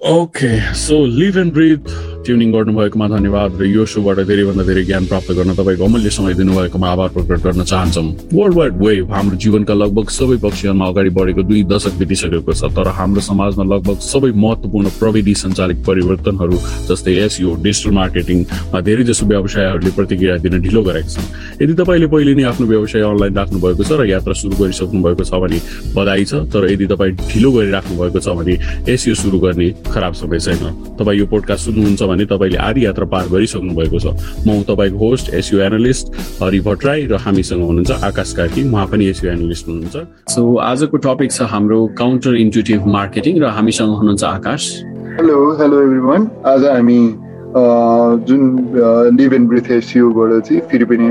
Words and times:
Okay 0.00 0.74
so 0.74 1.04
live 1.06 1.36
and 1.38 1.52
breathe 1.52 1.88
tuning 2.24 2.50
गर्नुभएकोमा 2.52 3.06
धन्यवाद 3.08 3.50
र 3.60 3.64
यो 3.64 3.84
सोबाट 3.88 4.18
धेरैभन्दा 4.28 4.64
धेरै 4.68 4.82
ज्ञान 4.84 5.04
प्राप्त 5.10 5.30
गर्न 5.32 5.54
तपाईँको 5.56 5.84
अमूल्य 5.84 6.10
समय 6.12 6.34
दिनुभएकोमा 6.36 6.88
आभार 6.92 7.08
प्रकट 7.16 7.40
गर्न 7.44 7.64
चाहन्छौँ। 7.64 8.04
वर्ल्ड 8.36 8.56
वाइड 8.56 8.74
वेभ 8.84 9.12
हाम्रो 9.12 9.36
जीवनका 9.40 9.74
लगभग 9.74 10.08
सबै 10.12 10.36
पक्षहरूमा 10.44 10.86
अगाडि 10.92 11.10
बढेको 11.16 11.42
दुई 11.48 11.62
दशक 11.72 11.94
बितिसकेको 12.00 12.52
छ 12.52 12.68
तर 12.76 12.88
हाम्रो 13.00 13.20
समाजमा 13.24 13.64
लगभग 13.72 13.98
सबै 14.04 14.30
महत्त्वपूर्ण 14.36 14.88
प्रविधि 15.00 15.34
सञ्चालित 15.42 15.78
परिवर्तनहरू 15.88 16.56
जस्तै 16.90 17.14
एसयो 17.24 17.54
डिजिटल 17.64 17.90
मार्केटिङमा 18.00 18.80
धेरै 18.84 19.04
जसो 19.10 19.26
व्यवसायहरूले 19.32 19.90
प्रतिक्रिया 19.96 20.36
दिन 20.44 20.60
ढिलो 20.60 20.82
गरेका 20.82 21.08
छन्। 21.08 21.26
यदि 21.62 21.72
तपाईँले 21.80 22.06
पहिले 22.12 22.34
नै 22.36 22.44
आफ्नो 22.52 22.66
व्यवसाय 22.68 23.02
अनलाइन 23.10 23.34
राख्नु 23.40 23.58
भएको 23.64 23.82
छ 23.88 23.92
र 23.96 24.04
यात्रा 24.12 24.34
सुरु 24.36 24.54
गरिसक्नु 24.60 25.00
भएको 25.08 25.24
छ 25.24 25.32
भने 25.40 25.58
बधाई 25.96 26.24
छ 26.28 26.44
तर 26.52 26.68
यदि 26.68 26.86
तपाईँ 26.92 27.16
ढिलो 27.32 27.50
गरिराख्नु 27.56 27.94
भएको 27.96 28.20
छ 28.20 28.28
भने 28.36 28.54
एसयो 28.92 29.14
सुरु 29.24 29.38
गर्ने 29.40 29.68
खराब 29.88 30.12
समय 30.20 30.38
छैन। 30.44 30.62
तपाईँ 31.00 31.18
यो 31.18 31.26
पोडकास्ट 31.32 31.64
सुन्नुहुन्छ 31.64 32.02
भने 32.10 32.24
तपाईँले 32.26 32.58
आधी 32.58 32.84
यात्रा 32.84 33.06
पार 33.06 33.24
गरिसक्नु 33.30 33.74
भएको 33.74 33.98
छ। 34.02 34.06
म 34.46 34.62
तपाईँको 34.66 34.98
host 34.98 35.34
SEO 35.34 35.60
analyst 35.62 36.04
Hari 36.42 36.60
Bhattarai 36.60 37.06
र 37.06 37.14
हामीसँग 37.22 37.62
हुनुहुन्छ 37.62 37.90
आकाश 38.10 38.32
कार्की। 38.36 38.60
उहाँ 38.68 38.86
पनि 38.90 39.06
एसयु 39.06 39.30
एनालिस्ट 39.30 39.68
हुनुहुन्छ। 39.68 39.96
सो 40.34 40.42
आजको 40.58 40.96
टपिक 41.06 41.30
छ 41.32 41.48
हाम्रो 41.54 41.80
काउन्टर 41.98 42.34
इन्टुटिभ 42.36 42.86
मार्केटिङ 42.98 43.40
र 43.40 43.46
हामीसँग 43.56 43.96
हुनुहुन्छ 43.96 44.24
आकाश। 44.24 44.62
हेलो 45.16 45.38
हेलो 45.60 45.76
एभ्री 45.82 46.00
आज 46.50 46.64
हामी 46.64 47.00
जुन 47.50 48.42
लिभ 49.16 49.32
एन्ड 49.34 49.48
ब्रिथ 49.48 49.70
एसियोबाट 49.72 50.30
चाहिँ 50.46 50.60
फेरि 50.70 50.84
पनि 50.90 51.06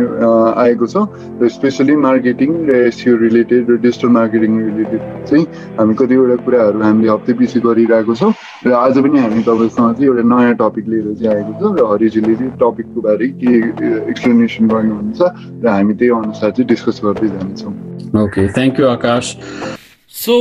आएको 0.64 0.86
छ। 0.88 0.96
र 1.42 1.50
स्पेसली 1.50 1.96
मार्केटिङ 2.00 2.50
र 2.70 2.76
एसियो 2.88 3.16
रिलेटेड 3.18 3.70
र 3.72 3.76
डिजिटल 3.84 4.10
मार्केटिङ 4.18 4.52
रिलेटेड 4.60 5.02
चाहिँ 5.28 5.46
हामी 5.80 5.94
कतिवटा 6.00 6.36
कुराहरू 6.46 6.80
हामीले 6.80 7.10
हप्ते 7.12 7.34
पछि 7.40 7.60
गरिरहेको 7.60 8.16
छौँ। 8.16 8.32
र 8.66 8.72
आज 8.72 8.98
पनि 9.04 9.20
हामी 9.20 9.42
तपाईँसँग 9.50 9.94
चाहिँ 9.96 10.08
एउटा 10.08 10.24
नयाँ 10.32 10.56
टपिक 10.62 10.86
लिएर 10.88 11.08
चाहिँ 11.20 11.36
आएको 11.36 11.54
छ 11.60 11.62
र 11.76 11.88
हरिजीले 11.92 12.36
चाहिँ 12.36 12.52
टपिकको 12.62 13.00
बारे 13.02 13.28
के 13.42 13.52
एक्सप्लेनेसन 14.12 14.68
गर्नुहुन्छ 14.68 15.20
र 15.64 15.68
हामी 15.68 15.94
त्यही 16.00 16.12
अनुसार 16.20 16.50
चाहिँ 16.52 16.68
डिस्कस 16.72 17.02
गर्दै 17.04 17.28
जानेछौँ। 17.36 17.74
Okay 18.24 18.48
thank 18.56 18.80
you 18.80 18.86
Akash 18.88 19.36
so 20.24 20.36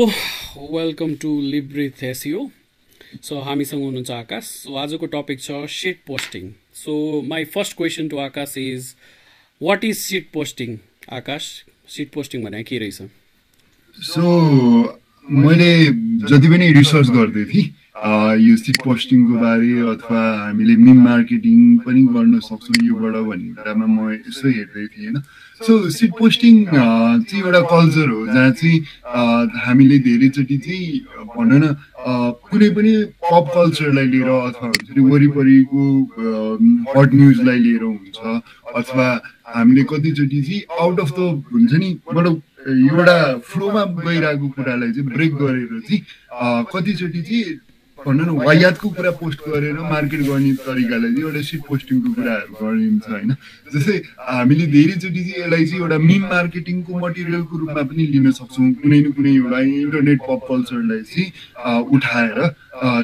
welcome 0.79 1.11
to 1.23 1.31
live 1.53 1.65
breathe 1.75 2.05
SEO 2.05 2.39
so 3.23 3.41
हामीसँग 3.41 3.83
हुनुहुन्छ 3.83 4.11
आकाश। 4.11 4.45
सो 4.45 4.75
आजको 4.77 5.07
टपिक 5.15 5.41
छ 5.41 5.65
shit 5.73 5.99
posting 6.07 6.51
so 6.75 7.23
my 7.29 7.45
first 7.55 7.77
question 7.77 8.09
to 8.09 8.19
Akash 8.21 8.57
is 8.59 8.95
what 9.61 9.85
is 9.85 9.97
shit 9.99 10.31
posting 10.33 10.77
Akash 11.13 11.51
shit 11.89 12.11
posting 12.15 12.45
भनेर 12.45 12.63
के 12.69 12.79
रहेछ? 12.79 13.03
सो 13.99 14.25
मैले 15.29 15.73
जति 16.29 16.49
पनि 16.49 16.73
रिसर्च 16.73 17.11
गर्दै 17.11 17.45
थिएँ 17.53 17.67
यो 18.41 18.57
सिट 18.57 18.77
पोस्टिङको 18.85 19.39
बारे 19.41 19.71
अथवा 19.93 20.21
हामीले 20.39 20.77
मिम 20.77 21.03
मार्केटिङ 21.05 21.59
पनि 21.85 22.03
गर्न 22.15 22.39
सक्छौँ 22.47 22.87
योबाट 22.87 23.15
भन्ने 23.29 23.55
कुरामा 23.55 23.87
म 23.87 24.13
यसो 24.13 24.49
हेर्दै 24.49 24.87
थिएँ 24.87 25.07
होइन? 25.07 25.23
सो 25.61 25.75
सिट 25.91 26.11
पोस्टिङ 26.19 26.65
चाहिँ 26.67 27.43
एउटा 27.43 27.61
कल्चर 27.67 28.09
हो 28.09 28.27
जहाँ 28.27 28.51
चाहिँ 28.51 28.79
हामीले 29.59 29.99
धेरैचोटि 30.07 30.59
चाहिँ 30.59 31.01
भनौँ 31.35 31.59
न 31.59 31.75
कुनै 32.47 32.69
पनि 32.77 32.93
पप 33.27 33.51
कल्चरलाई 33.55 34.07
लिएर 34.07 34.29
अथवा 34.31 34.69
हुन्छ 34.69 34.91
नि 34.97 35.03
वरिपरिको 35.11 35.83
हट 36.95 37.15
न्युजलाई 37.15 37.59
लिएर 37.59 37.83
हुन्छ 37.83 38.19
अथवा 38.75 39.07
हामीले 39.55 39.83
कतिचोटि 39.91 40.43
चाहिँ 40.43 40.63
आउट 40.81 41.01
अफ 41.01 41.11
द 41.19 41.27
हुन्छ 41.53 41.73
नि 41.75 41.91
मतलब 42.07 42.43
एउटा 42.89 43.19
फ्लोमा 43.51 43.85
गइरहेको 43.99 44.49
कुरालाई 44.55 44.93
चाहिँ 44.93 45.09
ब्रेक 45.11 45.35
गरेर 45.35 45.81
चाहिँ 45.89 46.65
कतिचोटि 46.73 47.23
चाहिँ 47.23 47.45
भनौँ 48.07 48.27
न 48.27 48.31
वायातको 48.47 48.89
कुरा 48.95 49.11
पोस्ट 49.21 49.41
गरेर 49.49 49.79
मार्केट 49.93 50.21
गर्ने 50.29 50.53
तरिकालाई 50.63 51.13
चाहिँ 51.15 51.25
एउटा 51.29 51.43
सिट 51.49 51.63
पोस्टिङको 51.69 52.09
कुराहरू 52.15 52.53
गरिन्छ 52.61 53.09
होइन। 53.11 53.31
जस्तै 53.75 53.97
हामीले 54.29 54.67
धेरैचोटि 54.77 55.23
चाहिँ 55.25 55.43
यसलाई 55.43 55.65
चाहिँ 55.67 55.83
एउटा 55.83 55.99
मिम 55.99 56.23
मार्केटिङको 56.35 56.93
मटेरियलको 57.05 57.55
रूपमा 57.59 57.83
पनि 57.91 58.07
लिन 58.15 58.31
सक्छौँ। 58.39 58.71
कुनै 58.83 58.99
न 59.03 59.11
कुनै 59.19 59.33
एउटा 59.35 59.59
इन्टरनेट 59.83 60.19
पप 60.29 60.41
कल्चरलाई 60.51 61.03
चाहिँ 61.11 61.27
उठाएर 61.95 62.39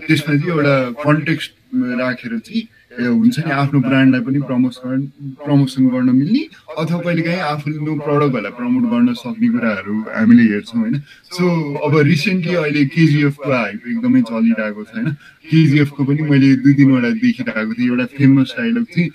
त्यसमा 0.06 0.32
चाहिँ 0.38 0.52
एउटा 0.54 0.74
कन्टेक्स्ट 1.02 1.52
राखेर 1.74 2.38
चाहिँ 2.38 2.62
हुन्छ 2.94 3.38
नि 3.44 3.50
आफ्नो 3.50 3.80
ब्रान्डलाई 3.80 4.20
पनि 4.26 4.40
प्रमोसन 4.46 5.00
प्रमोसन 5.42 5.88
गर्न 5.94 6.10
मिल्ने 6.14 6.42
अथवा 6.78 6.98
कहिलेकाहीँ 7.00 7.40
आफ्नो 7.52 7.94
प्रडक्टहरूलाई 8.06 8.52
प्रमोट 8.58 8.84
गर्न 8.92 9.12
सक्ने 9.18 9.48
कुराहरू 9.54 9.94
हामीले 10.14 10.44
हेर्छौँ 10.52 10.80
होइन? 10.80 10.94
सो 11.34 11.44
अब 11.86 11.92
रिसेन्टली 12.06 12.54
अहिले 12.54 12.84
केजिएफको 12.94 13.50
हाइप 13.52 13.80
एकदमै 13.90 14.22
चलिरहेको 14.30 14.82
छ 14.84 14.94
होइन? 14.94 15.08
केजिएफको 15.50 16.00
पनि 16.04 16.22
मैले 16.30 16.54
दुई 16.62 16.74
तिनवटा 16.78 17.10
देखिरहेको 17.24 17.72
थिएँ 17.74 17.88
एउटा 17.90 18.06
फेमस 18.14 18.54
डाइलग 18.58 18.84
चाहिँ 18.94 19.08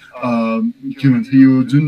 के 1.00 1.07
भन्छ 1.09 1.34
यो 1.34 1.63
जुन 1.72 1.85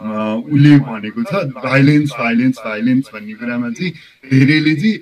उसले 0.00 0.72
भनेको 0.80 1.22
छ 1.28 1.32
भाइलेन्स 1.60 2.10
भाइलेन्स 2.18 2.56
भाइलेन्स 2.64 3.10
भन्ने 3.14 3.34
कुरामा 3.40 3.68
चाहिँ 3.76 3.92
धेरैले 4.32 4.74
चाहिँ 4.80 4.96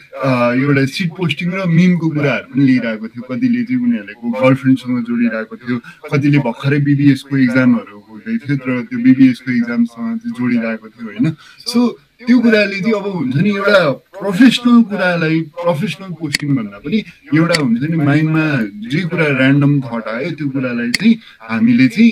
एउटा 0.59 0.84
सिट 0.91 1.10
पोस्टिङ 1.14 1.48
र 1.54 1.66
मिमको 1.70 2.09
कुराहरू 2.19 2.47
पनि 2.50 2.64
लिइरहेको 2.66 3.06
थियो। 3.08 3.22
कतिले 3.31 3.62
चाहिँ 3.69 3.82
उनीहरूको 3.87 4.26
गर्लफ्रेन्डसँग 4.42 4.98
जोडिरहेको 5.06 5.54
थियो 5.62 5.76
कतिले 6.10 6.38
भर्खरै 6.47 6.81
बिबिएसको 6.88 7.34
इक्जामहरू 7.47 7.97
हुँदै 8.08 8.37
थियो 8.42 8.56
तर 8.58 8.70
त्यो 8.91 8.98
बिबिएसको 9.06 9.50
इक्जामसँग 9.60 10.19
चाहिँ 10.19 10.34
जोडिरहेको 10.34 10.87
थियो 10.88 11.06
होइन? 11.06 11.26
सो 11.70 11.81
त्यो 12.27 12.39
कुराले 12.43 12.79
चाहिँ 12.83 12.95
अब 12.99 13.06
हुन्छ 13.15 13.37
नि 13.47 13.51
एउटा 13.62 13.79
प्रोफेसनल 14.19 14.83
कुरालाई 14.91 15.41
प्रोफेसनल 15.55 16.11
पोस्टिङ 16.19 16.49
भन्दा 16.59 16.79
पनि 16.83 16.99
एउटा 17.31 17.56
हुन्छ 17.62 17.83
नि 17.91 17.97
माइन्डमा 18.11 18.45
जे 18.91 19.01
कुरा 19.11 19.27
ऱ्यान्डम 19.39 19.73
थट 19.87 20.06
आयो 20.15 20.31
त्यो 20.39 20.47
कुरालाई 20.51 20.91
चाहिँ 20.99 21.15
हामीले 21.47 21.87
चाहिँ 21.95 22.11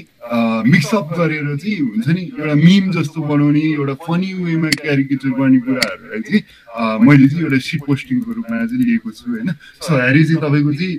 मिक्सअप 0.71 1.07
गरेर 1.19 1.49
चाहिँ 1.59 1.79
हुन्छ 1.91 2.07
नि 2.07 2.23
एउटा 2.39 2.55
मिम 2.55 2.85
जस्तो 2.95 3.19
बनाउने 3.31 3.63
एउटा 3.83 3.95
फनी 4.07 4.31
वेमा 4.47 4.71
क्यारिकेचर 4.79 5.31
गर्ने 5.43 5.59
कुराहरूलाई 5.67 6.23
चाहिँ 6.23 6.43
मैले 7.03 7.27
चाहिँ 7.27 7.43
एउटा 7.45 7.59
सिट 7.67 7.81
पोस्टिङको 7.91 8.31
रूपमा 8.39 8.57
चाहिँ 8.63 8.85
लिएको 8.87 9.11
छु 9.11 9.27
होइन? 9.27 9.51
सो 9.83 9.91
ह्यारी 9.91 10.23
चाहिँ 10.25 10.41
तपाईँको 10.47 10.73
चाहिँ 10.79 10.95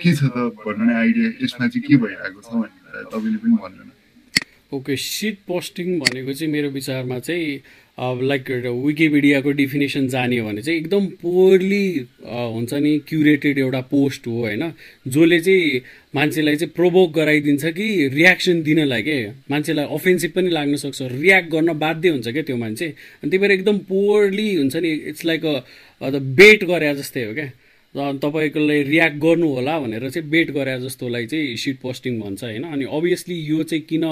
के 0.00 0.10
छ 0.16 0.32
त 0.32 0.48
भन्नु 0.64 0.92
आइडिया? 0.96 1.28
यसमा 1.44 1.66
चाहिँ 1.68 1.84
के 1.84 1.96
भइरहेको 2.08 2.40
छ 2.40 2.48
भन्ने 2.56 2.80
कुरा 2.88 3.04
तपाईँले 3.12 3.38
पनि 3.44 3.56
भन्नु 3.68 3.88
ओके 4.72 4.96
सिट 4.96 5.36
पोस्टिङ 5.50 5.86
भनेको 6.00 6.32
चाहिँ 6.32 6.52
मेरो 6.52 6.68
विचारमा 6.70 7.18
चाहिँ 7.26 7.89
लाइक 8.00 8.50
विकिपिडियाको 8.84 9.50
डिफिनेसन 9.52 10.06
जाने 10.08 10.38
हो 10.38 10.46
भने 10.48 10.62
चाहिँ 10.62 10.78
एकदम 10.78 11.06
पोरली 11.20 12.06
हुन्छ 12.24 12.74
नि 12.74 12.98
क्युरेटेड 13.08 13.58
एउटा 13.58 13.80
पोस्ट 13.90 14.26
हो 14.26 14.38
होइन? 14.40 14.72
जसले 15.08 15.40
चाहिँ 15.40 15.80
मान्छेलाई 16.14 16.56
चाहिँ 16.56 16.72
प्रोभोक 16.76 17.12
गराइदिन्छ 17.14 17.64
कि 17.64 18.08
रियाक्सन 18.14 18.62
दिनलाई 18.62 19.02
के? 19.02 19.18
मान्छेलाई 19.50 19.84
अफेन्सिभ 19.94 20.30
पनि 20.36 20.50
लाग्न 20.50 20.76
सक्छ 20.76 21.02
रियाक्ट 21.02 21.50
गर्न 21.50 21.78
बाध्य 21.78 22.08
हुन्छ 22.08 22.28
क्या 22.28 22.42
त्यो 22.42 22.56
मान्छे? 22.56 22.86
अनि 22.86 23.30
त्यही 23.30 23.38
भएर 23.38 23.50
एकदम 23.50 23.78
पोरली 23.92 24.54
हुन्छ 24.54 24.76
नि 24.76 24.92
इट्स 25.12 25.24
लाइक 25.24 25.44
अ 25.44 26.10
बेट 26.10 26.64
गरे 26.64 26.94
जस्तै 26.94 27.24
हो 27.24 27.34
क्या? 27.34 27.50
तपाईँकोलाई 27.94 28.82
रियाक्ट 28.82 29.16
गर्नु 29.18 29.46
होला 29.54 29.78
भनेर 29.80 30.08
चाहिँ 30.10 30.28
बेट 30.30 30.50
गरे 30.54 30.78
जस्तोलाई 30.80 31.26
चाहिँ 31.26 31.56
सिट 31.56 31.78
पोस्टिङ 31.82 32.20
भन्छ 32.20 32.44
होइन। 32.44 32.64
अनि 32.64 32.84
अभियसली 32.86 33.34
यो 33.44 33.62
चाहिँ 33.62 33.84
किन 33.84 34.04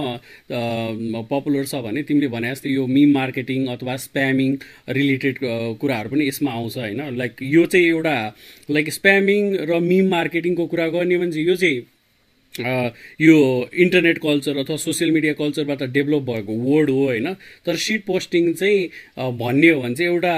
पपुलर 1.30 1.64
छ 1.64 1.74
भने 1.86 2.02
तिमीले 2.02 2.28
भने 2.28 2.50
जस्तै 2.50 2.70
यो 2.70 2.86
मिम 2.86 3.12
मार्केटिङ 3.14 3.66
अथवा 3.76 3.96
स्प्यामिङ 4.04 4.56
रिलेटेड 4.90 5.38
कुराहरू 5.80 6.10
पनि 6.10 6.28
यसमा 6.28 6.50
आउँछ 6.52 6.76
होइन। 6.78 7.02
लाइक 7.18 7.42
यो 7.42 7.66
चाहिँ 7.66 7.86
एउटा 7.86 8.16
लाइक 8.70 8.90
स्प्यामिङ 8.92 9.54
र 9.70 9.78
मिम 9.80 10.10
मार्केटिङको 10.10 10.66
कुरा 10.66 10.88
गर्ने 10.88 11.18
भने 11.18 11.32
चाहिँ 11.32 11.46
यो 11.48 11.56
चाहिँ 11.56 11.80
यो 12.60 13.36
इन्टरनेट 13.74 14.18
कल्चर 14.18 14.56
अथवा 14.58 14.76
सोसियल 14.76 15.10
मिडिया 15.12 15.32
कल्चरबाट 15.40 15.82
डेभलप 15.92 16.22
भएको 16.30 16.52
वर्ड 16.64 16.90
हो 16.90 17.04
होइन? 17.04 17.32
तर 17.66 17.76
सिट 17.76 18.04
पोस्टिङ 18.06 18.52
चाहिँ 18.52 18.88
भन्ने 19.38 19.68
हो 19.70 19.80
भने 19.82 19.94
चाहिँ 19.94 20.12
एउटा 20.12 20.34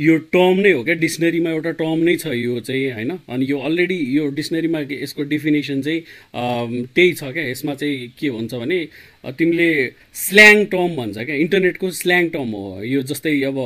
यो 0.00 0.16
टर्म 0.34 0.60
नै 0.60 0.72
हो 0.72 0.82
क्या? 0.84 0.94
डिक्सनरीमा 0.94 1.50
एउटा 1.50 1.70
टर्म 1.82 1.98
नै 2.04 2.16
छ 2.16 2.26
यो 2.34 2.60
चाहिँ 2.60 2.90
होइन? 2.92 3.10
अनि 3.28 3.46
यो 3.50 3.58
अलरेडी 3.58 3.98
यो 4.16 4.28
डिक्सनरीमा 4.34 4.80
यसको 4.90 5.22
डेफिनेसन 5.30 5.80
चाहिँ 5.82 6.00
त्यही 6.94 7.12
छ 7.12 7.32
क्या? 7.32 7.44
यसमा 7.50 7.74
चाहिँ 7.74 8.08
के 8.18 8.28
हुन्छ 8.28 8.54
भने 8.54 8.78
तिमीले 9.24 9.70
स्ल्याङ 10.16 10.64
टर्म 10.72 10.94
भन्छ 10.96 11.18
क्या। 11.18 11.34
इन्टरनेटको 11.36 11.90
स्ल्याङ 11.92 12.28
टर्म 12.34 12.50
हो। 12.56 12.82
यो 12.84 13.02
जस्तै 13.10 13.32
अब 13.44 13.58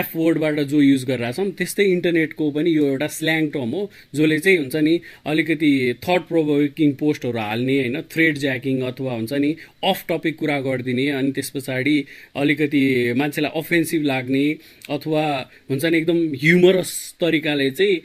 एफ 0.00 0.16
वर्डबाट 0.16 0.60
जो 0.70 0.80
युज 0.80 1.04
गरिरहेछौँ 1.04 1.50
त्यस्तै 1.58 1.84
इन्टरनेटको 1.92 2.50
पनि 2.50 2.70
यो 2.70 2.86
एउटा 2.88 3.08
स्ल्याङ 3.16 3.48
टर्म 3.56 3.70
हो 3.76 3.82
जसले 4.14 4.38
चाहिँ 4.38 4.58
हुन्छ 4.58 4.76
नि 4.76 4.94
अलिकति 5.26 5.70
थट 6.04 6.26
प्रोभोकिङ 6.28 6.92
पोस्टहरू 7.02 7.38
हाल्ने 7.38 7.76
होइन 7.80 8.00
थ्रेड 8.12 8.38
ज्याकिङ 8.38 8.80
अथवा 8.90 9.12
हुन्छ 9.12 9.32
नि 9.44 9.54
अफ 9.84 10.04
टपिक 10.08 10.38
कुरा 10.38 10.58
गरिदिने 10.68 11.06
अनि 11.20 11.32
त्यस 11.32 11.50
पछाडि 11.56 11.96
अलिकति 12.36 12.82
मान्छेलाई 13.20 13.60
अफेन्सिभ 13.60 14.02
लाग्ने 14.04 14.46
अथवा 14.90 15.24
हुन्छ 15.70 15.84
नि 15.84 15.96
एकदम 15.98 16.18
ह्युमरस 16.40 16.96
तरिकाले 17.20 17.70
चाहिँ 17.70 18.00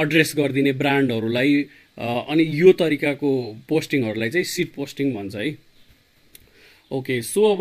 एड्रेस 0.00 0.34
गरिदिने 0.36 0.72
ब्रान्डहरूलाई 0.80 1.62
अनि 1.98 2.50
यो 2.54 2.72
तरिकाको 2.80 3.30
पोस्टिङहरूलाई 3.68 4.30
चाहिँ 4.30 4.44
सिट 4.56 4.74
पोस्टिङ 4.74 5.14
भन्छ 5.14 5.34
है। 5.36 5.48
ओके 6.90 7.20
सो 7.22 7.40
अब 7.52 7.60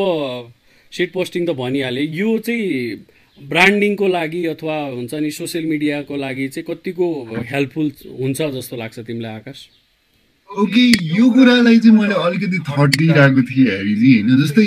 सिट 0.92 1.12
पोस्टिङ 1.14 1.46
त 1.48 1.56
भनिहालेँ। 1.58 2.08
यो 2.16 2.38
चाहिँ 2.40 3.48
ब्रान्डिङको 3.50 4.08
लागि 4.08 4.46
अथवा 4.54 4.78
हुन्छ 4.94 5.14
नि 5.14 5.32
सोसियल 5.32 5.66
मिडियाको 5.66 6.16
लागि 6.18 6.48
चाहिँ 6.48 6.66
कतिको 6.70 7.08
हेल्पफुल 7.52 7.92
हुन्छ 8.20 8.42
जस्तो 8.56 8.76
लाग्छ 8.78 9.00
तिमीलाई 9.00 9.36
आकाश? 9.36 9.60
ओके 10.50 10.84
यो 11.18 11.30
कुरालाई 11.36 11.78
चाहिँ 11.80 11.98
मैले 12.00 12.16
अलिकति 12.24 12.60
थट 12.72 12.90
दिइरहेको 12.98 13.42
थिएँ 13.52 13.68
हेरी 13.68 14.14
होइन? 14.14 14.30
जस्तै 14.42 14.66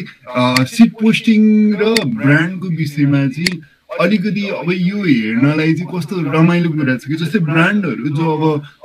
सिट 0.77 0.93
पोस्टिङ 1.01 1.43
र 1.81 1.95
ब्रान्डको 2.21 2.69
विषयमा 2.77 3.27
चाहिँ 3.35 3.61
अलिकति 4.01 4.43
अब 4.55 4.69
यो 4.71 4.99
हेर्नलाई 5.03 5.73
चाहिँ 5.75 5.89
कस्तो 5.91 6.15
रमाइलो 6.33 6.71
कुरा 6.71 6.97
छ 6.97 7.09
कि 7.11 7.17
जस्तै 7.23 7.39
ब्रान्डहरू 7.49 8.09
जो 8.17 8.25
अब 8.37 8.43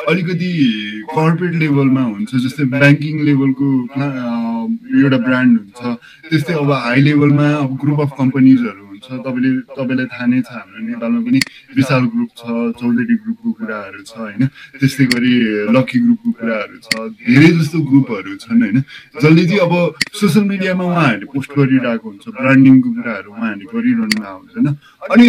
अलिकति 0.09 0.49
कर्पोरेट 1.11 1.53
लेभलमा 1.61 2.03
हुन्छ 2.03 2.31
जस्तै 2.45 2.65
ब्याङ्किङ 2.73 3.21
लेभलको 3.27 3.67
एउटा 5.03 5.19
ब्रान्ड 5.27 5.53
हुन्छ। 5.59 5.81
त्यस्तै 6.29 6.53
अब 6.63 6.71
हाई 6.71 6.99
लेभलमा 7.07 7.47
अब 7.63 7.71
ग्रुप 7.81 7.99
अफ 8.01 8.11
कम्पनीजहरू 8.19 8.83
छ 9.05 9.21
तपाईँले 9.21 9.49
तपाईँलाई 9.77 10.07
थाहा 10.09 10.25
नै 10.25 10.41
छ 10.41 10.49
हाम्रो 10.49 10.81
नेपालमा 10.81 11.19
पनि 11.27 11.39
विशाल 11.77 12.03
ग्रुप 12.13 12.29
छ 12.39 12.43
चौधरी 12.79 13.15
ग्रुपको 13.21 13.49
कुराहरू 13.59 14.01
छ 14.01 14.13
होइन? 14.17 14.41
त्यस्तै 14.81 15.05
गरी 15.13 15.33
लक्की 15.75 15.97
ग्रुपको 16.05 16.29
कुराहरू 16.39 16.77
छ 16.85 16.89
धेरै 17.13 17.49
जस्तो 17.59 17.77
ग्रुपहरू 17.89 18.33
छन् 18.43 18.61
होइन? 18.65 18.77
जसले 19.21 19.43
चाहिँ 19.45 19.61
अब 19.61 19.73
सोसियल 20.09 20.45
मिडियामा 20.49 20.83
उहाँहरूले 20.89 21.27
पोस्ट 21.35 21.51
गरिरहेको 21.59 22.05
हुन्छ 22.09 22.25
ब्रान्डिङको 22.39 22.89
कुराहरू 22.97 23.29
उहाँहरूले 23.35 23.65
गरिरहनु 23.75 24.15
भएको 24.15 24.33
हुन्छ 24.33 24.53
होइन 24.57 24.67
अनि 25.13 25.27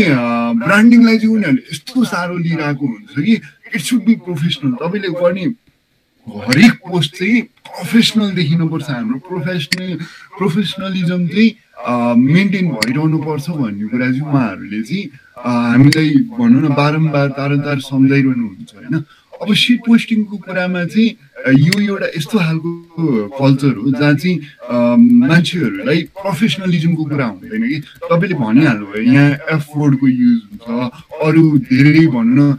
ब्रान्डिङलाई 0.64 1.16
चाहिँ 1.20 1.34
उनीहरूले 1.36 1.62
यस्तो 1.68 2.04
साह्रो 2.12 2.36
लिइरहेको 2.46 2.84
हुन्छ 2.86 3.14
कि 3.26 3.34
इट 3.76 3.80
सुड 3.88 4.00
बी 4.08 4.14
प्रोफेसनल 4.24 4.72
तपाईँले 4.80 5.08
गर्ने 5.20 5.44
हरेक 6.26 6.72
पोस्ट 6.88 7.14
चाहिँ 7.16 7.42
प्रोफेसनल 7.66 8.30
देखिनुपर्छ 8.34 8.90
हाम्रो 8.90 9.18
प्रोफेसनल 9.28 9.94
प्रोफेसनलिजम 10.38 11.26
चाहिँ 11.26 11.50
मेन्टेन 12.18 12.66
भइरहनु 12.74 13.18
पर्छ 13.22 13.48
भन्ने 13.50 13.86
कुरा 13.88 14.06
चाहिँ 14.10 14.26
उहाँहरूले 14.26 14.82
चाहिँ 14.82 15.04
हामीलाई 15.46 16.10
भनौँ 16.34 16.62
न 16.62 16.74
बारम्बार 16.74 17.28
तारन्तार 17.38 17.78
सम्झाइरहनुहुन्छ 17.86 18.74
होइन? 18.74 18.94
अब 19.42 19.48
सिट 19.54 19.80
पोस्टिङको 19.86 20.36
कुरामा 20.44 20.84
चाहिँ 20.92 21.08
यो 21.46 21.80
एउटा 21.80 22.06
यस्तो 22.16 22.38
खालको 22.38 23.04
कल्चर 23.38 23.74
हो 23.76 23.90
जहाँ 23.92 24.14
चाहिँ 24.16 24.36
मान्छेहरूलाई 25.28 26.00
प्रोफेसनलिजमको 26.16 27.04
कुरा 27.04 27.26
हुँदैन 27.26 27.62
कि। 27.68 27.78
तपाईँले 28.08 28.34
भनिहाल्नु 28.40 28.86
भयो 28.92 29.02
यहाँ 29.12 29.30
एफोर्डको 29.54 30.06
युज 30.08 30.40
हुन्छ 30.48 30.68
अरू 31.26 31.44
धेरै 31.68 32.06
भनौँ 32.16 32.34
न 32.34 32.56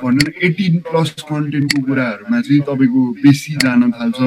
भनौँ 0.00 0.24
न 0.24 0.32
एटिन 0.46 0.74
प्लस 0.86 1.10
कन्टेन्टको 1.26 1.78
कुराहरूमा 1.82 2.40
चाहिँ 2.40 2.60
तपाईँको 2.68 3.02
बेसी 3.24 3.52
जान 3.64 3.90
थाल्छ 3.98 4.20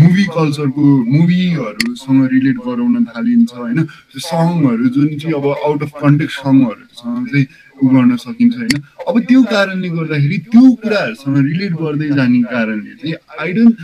मुभी 0.00 0.24
कल्चरको 0.36 0.84
मुभीहरूसँग 1.14 2.20
रिलेट 2.32 2.56
गराउन 2.66 3.04
थालिन्छ 3.12 3.52
होइन। 3.54 3.78
सङहरू 4.16 4.86
जुन 4.96 5.08
चाहिँ 5.20 5.34
अब 5.36 5.46
आउट 5.52 5.82
अफ 5.82 5.92
कन्टेक्ट 6.02 6.32
सङहरूसँग 6.32 7.28
चाहिँ 7.28 7.46
उ 7.82 7.86
गर्न 7.94 8.16
सकिन्छ 8.16 8.54
होइन? 8.56 8.76
अब 9.08 9.14
त्यो 9.28 9.40
कारणले 9.50 9.88
गर्दाखेरि 9.88 10.38
त्यो 10.52 10.62
कुराहरूसँग 10.82 11.36
रिलेट 11.50 11.72
गर्दै 11.82 12.08
जाने 12.18 12.40
कारणले 12.54 12.92
चाहिँ 13.00 13.14
आई 13.40 13.52
डोन्ट 13.56 13.74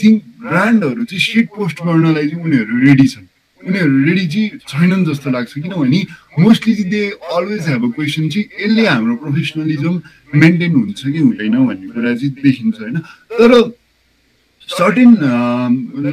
थिङ्क 0.00 0.16
ब्रान्डहरू 0.42 1.04
चाहिँ 1.10 1.22
सिट 1.26 1.46
पोस्ट 1.56 1.78
गर्नलाई 1.86 2.26
चाहिँ 2.28 2.44
उनीहरू 2.44 2.74
रेडी 2.86 3.06
छन्। 3.12 3.26
उनीहरू 3.62 3.94
रेडी 4.06 4.26
चाहिँ 4.32 4.48
छैनन् 4.70 5.04
जस्तो 5.08 5.30
लाग्छ। 5.30 5.52
किनभने 5.62 6.00
मोस्टली 6.38 6.74
चाहिँ 6.74 6.90
they 6.90 7.02
always 7.36 7.68
have 7.68 7.82
a 7.82 7.90
question 7.96 8.28
चाहिँ 8.32 8.46
यसले 8.62 8.86
हाम्रो 8.86 9.14
प्रोफेसनलिजम 9.22 9.94
मेन्टेन 10.42 10.72
हुन्छ 10.74 11.00
कि 11.06 11.18
हुँदैन 11.18 11.54
भन्ने 11.66 11.86
कुरा 11.94 12.14
चाहिँ 12.14 12.32
देखिन्छ 12.42 12.76
होइन? 12.80 12.96
तर 13.38 13.50
सर्टेन 14.68 15.10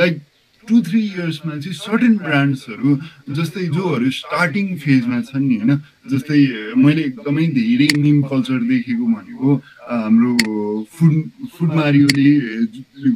लाइक 0.02 0.16
टु 0.68 0.82
थ्री 0.88 1.00
इयर्समा 1.06 1.58
चाहिँ 1.58 1.78
सर्टेन 1.78 2.16
ब्रान्ड्सहरू 2.18 2.96
जस्तै 3.38 3.66
जोहरू 3.76 4.10
स्टार्टिङ 4.20 4.68
फेजमा 4.84 5.20
छन् 5.30 5.48
नि 5.48 5.56
होइन 5.62 5.80
जस्तै 6.12 6.40
मैले 6.84 7.02
एकदमै 7.10 7.48
धेरै 7.58 7.88
निम 8.04 8.22
कल्चर 8.32 8.60
देखेको 8.72 9.06
भनेको 9.16 9.56
हाम्रो 9.90 10.34
फुड 10.96 11.14
फुड 11.56 11.74
मारियोले 11.80 12.30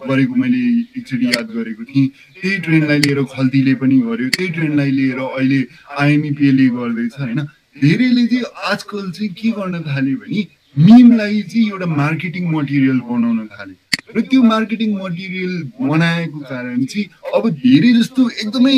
गरेको 0.08 0.36
मैले 0.44 0.62
एकचोटि 0.98 1.26
याद 1.28 1.48
गरेको 1.58 1.84
थिएँ। 1.92 2.08
त्यही 2.42 2.58
ट्रेन्डलाई 2.68 3.00
लिएर 3.08 3.24
खल्तीले 3.36 3.74
पनि 3.82 3.98
गर्यो 4.10 4.30
त्यही 4.36 4.50
ट्रेन्डलाई 4.60 4.92
लिएर 5.00 5.20
अहिले 5.24 5.60
आइएमइपिएले 6.04 6.68
गर्दैछ 6.78 7.20
होइन। 7.20 7.40
धेरैले 7.82 8.28
चाहिँ 8.28 8.46
आजकल 8.72 9.10
चाहिँ 9.18 9.34
के 9.40 9.50
गर्न 9.58 9.84
थाल्यो 9.90 10.18
भने 10.22 10.48
मिमलाई 10.76 11.42
चाहिँ 11.42 11.68
एउटा 11.70 11.86
मार्केटिङ 11.98 12.44
मटेरियल 12.54 13.00
बनाउन 13.10 13.48
थाल्यो 13.58 13.87
र 14.16 14.22
त्यो 14.32 14.42
मार्केटिङ 14.44 14.90
मटेरियल 14.98 15.54
बनाएको 15.82 16.40
कारण 16.40 16.84
चाहिँ 16.86 17.06
अब 17.36 17.50
धेरै 17.64 17.92
जस्तो 18.00 18.30
एकदमै 18.30 18.78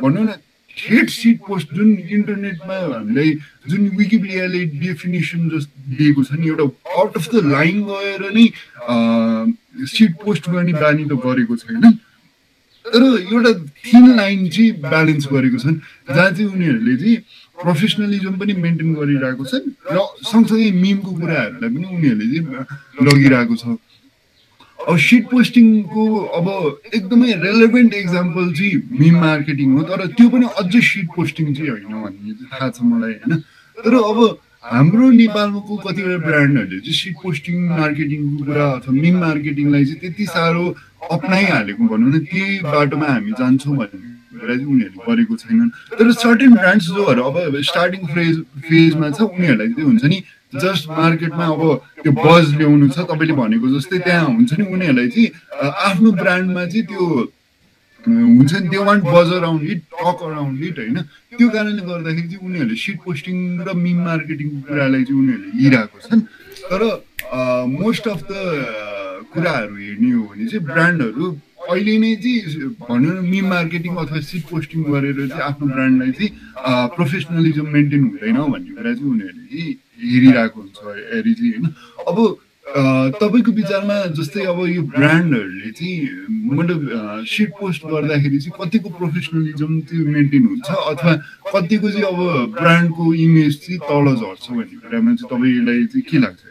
भनौँ 0.00 0.24
न 0.24 0.34
हेड 0.76 1.08
सिट 1.10 1.38
पोस्ट 1.46 1.74
जुन 1.74 1.90
इन्टरनेटमा 2.18 2.76
हामीलाई 2.76 3.30
जुन 3.70 3.82
विकिपिडियाले 3.98 4.64
डेफिनेसन 4.80 5.48
जस्तो 5.50 5.96
दिएको 5.98 6.24
छ 6.24 6.38
नि 6.38 6.48
एउटा 6.48 6.64
आउट 6.98 7.16
अफ 7.16 7.28
द 7.34 7.44
लाइन 7.50 7.76
गएर 7.90 8.22
नै 8.38 8.46
सिट 9.94 10.12
पोस्ट 10.24 10.50
गर्ने 10.50 10.72
बानी 10.82 11.04
त 11.04 11.18
गरेको 11.26 11.56
छैन। 11.62 11.92
तर 12.84 13.02
एउटा 13.02 13.52
थिन 13.86 14.04
लाइन 14.16 14.48
चाहिँ 14.54 14.72
ब्यालेन्स 14.82 15.26
गरेको 15.32 15.58
छन् 15.62 15.78
जहाँ 16.10 16.30
चाहिँ 16.30 16.50
उनीहरूले 16.50 16.96
चाहिँ 17.02 17.16
प्रोफेसनलिजम 17.62 18.34
पनि 18.38 18.52
मेन्टेन 18.64 18.94
गरिरहेको 18.94 19.44
छन् 19.50 19.66
र 19.94 19.98
सँगसँगै 20.30 20.70
मिमको 20.82 21.10
कुराहरूलाई 21.20 21.70
पनि 21.70 21.86
उनीहरूले 21.96 22.26
चाहिँ 22.34 23.06
लगिरहेको 23.08 23.56
छ। 23.62 23.78
अब 24.88 24.96
सिट 25.08 25.24
पोस्टिङको 25.30 26.04
अब 26.38 26.46
एकदमै 26.94 27.32
रेलेभेन्ट 27.42 27.94
इक्जाम्पल 27.94 28.52
चाहिँ 28.54 28.82
मिम 29.00 29.14
मार्केटिङ 29.20 29.68
हो 29.76 29.82
तर 29.90 30.06
त्यो 30.16 30.28
पनि 30.34 30.46
अझै 30.62 30.80
सिट 30.88 31.06
पोस्टिङ 31.16 31.54
चाहिँ 31.54 31.70
होइन 31.70 32.02
भन्ने 32.04 32.32
थाहा 32.52 32.68
छ 32.70 32.82
मलाई 32.82 33.12
होइन? 33.12 33.42
तर 33.78 33.94
अब 34.10 34.18
हाम्रो 34.64 35.10
नेपालको 35.10 35.76
कतिवटा 35.84 36.18
ब्रान्डहरूले 36.26 36.80
चाहिँ 36.80 36.98
सिट 37.00 37.14
पोस्टिङ 37.22 37.56
मार्केटिङको 37.80 38.44
कुरा 38.44 38.66
अथवा 38.76 38.92
मिम 39.04 39.16
मार्केटिङलाई 39.20 39.84
चाहिँ 39.84 40.00
त्यति 40.00 40.26
साह्रो 40.34 40.64
अप्नाइहालेको 41.16 41.82
भनौँ 41.92 42.10
न 42.12 42.24
त्यही 42.28 42.58
बाटोमा 42.68 43.08
हामी 43.14 43.32
जान्छौँ 43.40 43.76
भन्ने 43.76 44.12
कुरा 44.40 44.54
चाहिँ 44.54 44.68
उनीहरूले 44.74 45.04
गरेको 45.08 45.34
छैनन्। 45.42 45.68
तर 45.98 46.12
सर्टेन 46.22 46.52
ब्रान्ड्स 46.54 46.86
जोहरू 46.96 47.22
अब 47.22 47.60
स्टार्टिङ 47.70 48.06
फेज 48.14 48.34
फेजमा 48.68 49.10
छ 49.16 49.20
उनीहरूलाई 49.32 49.68
चाहिँ 49.74 49.86
हुन्छ 49.90 50.04
नि 50.12 50.18
जस्ट 50.62 50.88
मार्केटमा 50.88 51.46
अब 51.54 51.62
त्यो 52.02 52.12
बज 52.12 52.44
ल्याउनु 52.58 52.88
छ 52.94 52.98
तपाईँले 53.10 53.34
भनेको 53.42 53.66
जस्तै 53.76 53.98
त्यहाँ 54.06 54.26
हुन्छ 54.26 54.50
नि 54.58 54.64
उनीहरूलाई 54.74 55.08
चाहिँ 55.14 55.28
आफ्नो 55.88 56.10
ब्रान्डमा 56.20 56.64
चाहिँ 56.66 56.86
त्यो 56.90 57.04
हुन्छ 58.04 58.52
नि 58.54 58.68
त्यो 58.68 58.82
one 58.84 58.98
buzz 59.00 59.32
around 59.32 59.62
it 59.70 59.80
talk 59.92 60.18
around 60.28 60.62
it 60.64 60.78
होइन। 60.78 60.98
त्यो 61.38 61.48
कारणले 61.54 61.82
गर्दाखेरि 61.82 62.28
चाहिँ 62.28 62.46
उनीहरूले 62.48 62.76
सिट 62.84 62.98
पोस्टिङ 63.04 63.36
र 63.66 63.72
मिम 63.84 63.98
मार्केटिङको 64.04 64.58
कुरालाई 64.68 65.04
चाहिँ 65.04 65.20
उनीहरूले 65.22 65.50
लिइरहेको 65.58 65.98
छन्। 66.04 66.20
तर 66.68 66.82
मोस्ट 67.80 68.04
अफ 68.08 68.20
द 68.30 68.32
कुराहरू 69.32 69.74
हेर्ने 69.74 70.10
हो 70.12 70.22
भने 70.30 70.44
चाहिँ 70.52 70.64
ब्रान्डहरू 70.68 71.24
अहिले 71.64 71.94
नै 71.98 72.14
चाहिँ 72.22 72.68
भनौँ 72.76 73.12
न 73.14 73.24
मिम 73.24 73.46
मार्केटिङ 73.48 73.92
अथवा 73.96 74.20
सिट 74.20 74.42
पोस्टिङ 74.52 74.82
गरेर 74.84 75.18
चाहिँ 75.28 75.44
आफ्नो 75.48 75.66
ब्रान्डलाई 75.74 76.12
चाहिँ 76.12 76.30
प्रोफेसनलिजम 76.94 77.66
मेन्टेन 77.76 78.02
हुँदैन 78.04 78.36
भन्ने 78.52 78.70
कुरा 78.76 78.92
चाहिँ 78.94 79.10
उनीहरूले 79.10 79.48
चाहिँ 79.48 79.72
हेरिरहेको 80.00 80.60
हुन्छ 80.60 80.76
चाहिँ 80.76 81.52
होइन। 81.52 81.64
अब 82.08 82.18
तपाईँको 83.14 83.52
विचारमा 83.52 83.96
जस्तै 84.18 84.44
अब 84.50 84.58
यो 84.68 84.82
ब्रान्डहरूले 84.94 85.70
चाहिँ 85.70 85.98
मतलब 86.58 86.80
सिट 87.28 87.50
पोस्ट 87.60 87.82
गर्दाखेरि 87.86 88.38
चाहिँ 88.38 88.56
कतिको 88.60 88.88
प्रोफेसनलिजम 88.98 89.72
चाहिँ 89.88 90.04
मेन्टेन 90.14 90.44
हुन्छ 90.46 90.68
अथवा 90.70 91.12
कतिको 91.52 91.90
चाहिँ 91.90 92.06
अब 92.08 92.18
ब्रान्डको 92.56 93.04
इमेज 93.14 93.52
चाहिँ 93.60 93.78
तल 93.84 94.06
झर्छ 94.16 94.44
भन्ने 94.50 94.76
कुरामा 94.80 95.14
चाहिँ 95.14 95.28
तपाईँलाई 95.30 95.84
चाहिँ 95.92 96.04
के 96.10 96.18
लाग्छ 96.24 96.42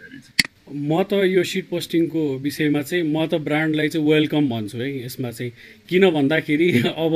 म 0.73 1.03
त 1.03 1.13
यो 1.29 1.43
सिट 1.43 1.65
पोस्टिङको 1.69 2.21
विषयमा 2.41 2.81
चाहिँ 2.81 3.03
म 3.05 3.25
त 3.29 3.37
ब्रान्डलाई 3.45 3.89
चाहिँ 3.89 4.07
वेलकम 4.09 4.49
भन्छु 4.49 4.77
है 4.77 5.05
यसमा 5.05 5.29
चाहिँ। 5.31 5.51
किन 5.89 6.09
भन्दाखेरि 6.09 6.69
अब 7.05 7.13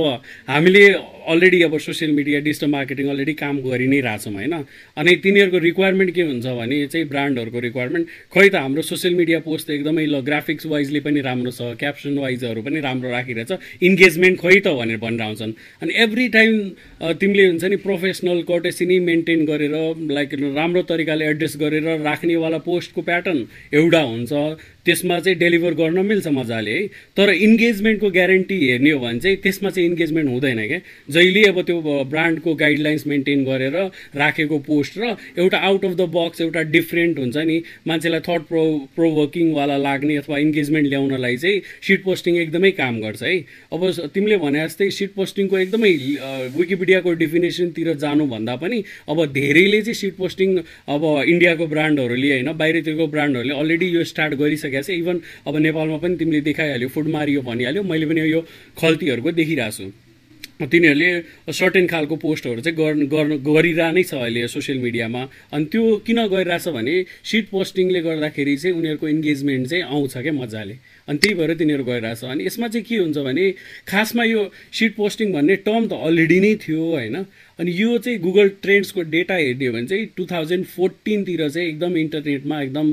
हामीले 0.47 0.83
अलरेडी 1.27 1.61
अब 1.61 1.77
social 1.79 2.11
media 2.11 2.39
digital 2.39 2.69
marketing 2.71 3.07
already 3.09 3.33
काम 3.33 3.57
गरि 3.61 3.87
नै 3.87 3.99
रहेछौँ 4.01 4.33
होइन? 4.33 4.53
अनि 4.97 5.15
तिनीहरूको 5.23 5.57
रिक्वायरमेन्ट 5.59 6.13
के 6.15 6.21
हुन्छ 6.21 6.45
भने 6.59 6.77
चाहिँ 6.87 7.07
ब्रान्डहरूको 7.07 7.59
रिक्वायरमेन्ट 7.59 8.07
खै 8.33 8.47
त 8.49 8.55
हाम्रो 8.55 8.81
सोसियल 8.81 9.13
मिडिया 9.15 9.39
पोस्ट 9.47 9.69
एकदमै 9.69 10.05
ल 10.05 10.21
ग्राफिक्स 10.29 10.65
वाइजले 10.65 10.99
पनि 11.07 11.21
राम्रो 11.27 11.51
छ 11.51 11.75
क्याप्सन 11.79 12.17
वाइजहरू 12.17 12.61
पनि 12.67 12.79
राम्रो 12.87 13.09
राखिरहेछ 13.11 13.51
इन्गेजमेन्ट 13.83 14.39
खै 14.39 14.55
त 14.59 14.75
भनेर 14.79 14.97
भनेर 14.97 15.21
आउँछन् 15.21 15.53
अनि 15.81 15.91
एभ्री 16.03 16.27
टाइम 16.37 16.53
तिमीले 17.19 17.47
हुन्छ 17.47 17.63
नि 17.65 17.77
प्रोफेसनल 17.87 18.41
कर्टेसी 18.51 18.85
नै 18.85 18.99
मेन्टेन 19.09 19.45
गरेर 19.45 19.75
लाइक 20.11 20.33
राम्रो 20.55 20.81
तरिकाले 20.91 21.25
एड्रेस 21.27 21.57
गरेर 21.59 21.87
राख्नेवाला 22.03 22.57
पोस्टको 22.67 23.01
प्याटर्न 23.01 23.39
एउटा 23.73 24.01
हुन्छ। 24.01 24.31
त्यसमा 24.87 25.19
चाहिँ 25.19 25.37
डेलिभर 25.39 25.73
गर्न 25.75 26.05
मिल्छ 26.05 26.27
मजाले 26.31 26.71
है। 26.71 26.87
तर 27.17 27.29
इन्गेजमेन्टको 27.29 28.09
ग्यारेन्टी 28.11 28.57
हेर्ने 28.59 28.91
हो 28.91 28.99
भने 28.99 29.19
चाहिँ 29.19 29.37
त्यसमा 29.43 29.69
चाहिँ 29.69 29.89
इन्गेजमेन्ट 29.89 30.29
हुँदैन 30.29 30.59
क्या। 30.67 30.79
जहिले 31.09 31.43
अब 31.49 31.61
त्यो 31.67 32.03
ब्रान्डको 32.09 32.53
गाइडलाइन्स 32.55 33.07
मेन्टेन 33.07 33.43
गरेर 33.45 33.75
राखेको 34.15 34.57
पोस्ट 34.67 34.97
र 34.97 35.15
एउटा 35.37 35.57
आउट 35.69 35.85
अफ 35.85 35.93
द 35.93 36.09
बक्स 36.15 36.41
एउटा 36.41 36.61
डिफ्रेन्ट 36.71 37.19
हुन्छ 37.19 37.37
नि 37.37 37.57
मान्छेलाई 37.87 38.19
थट 38.27 38.41
प्रो 38.47 38.63
प्रोभोकिङवाला 38.95 39.77
लाग्ने 39.77 40.15
अथवा 40.17 40.37
इन्गेजमेन्ट 40.37 40.87
ल्याउनलाई 40.87 41.37
चाहिँ 41.37 41.61
सिट 41.87 42.03
पोस्टिङ 42.03 42.37
एकदमै 42.37 42.71
काम 42.79 42.99
गर्छ 43.01 43.23
है। 43.23 43.35
अब 43.73 43.81
तिमीले 44.13 44.37
भने 44.37 44.63
जस्तै 44.65 44.89
सिट 44.91 45.11
पोस्टिङको 45.15 45.57
एकदमै 45.57 45.91
विकिपिडियाको 46.57 47.13
डिफिनेसनतिर 47.23 47.93
जानुभन्दा 47.97 48.55
पनि 48.63 48.83
अब 49.09 49.25
धेरैले 49.33 49.81
चाहिँ 49.81 49.99
सिट 50.01 50.15
पोस्टिङ 50.17 50.57
अब 50.87 51.03
इन्डियाको 51.27 51.67
ब्रान्डहरूले 51.67 52.31
होइन 52.31 52.51
बाहिरतिरको 52.57 53.07
ब्रान्डहरूले 53.07 53.53
अलरेडी 53.57 53.87
यो 53.89 54.03
स्टार्ट 54.05 54.33
गरिसकेको 54.37 54.76
छ। 54.81 54.89
इभन 54.97 55.21
अब 55.47 55.55
नेपालमा 55.57 55.97
पनि 55.97 56.15
तिमीले 56.17 56.41
देखाइहाल्यो 56.49 56.89
फुड 56.89 57.07
मारियो 57.07 57.41
भनिहाल्यो। 57.41 57.83
मैले 57.83 58.05
पनि 58.05 58.21
यो 58.31 58.41
खल्तीहरूको 58.77 59.31
देखिरहेको 59.31 59.71
छु। 59.77 59.91
तिनीहरूले 60.57 61.09
सर्टेन 61.53 61.85
खालको 61.87 62.15
पोस्टहरू 62.17 62.61
चाहिँ 62.65 62.77
गर्न 63.05 63.37
गरिरह 63.45 63.91
नै 63.93 64.03
छ 64.03 64.17
अहिले 64.17 64.47
सोसियल 64.49 64.77
मिडियामा 64.81 65.21
अनि 65.53 65.65
त्यो 65.69 66.01
किन 66.01 66.19
गरिरहेछ 66.33 66.67
भने 66.73 66.95
सिट 67.21 67.45
पोस्टिङले 67.53 68.01
गर्दाखेरि 68.01 68.55
चाहिँ 68.57 68.73
उनीहरूको 68.73 69.07
इन्गेजमेन्ट 69.07 69.67
चाहिँ 69.69 69.83
आउँछ 69.85 70.17
क्या 70.17 70.33
मजाले। 70.33 70.75
अनि 71.07 71.17
त्यही 71.21 71.33
भएर 71.37 71.53
तिनीहरू 71.61 71.83
गइरहेछ 71.85 72.23
अनि 72.25 72.41
यसमा 72.45 72.67
चाहिँ 72.73 72.85
के 72.89 72.95
हुन्छ 72.97 73.17
भने 73.21 73.45
खासमा 73.85 74.23
यो 74.25 74.41
सिट 74.73 74.91
पोस्टिङ 74.97 75.27
भन्ने 75.33 75.55
टर्म 75.61 75.83
त 75.87 75.93
अलरेडी 75.93 76.39
नै 76.41 76.53
थियो 76.57 76.81
होइन? 76.89 77.15
अनि 77.59 77.71
यो 77.75 77.97
चाहिँ 77.97 78.19
गुगल 78.19 78.49
ट्रेन्ड्सको 78.61 79.01
डेटा 79.11 79.35
हेर्ने 79.35 79.65
हो 79.67 79.73
भने 79.73 79.85
चाहिँ 79.87 80.05
टु 80.17 80.25
थाउजन्ड 80.31 80.65
फोर्टिनतिर 80.75 81.47
चाहिँ 81.49 81.67
एकदम 81.67 81.97
इन्टरनेटमा 81.97 82.61
एकदम 82.61 82.89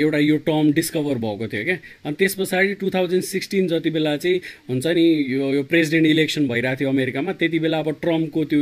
एउटा 0.00 0.18
यो 0.18 0.36
टर्म 0.46 0.70
डिस्कभर 0.72 1.18
भएको 1.24 1.48
थियो 1.52 1.64
क्या। 1.64 1.76
अनि 2.04 2.14
त्यस 2.18 2.34
पछाडि 2.34 2.74
टु 2.80 2.90
थाउजन्ड 2.90 3.22
सिक्सटिन 3.24 3.68
जति 3.68 3.90
बेला 3.90 4.16
चाहिँ 4.16 4.40
हुन्छ 4.70 4.86
नि 4.86 5.04
यो 5.32 5.52
यो 5.54 5.62
प्रेसिडेन्ट 5.72 6.06
इलेक्सन 6.06 6.48
भइरहेको 6.48 6.80
थियो 6.80 6.88
अमेरिकामा 6.90 7.32
त्यति 7.42 7.58
बेला 7.58 7.78
अब 7.78 7.90
ट्रम्पको 8.02 8.44
त्यो 8.52 8.60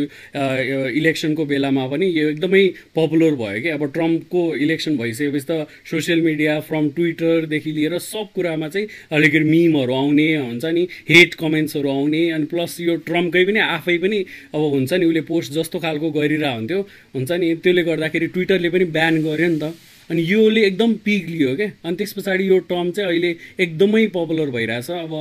इलेक्सनको 0.99 1.45
बेलामा 1.47 1.87
पनि 1.89 2.07
यो 2.19 2.29
एकदमै 2.31 2.67
पपुलर 2.97 3.35
भयो 3.43 3.63
क्या। 3.63 3.75
अब 3.75 3.85
ट्रम्पको 3.95 4.43
इलेक्सन 4.67 4.97
भइसकेपछि 4.99 5.47
त 5.51 5.67
सोसियल 5.91 6.23
मिडिया 6.23 6.59
फ्रम 6.69 6.89
ट्विटरदेखि 6.99 7.73
लिएर 7.79 7.99
सब 8.03 8.35
कुरामा 8.35 8.69
चाहिँ 8.69 8.89
अलिकति 9.15 9.45
मिमहरू 9.47 9.95
आउने 9.95 10.29
हुन्छ 10.37 10.65
नि 10.75 10.87
हेट 11.11 11.35
कमेन्ट्सहरू 11.45 11.89
आउने 11.91 12.29
अनि 12.31 12.45
प्लस 12.51 12.77
यो 12.81 12.97
ट्रम्पकै 13.07 13.45
पनि 13.45 13.61
आफै 13.69 13.99
पनि 13.99 14.25
अब 14.55 14.61
हुन्छ 14.61 14.88
नि 14.93 15.05
उसले 15.05 15.21
पोस्ट 15.21 15.53
जस्तो 15.53 15.79
खालको 15.79 16.11
गरिरहेको 16.11 16.57
हुन्थ्यो। 16.57 16.81
हुन्छ 17.15 17.31
नि 17.33 17.55
त्यसले 17.63 17.83
गर्दाखेरि 17.83 18.27
ट्विटरले 18.27 18.69
पनि 18.71 18.85
ब्यान 18.97 19.15
गर्यो 19.23 19.49
नि 19.49 19.59
त। 19.59 19.75
अनि 20.11 20.23
योले 20.23 20.61
एकदम 20.67 20.93
पिक 21.05 21.29
लियो 21.29 21.57
क्या 21.57 21.69
अनि 21.85 21.97
त्यस 21.97 22.13
पछाडि 22.13 22.49
यो 22.49 22.59
टर्म 22.71 22.91
चाहिँ 22.91 23.09
अहिले 23.09 23.31
एकदमै 23.61 24.07
पपुलर 24.17 24.51
भइरहेछ। 24.51 24.91
अब 24.91 25.13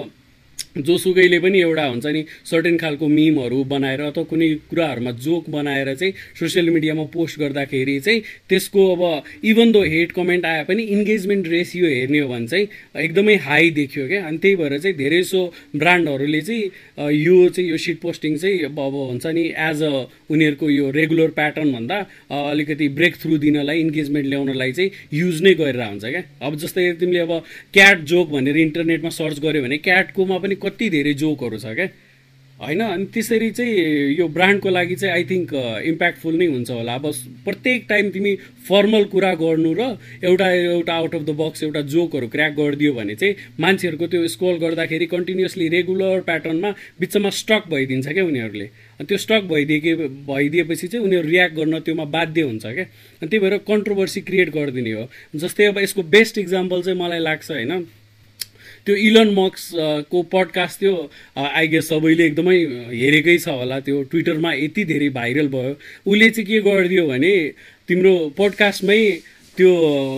जोसुकैले 0.78 1.40
पनि 1.40 1.60
एउटा 1.60 1.86
हुन्छ 1.86 2.06
नि 2.06 2.24
सर्टेन 2.46 2.78
खालको 2.78 3.08
मिमहरू 3.08 3.64
बनाएर 3.66 4.02
अथवा 4.02 4.24
कुनै 4.24 4.50
कुराहरूमा 4.70 5.12
जोक 5.26 5.50
बनाएर 5.50 5.94
चाहिँ 5.96 6.14
सोसियल 6.40 6.70
मिडियामा 6.70 7.04
पोस्ट 7.14 7.40
गर्दाखेरि 7.40 8.00
चाहिँ 8.00 8.22
त्यसको 8.50 8.82
अब 8.96 9.24
इभन 9.44 9.72
दो 9.72 9.82
हेट 9.84 10.12
कमेन्ट 10.12 10.46
आए 10.46 10.64
पनि 10.64 10.84
इन्गेजमेन्ट 10.96 11.48
रेसियो 11.48 11.88
हेर्ने 11.88 12.20
हो 12.20 12.28
भने 12.30 12.48
चाहिँ 12.48 12.68
एकदमै 13.04 13.36
हाई 13.48 13.70
देखियो 13.80 14.08
क्या। 14.08 14.22
अनि 14.28 14.38
त्यही 14.38 14.56
भएर 14.56 14.78
चाहिँ 14.78 14.98
धेरै 14.98 15.24
सो 15.24 15.42
ब्रान्डहरूले 15.76 16.42
चाहिँ 16.42 17.12
यो 17.16 17.38
चाहिँ 17.50 17.70
यो 17.70 17.78
सिट 17.78 18.00
पोस्टिङ 18.02 18.38
चाहिँ 18.38 18.64
अब 18.66 18.80
हुन्छ 18.80 19.26
नि 19.28 19.46
एज 19.58 19.84
अ 19.84 19.92
उनीहरूको 20.30 20.70
यो 20.70 20.92
रेगुलर 20.92 21.30
प्याटर्न 21.40 21.74
भन्दा 21.74 21.98
अलिकति 22.30 22.88
ब्रेक 23.00 23.16
थ्रु 23.16 23.38
दिनलाई 23.38 23.80
इन्गेजमेन्ट 23.80 24.28
ल्याउनलाई 24.28 24.72
चाहिँ 24.72 24.92
युज 25.14 25.42
नै 25.42 25.54
गरेर 25.56 25.82
हुन्छ 25.82 26.06
क्या। 26.06 26.24
अब 26.42 26.56
जस्तै 26.58 26.92
तिमीले 27.00 27.20
अब 27.20 27.34
क्याट 27.74 28.06
जोक 28.14 28.30
भनेर 28.30 28.58
इन्टरनेटमा 28.58 29.10
सर्च 29.10 29.40
गऱ्यो 29.40 29.64
भने 29.64 29.78
क्याटकोमा 29.88 30.38
पनि 30.38 30.47
कति 30.56 30.90
धेरै 30.90 31.14
जोकहरू 31.14 31.58
छ 31.60 31.66
क्या? 31.76 31.88
होइन? 32.60 32.82
अनि 32.82 33.06
त्यसरी 33.06 33.52
चाहिँ 33.52 34.18
यो 34.18 34.28
ब्रान्डको 34.28 34.70
लागि 34.70 34.96
चाहिँ 34.96 35.14
आई 35.14 35.24
थिङ्क 35.24 35.54
इम्प्याक्टफुल 35.86 36.36
नै 36.36 36.46
हुन्छ 36.46 36.72
होला। 36.72 36.94
अब 36.94 37.12
प्रत्येक 37.46 37.86
टाइम 37.90 38.10
तिमी 38.10 38.36
फर्मल 38.68 39.04
कुरा 39.04 39.34
गर्नु 39.34 39.74
र 39.74 39.98
एउटा 40.24 40.50
एउटा 40.52 40.94
आउट 40.94 41.16
अफ 41.16 41.22
द 41.22 41.30
बक्स 41.30 41.64
एउटा 41.64 41.82
जोकहरू 41.82 42.28
क्र्याक 42.28 42.54
गरिदियो 42.54 42.94
भने 42.94 43.16
चाहिँ 43.16 43.36
मान्छेहरूको 43.60 44.08
त्यो 44.08 44.28
स्क्रोल 44.28 44.58
गर्दाखेरि 44.58 45.06
कन्टिन्युसली 45.06 45.68
रेगुलर 45.70 46.22
प्याटर्नमा 46.22 46.72
बिचमा 47.00 47.30
स्टक 47.30 47.70
भइदिन्छ 47.70 48.08
क्या 48.08 48.26
उनीहरूले? 48.26 48.66
अनि 48.66 49.06
त्यो 49.06 49.18
स्टक 49.18 49.42
भइदिए 49.44 49.96
भइदिएपछि 50.26 50.88
चाहिँ 50.88 51.06
उनीहरू 51.06 51.28
रियाक्ट 51.28 51.56
गर्न 51.56 51.80
त्योमा 51.80 52.06
बाध्य 52.06 52.42
हुन्छ 52.42 52.66
क्या? 52.66 52.84
अनि 53.22 53.28
त्यही 53.28 53.40
भएर 53.40 53.58
कन्ट्रोभर्सी 53.58 54.22
क्रिएट 54.22 54.50
गरिदिने 54.50 54.92
हो। 54.92 55.10
जस्तै 55.36 55.66
अब 55.66 55.78
यसको 55.78 56.04
बेस्ट 56.04 56.38
इक्जाम्पल 56.38 56.82
चाहिँ 56.82 57.00
मलाई 57.00 57.20
लाग्छ 57.20 57.52
होइन? 57.52 57.86
त्यो 58.88 58.96
इलन 58.96 59.34
मक्सको 59.36 60.22
पडकास्ट 60.32 60.82
थियो 60.82 60.96
आई 61.38 61.68
गेस 61.68 61.90
सबैले 61.90 62.26
एकदमै 62.26 62.58
हेरेकै 62.96 63.38
छ 63.38 63.56
होला 63.60 63.80
त्यो 63.84 64.02
ट्विटरमा 64.12 64.54
यति 64.54 64.84
धेरै 64.92 65.10
भाइरल 65.20 65.48
भयो। 65.56 65.74
उसले 66.08 66.30
चाहिँ 66.30 66.48
के 66.48 66.60
गरिदियो 66.68 67.08
भने 67.08 67.34
तिम्रो 67.90 68.14
पडकास्टमै 68.38 69.00
त्यो 69.58 69.72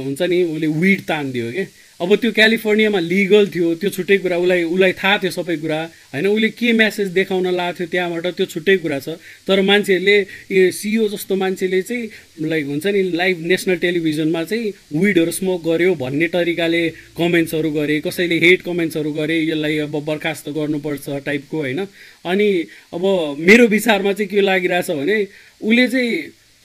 हुन्छ 0.05 0.21
नि 0.21 0.41
उसले 0.53 0.67
विड 0.81 1.01
तानिदियो 1.09 1.51
क्या 1.51 1.65
अब 1.99 2.15
त्यो 2.15 2.31
क्यालिफोर्नियामा 2.31 2.99
लिगल 3.03 3.47
थियो 3.53 3.73
त्यो 3.75 3.89
छुट्टै 3.91 4.17
कुरा 4.23 4.37
उसलाई 4.39 4.63
उसलाई 4.63 4.93
थाहा 4.95 5.17
थियो 5.19 5.31
सबै 5.31 5.55
कुरा। 5.59 5.79
होइन 6.13 6.27
उसले 6.27 6.49
के 6.55 6.71
म्यासेज 6.73 7.07
देखाउन 7.11 7.47
लाएको 7.51 7.77
थियो 7.77 7.87
त्यहाँबाट 7.91 8.25
त्यो 8.37 8.45
छुट्टै 8.45 8.75
कुरा 8.79 8.99
छ। 8.99 9.19
तर 9.47 9.61
मान्छेहरूले 9.61 10.71
सिओ 10.71 11.07
जस्तो 11.11 11.35
मान्छेले 11.35 11.81
चाहिँ 11.81 12.47
लाइक 12.47 12.65
हुन्छ 12.65 12.85
नि 12.87 13.01
लाइभ 13.19 13.35
नेसनल 13.51 13.77
टेलिभिजनमा 13.83 14.43
चाहिँ 14.43 14.71
विडहरू 14.95 15.31
स्मोक 15.31 15.59
गर्यो 15.65 15.95
भन्ने 15.99 16.27
तरिकाले 16.31 16.83
कमेन्ट्सहरू 17.19 17.71
गरे 17.71 17.99
कसैले 18.07 18.37
हेट 18.39 18.61
कमेन्ट्सहरू 18.63 19.11
गरे 19.11 19.37
यसलाई 19.43 19.77
अब 19.83 19.99
बर्खास्त 20.07 20.49
गर्नुपर्छ 20.55 21.19
टाइपको 21.27 21.57
होइन। 21.57 21.79
अनि 22.25 22.49
अब 22.95 23.03
मेरो 23.39 23.67
विचारमा 23.67 24.13
चाहिँ 24.13 24.29
के 24.31 24.41
लागिरहेछ 24.41 24.89
भने 24.91 25.19
उसले 25.61 25.87
चाहिँ 25.87 26.11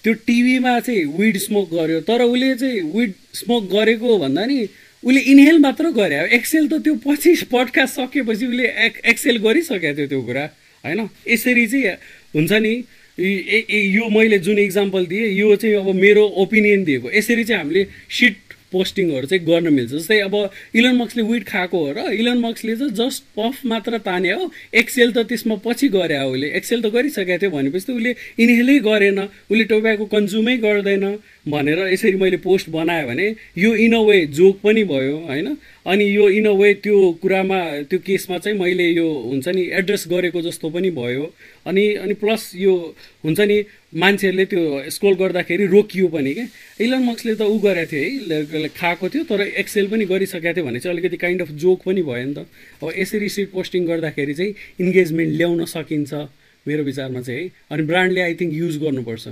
त्यो 0.04 0.12
टिभीमा 0.26 0.78
चाहिँ 0.80 1.04
विड 1.18 1.36
स्मोक 1.40 1.68
गर्यो। 1.74 2.00
तर 2.06 2.22
उसले 2.22 2.54
चाहिँ 2.54 2.80
विड 2.94 3.12
स्मोक 3.34 3.62
गरेको 3.72 4.18
भन्दा 4.18 4.44
नि 4.46 4.58
उसले 5.04 5.20
इनहेल 5.20 5.58
मात्र 5.60 5.90
गरे। 5.92 6.18
एक्सेल 6.34 6.68
त 6.68 6.80
त्यो 6.80 6.94
पछि 7.04 7.34
पडकास्ट 7.52 7.94
सकेपछि 7.94 8.46
उसले 8.46 8.66
एक 8.86 8.94
एक्सेल 9.04 9.36
गरिसकेको 9.44 9.96
थियो 9.96 10.06
त्यो 10.08 10.20
कुरा 10.24 10.44
होइन? 10.84 11.00
यसरी 11.28 11.66
चाहिँ 11.66 11.96
हुन्छ 12.34 12.52
नि 12.64 12.74
यो 13.94 14.08
मैले 14.10 14.38
जुन 14.40 14.58
इक्जाम्पल 14.58 15.06
दिएँ 15.06 15.28
यो 15.38 15.54
चाहिँ 15.56 15.76
अब 15.76 15.94
मेरो 15.94 16.24
ओपिनियन 16.42 16.84
दिएको। 16.84 17.10
यसरी 17.12 17.44
चाहिँ 17.44 17.62
हामीले 17.62 17.84
सिट 18.10 18.36
पोस्टिङहरू 18.72 19.26
चाहिँ 19.30 19.44
गर्न 19.46 19.72
मिल्छ। 19.72 19.90
जस्तै 19.92 20.18
अब 20.26 20.34
इलन 20.74 20.96
मक्सले 20.98 21.22
विट 21.22 21.44
खाएको 21.46 21.78
हो 21.78 21.92
र 21.94 22.10
इलन 22.10 22.38
मक्सले 22.42 22.74
चाहिँ 22.74 22.90
जस्ट 22.90 23.22
पफ 23.38 23.60
मात्र 23.70 23.98
ताने 24.02 24.32
हो। 24.34 24.50
एक्सेल 24.74 25.12
त 25.12 25.22
त्यसमा 25.30 25.54
पछि 25.62 25.88
गरे 25.94 26.16
हो 26.18 26.32
उसले। 26.34 26.48
एक्सेल 26.58 26.82
त 26.82 26.90
गरिसकेको 26.90 27.38
थियो 27.38 27.50
भनेपछि 27.54 27.86
त 27.86 27.90
उसले 27.94 28.12
इनहेलै 28.42 28.78
गरेन। 28.82 29.20
उसले 29.46 29.64
टोब्याको 29.70 30.04
कन्ज्युमै 30.10 30.56
गर्दैन। 30.58 31.04
भनेर 31.48 31.78
यसरी 31.92 32.16
मैले 32.16 32.36
पोस्ट 32.40 32.68
बनाएँ 32.70 33.06
भने 33.06 33.34
यो 33.58 33.74
इन 33.76 33.92
अ 33.94 34.00
वे 34.00 34.24
जोक 34.32 34.60
पनि 34.62 34.84
भयो 34.84 35.16
होइन? 35.28 35.56
अनि 35.86 36.04
यो 36.04 36.28
इन 36.28 36.46
अ 36.46 36.52
वे 36.56 36.72
त्यो 36.80 36.96
कुरामा 37.22 37.58
त्यो 37.90 37.98
केसमा 38.00 38.38
चाहिँ 38.38 38.58
मैले 38.58 38.88
यो 38.90 39.04
हुन्छ 39.04 39.48
नि 39.48 39.62
एड्रेस 39.80 40.04
गरेको 40.10 40.42
जस्तो 40.42 40.70
पनि 40.70 40.90
भयो। 40.90 41.24
अनि 41.66 41.84
अनि 42.00 42.14
प्लस 42.14 42.50
यो 42.56 42.74
हुन्छ 43.24 43.40
नि 43.40 43.62
मान्छेहरूले 43.94 44.44
त्यो 44.46 44.90
स्क्रोल 44.90 45.14
गर्दाखेरि 45.14 45.66
रोकियो 45.66 46.08
पनि 46.08 46.34
क्या? 46.34 46.46
इलन 46.80 47.02
मक्सले 47.04 47.34
त 47.34 47.42
ऊ 47.44 47.58
गरेको 47.60 47.92
थियो 47.92 48.62
है 48.64 48.68
खाएको 48.72 49.08
थियो 49.08 49.24
तर 49.28 49.40
एक्सेल 49.60 49.86
पनि 49.92 50.04
गरिसकेको 50.08 50.54
थियो 50.56 50.64
भने 50.64 50.80
चाहिँ 50.80 50.96
अलिकति 50.96 51.16
काइन्ड 51.16 51.42
अफ 51.42 51.50
जोक 51.60 51.82
पनि 51.84 52.02
भयो 52.02 52.24
नि 52.24 52.34
त। 52.34 52.48
अब 52.82 52.92
यसरी 52.98 53.28
सिट 53.28 53.50
पोस्टिङ 53.52 53.86
गर्दाखेरि 53.86 54.34
चाहिँ 54.34 54.54
इन्गेजमेन्ट 54.80 55.36
ल्याउन 55.36 55.64
सकिन्छ 55.68 56.12
मेरो 56.66 56.82
विचारमा 56.84 57.20
चाहिँ 57.20 57.40
है। 57.40 57.50
अनि 57.70 57.82
ब्रान्डले 57.84 58.20
आई 58.20 58.34
थिङ्क 58.40 58.54
युज 58.54 58.78
गर्नुपर्छ। 58.80 59.28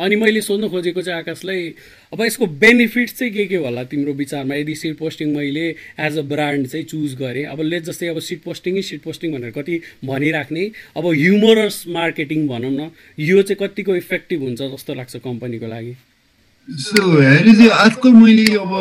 अनि 0.00 0.16
मैले 0.16 0.40
सोध्न 0.40 0.68
खोजेको 0.68 1.02
चाहिँ 1.02 1.20
आकाशलाई 1.20 1.68
अब 2.12 2.22
यसको 2.24 2.46
बेनिफिट्स 2.46 3.14
चाहिँ 3.18 3.32
के 3.32 3.46
के 3.46 3.56
होला 3.56 3.84
तिम्रो 3.84 4.12
विचारमा? 4.12 4.54
यदि 4.54 4.74
सिट 4.74 4.96
पोस्टिङ 4.98 5.36
मैले 5.36 5.68
एज 6.00 6.18
अ 6.18 6.22
ब्रान्ड 6.32 6.66
चाहिँ 6.66 6.84
चुज 6.86 7.14
गरेँ 7.20 7.44
अब 7.46 7.60
लेट 7.62 7.82
जस्तै 7.84 8.08
अब 8.08 8.18
सिट 8.18 8.42
पोस्टिङै 8.42 8.82
सिट 8.82 9.02
पोस्टिङ 9.02 9.32
भनेर 9.32 9.50
कति 9.50 9.80
भनिराख्ने 10.04 10.70
अब 10.96 11.06
ह्युमरस 11.06 11.84
मार्केटिङ 11.88 12.46
भनौँ 12.48 12.70
न 12.70 12.90
यो 13.18 13.42
चाहिँ 13.42 13.68
कतिको 13.68 13.96
इफेक्टिभ 13.96 14.42
हुन्छ 14.42 14.62
जस्तो 14.62 14.94
लाग्छ 14.94 15.16
कम्पनीको 15.16 15.66
लागि? 15.66 15.96
सो 16.70 17.02
हेरी 17.20 17.52
चाहिँ 17.52 17.68
आजकल 17.82 18.12
मैले 18.14 18.44
अब 18.54 18.72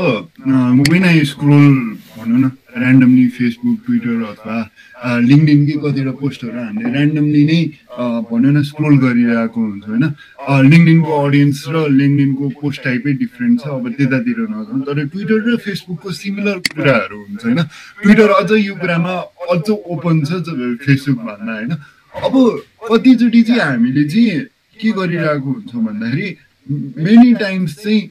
वेन 0.89 1.05
आई 1.05 1.23
स्क्रोल 1.25 1.73
भनौँ 2.17 2.39
न 2.39 2.49
ऱ्यान्डमली 2.77 3.27
फेसबुक 3.33 3.77
ट्विटर 3.85 4.21
अथवा 4.29 4.57
लिङ्कडिनकै 5.25 5.77
कतिवटा 5.83 6.11
पोस्टहरू 6.21 6.59
हामीले 6.59 6.89
ऱ्यान्डमली 6.89 7.43
नै 7.49 7.61
भनौँ 8.29 8.51
न 8.53 8.61
स्क्रोल 8.69 8.97
गरिरहेको 9.03 9.61
हुन्छ 9.61 9.85
होइन? 9.89 10.05
लिङ्कडिनको 10.69 11.11
अडियन्स 11.25 11.63
र 11.73 11.85
लिङ्कडिनको 11.89 12.49
पोस्ट 12.61 12.83
टाइपै 12.83 13.13
डिफ्रेन्ट 13.23 13.61
छ 13.61 13.73
अब 13.73 13.89
त्यतातिर 13.97 14.37
नजाउँ 14.53 14.81
तर 14.85 14.97
ट्विटर 15.09 15.39
र 15.49 15.57
फेसबुकको 15.65 16.11
सिमिलर 16.21 16.57
कुराहरू 16.69 17.17
हुन्छ 17.25 17.41
होइन? 17.45 17.59
ट्विटर 18.03 18.29
अझ 18.37 18.51
यो 18.69 18.75
कुरामा 18.83 19.15
अझ 19.49 19.65
ओपन 19.69 20.21
छ 20.29 20.45
फेसबुक 20.85 21.17
भन्दा 21.25 21.53
होइन? 21.57 21.73
अब 22.13 22.33
कतिचोटि 22.85 23.41
चाहिँ 23.49 23.61
हामीले 23.61 24.03
चाहिँ 24.13 24.45
के 24.77 24.91
गरिरहेको 24.93 25.49
हुन्छौँ 25.49 25.83
भन्दाखेरि 25.85 26.29
मेनी 26.69 27.33
टाइम्स 27.33 27.75
चाहिँ 27.75 28.01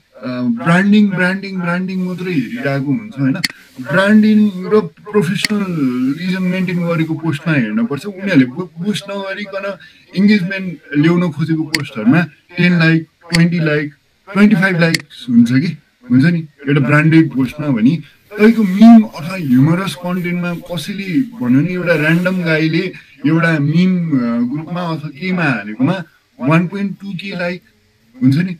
ब्रान्डिङ 0.59 1.09
ब्रान्डिङ 1.11 1.59
ब्रान्डिङ 1.61 1.99
मात्रै 2.07 2.33
हेरिरहेको 2.35 2.91
हुन्छ 2.93 3.19
होइन? 3.19 3.37
ब्रान्डिङ 3.91 4.39
र 4.73 4.81
प्रोफेसनलिजम 5.11 6.45
मेन्टेन 6.55 6.79
गरेको 6.87 7.15
पोस्टमा 7.23 7.55
हेर्नुपर्छ। 7.55 8.05
उनीहरूले 8.07 8.47
बुस्ट 8.83 9.05
नगरिकन 9.11 9.67
इङ्गेजमेन्ट 10.19 10.99
ल्याउन 11.03 11.31
खोजेको 11.39 11.65
पोस्टहरूमा 11.79 12.21
ten 12.57 12.73
like 12.83 13.07
twenty 13.31 13.61
like 13.71 13.87
twenty 14.29 14.57
five 14.63 14.81
likes 14.81 15.25
हुन्छ 15.29 15.51
कि? 15.63 15.71
हुन्छ 16.11 16.25
नि? 16.35 16.41
एउटा 16.67 16.81
ब्रान्डेड 16.89 17.25
पोस्टमा 17.37 17.69
भने 17.79 17.95
तपाईँको 18.31 18.63
मिम 18.75 19.03
अथवा 19.07 19.37
ह्युमरस 19.39 19.95
कन्टेन्टमा 20.03 20.51
कसैले 20.67 21.09
भन्यो 21.39 21.61
नि 21.63 21.73
एउटा 21.79 21.95
ऱ्यान्डम 22.03 22.37
गाईले 22.51 22.85
एउटा 23.31 23.53
मिम 23.73 23.91
ग्रुपमा 24.51 24.83
अथवा 24.93 25.09
केमा 25.19 25.47
हालेकोमा 25.57 25.97
वान 26.39 26.67
पोइन्ट 26.69 26.91
टू 27.01 27.13
के 27.21 27.31
लाइक 27.39 27.63
हुन्छ 28.21 28.37
नि? 28.49 28.55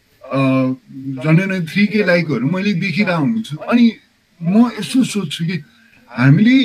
झन्डै 1.23 1.61
थ्री 1.71 1.87
के 1.93 2.01
लाइकहरू 2.07 2.47
मैले 2.55 2.73
देखिरहेको 2.85 3.23
हुन्छु। 3.23 3.55
अनि 3.71 3.87
म 4.41 4.71
यसो 4.79 5.05
सोध्छु 5.05 5.45
कि 5.49 5.57
हामीले 6.11 6.57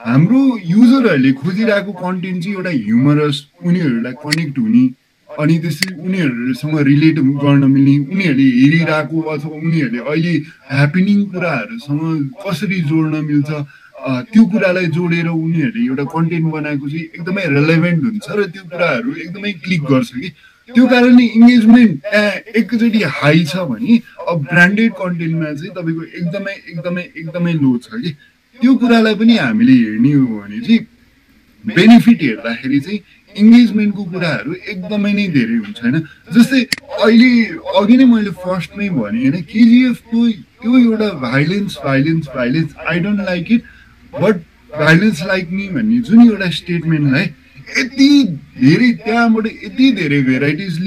हाम्रो 0.00 0.40
युजरहरूले 0.74 1.32
खोजिरहेको 1.40 1.92
कन्टेन्ट 2.04 2.38
चाहिँ 2.42 2.56
एउटा 2.56 2.70
ह्युमरस 2.86 3.36
उनीहरूलाई 3.66 4.14
कनेक्ट 4.24 4.58
हुने 4.58 4.84
अनि 5.28 5.54
त्यसरी 5.62 5.92
उनीहरूसँग 6.06 6.76
रिलेट 6.90 7.16
गर्न 7.44 7.62
मिल्ने 7.74 7.94
उनीहरूले 8.12 8.48
हेरिरहेको 8.60 9.16
अथवा 9.20 9.56
उनीहरूले 9.60 10.00
अहिले 10.10 10.32
ह्यापनिङ 10.72 11.18
कुराहरूसँग 11.32 12.02
कसरी 12.44 12.80
जोड्न 12.90 13.14
मिल्छ 13.28 13.50
त्यो 14.32 14.42
कुरालाई 14.52 14.86
जोडेर 14.96 15.28
उनीहरूले 15.28 15.86
एउटा 15.86 16.04
कन्टेन्ट 16.14 16.46
बनाएको 16.56 16.86
चाहिँ 16.88 17.04
एकदमै 17.16 17.44
रेलेभेन्ट 17.56 18.00
हुन्छ 18.04 18.26
र 18.36 18.40
त्यो 18.52 18.62
कुराहरू 18.72 19.10
एकदमै 19.24 19.52
क्लिक 19.64 19.82
गर्छ 19.90 20.10
कि 20.16 20.28
त्यो 20.68 20.86
कारणले 20.86 21.24
इङ्गेजमेन्ट 21.38 21.94
एकचोटि 22.60 23.02
हाई 23.18 23.44
छ 23.50 23.66
भने 23.70 23.98
अब 24.28 24.36
ब्रान्डेड 24.50 24.92
कन्टेन्टमा 25.00 25.52
चाहिँ 25.58 25.72
तपाईँको 25.76 26.02
एकदमै 26.18 26.54
एकदमै 26.70 27.02
एकदमै 27.20 27.52
लो 27.62 27.70
छ 27.84 28.00
कि। 28.02 28.10
त्यो 28.60 28.74
कुरालाई 28.82 29.14
पनि 29.20 29.36
हामीले 29.36 29.74
हेर्ने 29.82 30.12
हो 30.12 30.26
भने 30.40 30.58
चाहिँ 30.66 30.80
बेनिफिट 31.64 32.22
हेर्दाखेरि 32.22 32.80
चाहिँ 32.80 33.00
इङ्गेजमेन्टको 33.36 34.02
कुराहरू 34.10 34.52
एकदमै 34.72 35.12
नै 35.12 35.26
धेरै 35.36 35.56
हुन्छ 35.62 35.78
होइन? 35.84 35.96
जस्तै 36.34 36.60
अहिले 37.04 37.30
अघि 37.78 37.96
नै 37.96 38.04
मैले 38.12 38.30
फर्स्टमै 38.42 38.88
भने 38.98 39.22
होइन 39.22 39.42
केजिएफको 39.52 40.18
त्यो 40.60 40.72
एउटा 40.82 41.08
violence 41.22 41.78
violence 41.86 42.28
violence 42.36 42.70
I 42.90 42.98
don't 43.06 43.20
like 43.30 43.52
it 43.52 43.62
but 44.20 44.36
violence 44.78 45.22
like 45.26 45.50
me 45.56 45.68
भन्ने 45.74 45.98
जुन 46.08 46.30
एउटा 46.30 46.50
स्टेटमेन्टलाई 46.60 47.26
यति 47.66 48.08
धेरै 48.56 48.90
त्यहाँबाट 49.04 49.46
यति 49.46 49.90
धेरै 49.92 50.20
भेराइटिज 50.22 50.78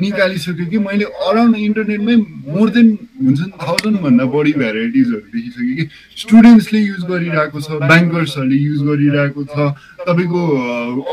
निकालिसक्यो 0.00 0.66
कि 0.66 0.78
मैले 0.78 1.04
अराउन्ड 1.28 1.56
इन्टरनेटमै 1.58 2.16
मोर 2.48 2.70
देन 2.70 2.88
हुन्छ 3.20 3.40
नि 3.40 3.52
थाउजन्डभन्दा 3.62 4.24
बढी 4.34 4.52
भेराइटिजहरू 4.54 5.20
देखिसकेँ 5.34 5.76
कि 5.76 5.84
स्टुडेन्ट्सले 6.16 6.80
युज 6.80 7.02
गरिरहेको 7.04 7.60
छ 7.60 7.78
ब्याङ्कर्सहरूले 7.84 8.56
युज 8.58 8.80
गरिरहेको 8.88 9.44
छ 9.44 9.68
तपाईँको 10.02 10.40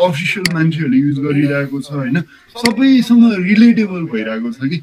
अफिसियल 0.07 0.45
मान्छेहरूले 0.53 0.97
युज 0.99 1.19
गरिरहेको 1.19 1.81
छ 1.81 1.91
होइन? 1.93 2.17
सबैसँग 2.55 3.23
रिलेटेबल 3.43 4.03
भइरहेको 4.13 4.51
छ 4.51 4.71
कि 4.71 4.81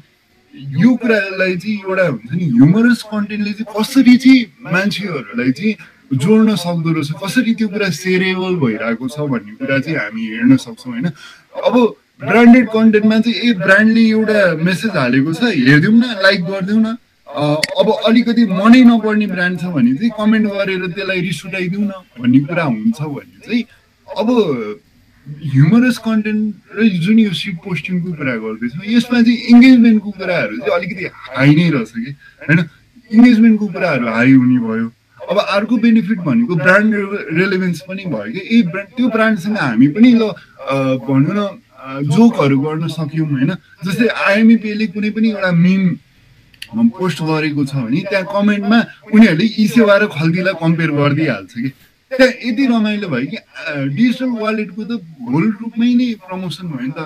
यो 0.77 0.95
कुरालाई 1.01 1.57
चाहिँ 1.57 1.77
एउटा 1.81 2.07
हुन्छ 2.07 2.31
नि 2.33 2.45
ह्युमरस 2.51 3.01
कन्टेन्टले 3.11 3.51
चाहिँ 3.53 3.73
कसरी 3.73 4.17
चाहिँ 4.17 4.45
मान्छेहरूलाई 4.71 5.51
चाहिँ 5.51 5.75
जोड्न 6.13 6.55
सक्दो 6.55 6.91
रहेछ 6.93 7.11
कसरी 7.23 7.53
त्यो 7.55 7.67
कुरा 7.67 7.89
सेरेबल 7.91 8.55
भइरहेको 8.63 9.07
छ 9.07 9.19
भन्ने 9.31 9.53
कुरा 9.59 9.79
चाहिँ 9.79 9.97
हामी 9.97 10.23
हेर्न 10.27 10.55
सक्छौँ 10.57 10.93
होइन? 10.93 11.07
अब 11.67 11.75
ब्रान्डेड 12.21 12.67
कन्टेन्टमा 12.73 13.19
चाहिँ 13.19 13.37
ए 13.37 13.53
ब्रान्डले 13.59 14.03
एउटा 14.09 14.39
मेसेज 14.63 14.91
हालेको 14.95 15.33
छ 15.33 15.51
हेरिदिउँ 15.51 15.93
न 15.93 16.15
लाइक 16.23 16.43
गरिदिउँ 16.45 16.81
न। 16.81 16.95
अब 17.27 17.87
अलिकति 18.07 18.45
मनै 18.49 18.81
नपर्ने 18.87 19.27
ब्रान्ड 19.27 19.59
छ 19.59 19.65
भने 19.75 19.93
चाहिँ 19.99 20.11
कमेन्ट 20.17 20.47
गरेर 20.47 20.87
त्यसलाई 20.95 21.21
रिस 21.21 21.45
उठाइदिउँ 21.45 21.83
न 21.83 21.91
भन्ने 22.19 22.39
कुरा 22.47 22.63
हुन्छ 22.63 23.01
भने 23.01 23.37
चाहिँ 23.45 23.63
अब 24.07 24.27
ह्युमरस 25.27 25.97
कन्टेन्ट 26.07 26.79
र 26.79 26.87
जुन 27.03 27.19
यो 27.19 27.31
सिट 27.35 27.55
पोस्टिङको 27.63 28.09
कुरा 28.15 28.35
गर्दैछौँ 28.43 28.85
यसमा 28.95 29.21
चाहिँ 29.21 29.37
इङ्गेजमेन्टको 29.51 30.11
कुराहरू 30.17 30.57
चाहिँ 30.57 30.75
अलिकति 30.79 31.05
हाई 31.35 31.55
नै 31.55 31.69
रहेछ 31.75 31.91
कि? 31.91 32.11
होइन? 32.47 32.59
इङ्गेजमेन्टको 33.11 33.67
कुराहरू 33.67 34.07
हाई 34.07 34.31
हुने 34.31 34.59
भयो। 34.67 34.87
अब 35.29 35.37
अर्को 35.37 35.77
बेनिफिट 35.83 36.19
भनेको 36.27 36.55
ब्रान्ड 36.55 36.93
रेलेभेन्स 37.37 37.79
पनि 37.87 38.03
भयो। 38.05 38.31
कि 38.33 38.41
ए 38.57 38.61
ब्रान्ड 38.71 38.89
त्यो 38.97 39.07
ब्रान्डसँग 39.15 39.57
हामी 39.57 39.87
पनि 39.95 40.09
ल 40.19 40.31
भनौँ 41.07 41.35
न 41.37 41.41
जोकहरू 42.11 42.57
गर्न 42.59 42.87
सक्यौँ 42.87 43.27
होइन? 43.27 43.51
जस्तै 43.85 44.07
आइएमइपीले 44.07 44.87
कुनै 44.95 45.09
पनि 45.15 45.27
एउटा 45.31 45.51
मिम 45.51 45.83
पोस्ट 46.99 47.19
गरेको 47.23 47.63
छ 47.65 47.75
भने 47.75 47.99
त्यहाँ 48.11 48.25
कमेन्टमा 48.27 48.79
उनीहरूले 49.15 49.45
ई 49.45 49.67
सेवा 49.75 49.95
र 49.97 50.07
खल्तीलाई 50.15 50.55
कम्पेयर 50.63 50.91
गरिदिइहाल्छ 50.99 51.53
कि। 51.53 51.69
त्यहाँ 52.11 52.31
यति 52.43 52.65
रमाइलो 52.67 53.07
भयो 53.07 53.27
कि 53.31 53.37
डिजिटल 53.95 54.31
वालेटको 54.39 54.83
त 54.83 54.91
होल 55.31 55.45
रूपमै 55.59 55.91
नै 55.99 56.07
प्रमोसन 56.27 56.67
भयो 56.71 56.87
नि 56.87 56.91
त। 56.95 56.99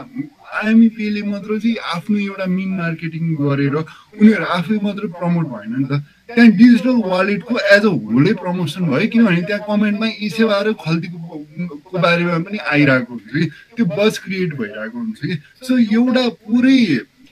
आइएमइपीले 0.61 1.21
मात्र 1.29 1.57
चाहिँ 1.61 1.77
आफ्नो 1.95 2.17
एउटा 2.17 2.45
मिन 2.45 2.69
मार्केटिङ 2.81 3.23
गरेर 3.37 3.75
उनीहरू 3.81 4.45
आफै 4.57 4.77
मात्र 4.81 5.03
प्रमोट 5.17 5.45
भएन 5.53 5.73
नि 5.77 5.85
त। 5.89 6.01
त्यहाँ 6.35 6.49
डिजिटल 6.59 6.97
वालेटको 7.11 7.57
एज 7.75 7.85
अ 7.85 7.93
होलै 8.11 8.33
प्रमोसन 8.41 8.85
भयो 8.91 9.07
किनभने 9.13 9.41
त्यहाँ 9.47 9.63
कमेन्टमा 9.67 10.07
ई 10.21 10.29
सेवा 10.37 10.57
र 10.65 10.73
खल्तीको 10.83 11.99
बारेमा 11.99 12.37
पनि 12.45 12.57
आइरहेको 12.57 13.13
हुन्छ 13.13 13.25
कि? 13.33 13.45
त्यो 13.75 13.85
बस 13.97 14.17
क्रिएट 14.25 14.51
भइरहेको 14.59 14.97
हुन्छ 14.97 15.19
कि? 15.25 15.35
सो 15.67 15.77
एउटा 15.77 16.27
पुरै 16.47 16.79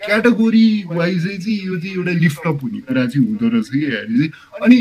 क्याटेगोरी 0.05 0.67
वाइजै 0.89 1.37
चाहिँ 1.43 1.59
यो 1.67 1.79
चाहिँ 1.79 1.95
एउटा 1.95 2.11
लिफ्टअप 2.23 2.57
हुने 2.63 2.79
कुरा 2.87 3.05
चाहिँ 3.05 3.25
हुँदो 3.27 3.47
रहेछ 3.53 3.69
कि 3.69 3.79
हेरी 3.85 4.15
चाहिँ। 4.19 4.31
अनि 4.63 4.77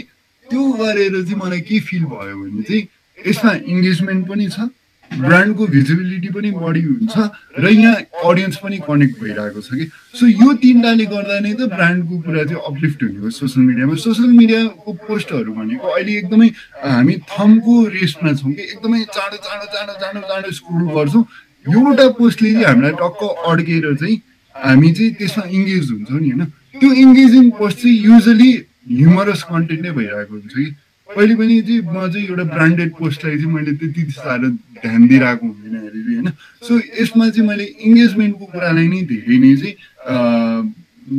त्यो 0.46 0.62
गरेर 0.80 1.14
चाहिँ 1.22 1.38
मलाई 1.42 1.60
के 1.68 1.80
फिल 1.88 2.04
भयो 2.12 2.36
भने 2.42 2.62
चाहिँ 2.62 2.82
यसमा 3.18 3.52
इङ्गेजमेन्ट 3.74 4.22
पनि 4.28 4.48
छ 4.48 4.68
ब्रान्डको 5.12 5.66
भिजिबिलिटी 5.66 6.28
पनि 6.36 6.50
बढी 6.52 6.82
हुन्छ 6.82 7.14
र 7.58 7.68
यहाँ 7.68 7.94
अडियन्स 8.28 8.56
पनि 8.62 8.78
कनेक्ट 8.88 9.20
भइरहेको 9.20 9.60
छ 9.60 9.74
कि? 9.74 9.84
सो 10.14 10.26
यो 10.26 10.52
तिनवटाले 10.62 11.06
गर्दा 11.12 11.38
नै 11.40 11.52
त 11.54 11.68
ब्रान्डको 11.72 12.18
कुरा 12.26 12.44
चाहिँ 12.44 12.62
अपलिफ्ट 12.70 13.02
हुने 13.02 13.18
हो 13.18 13.30
सोसियल 13.30 13.66
मिडियामा 13.66 13.94
सोसियल 14.04 14.30
मिडियाको 14.38 14.92
पोस्टहरू 15.08 15.52
भनेको 15.58 15.86
अहिले 15.88 16.12
एकदमै 16.18 16.48
हामी 16.84 17.14
थमको 17.32 17.74
रेसमा 17.98 18.32
छौँ 18.38 18.52
कि 18.52 18.62
एकदमै 18.62 19.04
चाँडो 19.16 19.36
चाँडो 19.46 19.66
चाँडो 19.74 19.94
चाँडो 20.00 20.20
चाँडो 20.28 20.50
स्क्रोल 20.58 20.84
गर्छौँ। 20.96 21.24
एउटा 21.66 22.08
पोस्टले 22.18 22.52
चाहिँ 22.52 22.64
हामीलाई 22.64 22.92
टक्क 23.02 23.22
अड्केर 23.50 23.94
चाहिँ 24.00 24.16
हामी 24.54 24.90
चाहिँ 24.96 25.10
त्यसमा 25.18 25.44
इङ्गेज 25.56 25.90
हुन्छौँ 25.90 26.20
नि 26.20 26.30
होइन? 26.30 26.44
त्यो 26.78 26.90
इङ्गेजिङ 27.04 27.50
पोस्ट 27.58 27.78
चाहिँ 27.82 27.96
युजली 28.04 28.50
ह्युमरस 28.88 29.42
कन्टेन्ट 29.50 29.82
नै 29.82 29.90
भइरहेको 29.98 30.34
हुन्छ 30.34 30.52
कि। 30.54 30.66
पहिले 31.08 31.34
पनि 31.40 31.60
चाहिँ 31.62 31.80
म 31.88 32.08
चाहिँ 32.12 32.26
एउटा 32.28 32.44
ब्रान्डेड 32.54 32.90
पोस्टलाई 32.98 33.36
चाहिँ 33.40 33.52
मैले 33.52 33.72
त्यति 33.80 34.02
साह्रो 34.12 34.48
ध्यान 34.82 35.00
दिइरहेको 35.08 35.46
हुँदैन 35.46 35.76
अरे 35.88 36.00
होइन? 36.08 36.26
सो 36.66 36.72
यसमा 37.00 37.28
चाहिँ 37.34 37.48
मैले 37.48 37.64
इङ्गेजमेन्टको 37.88 38.44
कुरालाई 38.52 38.86
नै 38.92 39.00
धेरै 39.08 39.36
नै 39.44 39.52
चाहिँ 39.56 39.74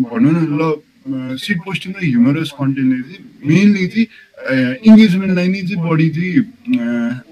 भनौँ 0.09 0.33
न 0.33 0.39
ल 0.59 0.63
सिट 1.41 1.57
पोस्टिङ 1.65 1.91
र 1.97 2.05
ह्युमरस 2.05 2.49
कन्टेन्टले 2.59 3.01
चाहिँ 3.09 3.23
मेनली 3.49 3.85
चाहिँ 3.93 4.07
इङ्गेजमेन्टलाई 4.89 5.47
नै 5.49 5.61
चाहिँ 5.67 5.81
बढी 5.89 6.07
चाहिँ 6.15 6.41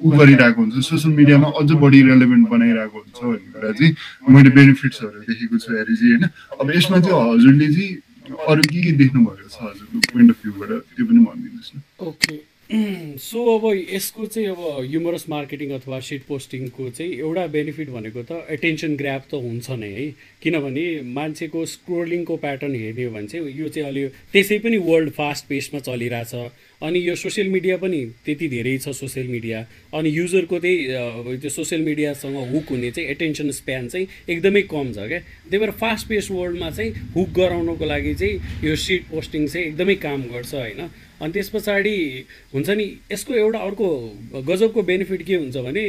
उ 0.01 0.07
गरिरहेको 0.17 0.59
हुन्छ। 0.61 0.75
सोसियल 0.89 1.13
मिडियामा 1.13 1.47
अझ 1.61 1.69
बढी 1.83 1.99
रेलेभेन्ट 2.09 2.45
बनाइरहेको 2.49 2.97
हुन्छ 2.97 3.17
भन्ने 3.21 3.47
कुरा 3.53 3.71
चाहिँ 3.77 3.91
मैले 4.33 4.49
बेनिफिट्सहरू 4.57 5.19
देखेको 5.29 5.55
छु 5.61 5.69
हेरी 5.77 5.93
चाहिँ 5.93 6.11
होइन? 6.17 6.23
अब 6.57 6.67
यसमा 6.73 6.97
चाहिँ 7.05 7.21
हजुरले 7.37 7.67
चाहिँ 7.75 7.91
अरू 8.27 8.63
के 8.71 8.79
के 8.83 8.91
देख्नु 9.01 9.19
भएको 9.25 9.49
छ 9.49 9.57
हजुरको 9.63 9.97
पोइन्ट 10.11 10.29
अफ 10.31 10.37
भ्यूबाट 10.43 10.69
त्यो 10.95 11.05
पनि 11.07 11.19
भनिदिनुहोस् 11.25 11.71
न। 11.75 11.77
ओके 12.07 12.35
सो 13.23 13.41
अब 13.57 13.65
यसको 13.89 14.25
चाहिँ 14.27 14.47
अब 14.47 14.59
ह्युमरस 14.85 15.25
मार्केटिङ 15.29 15.69
अथवा 15.71 15.99
सिट 16.03 16.23
पोस्टिङको 16.27 16.89
चाहिँ 16.89 17.13
एउटा 17.15 17.45
बेनिफिट 17.47 17.89
भनेको 17.89 18.23
त 18.27 18.43
एटेन्सन 18.51 18.95
ग्राप 18.99 19.23
त 19.31 19.39
हुन्छ 19.39 19.77
नै 19.79 19.91
है। 19.91 20.07
किनभने 20.43 20.83
मान्छेको 21.15 21.65
स्क्रोलिङको 21.65 22.35
प्याटर्न 22.43 22.75
हेर्ने 22.75 23.03
हो 23.03 23.11
भने 23.13 23.27
चाहिँ 23.27 23.53
यो 23.59 23.67
चाहिँ 23.71 23.87
अलि 23.87 24.03
त्यसै 24.33 24.57
पनि 24.67 24.77
वर्ल्ड 24.83 25.11
फास्ट 25.15 25.47
पेसमा 25.47 25.79
चलिरहेछ। 25.79 26.33
अनि 26.83 26.99
यो 27.07 27.15
सोसियल 27.15 27.47
मिडिया 27.55 27.77
पनि 27.79 28.03
त्यति 28.27 28.47
धेरै 28.49 28.77
छ 28.83 28.91
सोसियल 28.99 29.27
मिडिया 29.31 29.63
अनि 29.95 30.09
युजरको 30.17 30.59
चाहिँ 30.59 31.39
त्यो 31.39 31.49
सोसियल 31.49 31.81
मिडियासँग 31.87 32.35
हुक 32.51 32.75
हुने 32.75 32.91
चाहिँ 32.91 33.09
एटेन्सन 33.15 33.51
स्प्यान 33.63 33.87
चाहिँ 33.87 34.07
एकदमै 34.27 34.61
कम 34.67 34.91
छ 34.91 35.07
क्या। 35.07 35.19
त्यही 35.47 35.59
भएर 35.63 35.71
फास्ट 35.79 36.07
पेस 36.09 36.31
वर्ल्डमा 36.35 36.69
चाहिँ 36.75 36.91
हुक 37.15 37.29
गराउनको 37.39 37.85
लागि 37.95 38.13
चाहिँ 38.19 38.67
यो 38.67 38.75
सिट 38.75 39.09
पोस्टिङ 39.15 39.47
चाहिँ 39.47 39.67
एकदमै 39.67 39.95
काम 40.03 40.21
गर्छ 40.35 40.53
होइन। 40.53 40.89
अनि 41.21 41.31
त्यस 41.33 41.49
पछाडि 41.49 41.95
हुन्छ 42.53 42.69
नि 42.69 42.85
यसको 43.11 43.33
एउटा 43.33 43.59
अर्को 43.59 43.87
गजबको 44.47 44.81
बेनिफिट 44.83 45.21
के 45.23 45.35
हुन्छ 45.35 45.57
भने 45.57 45.85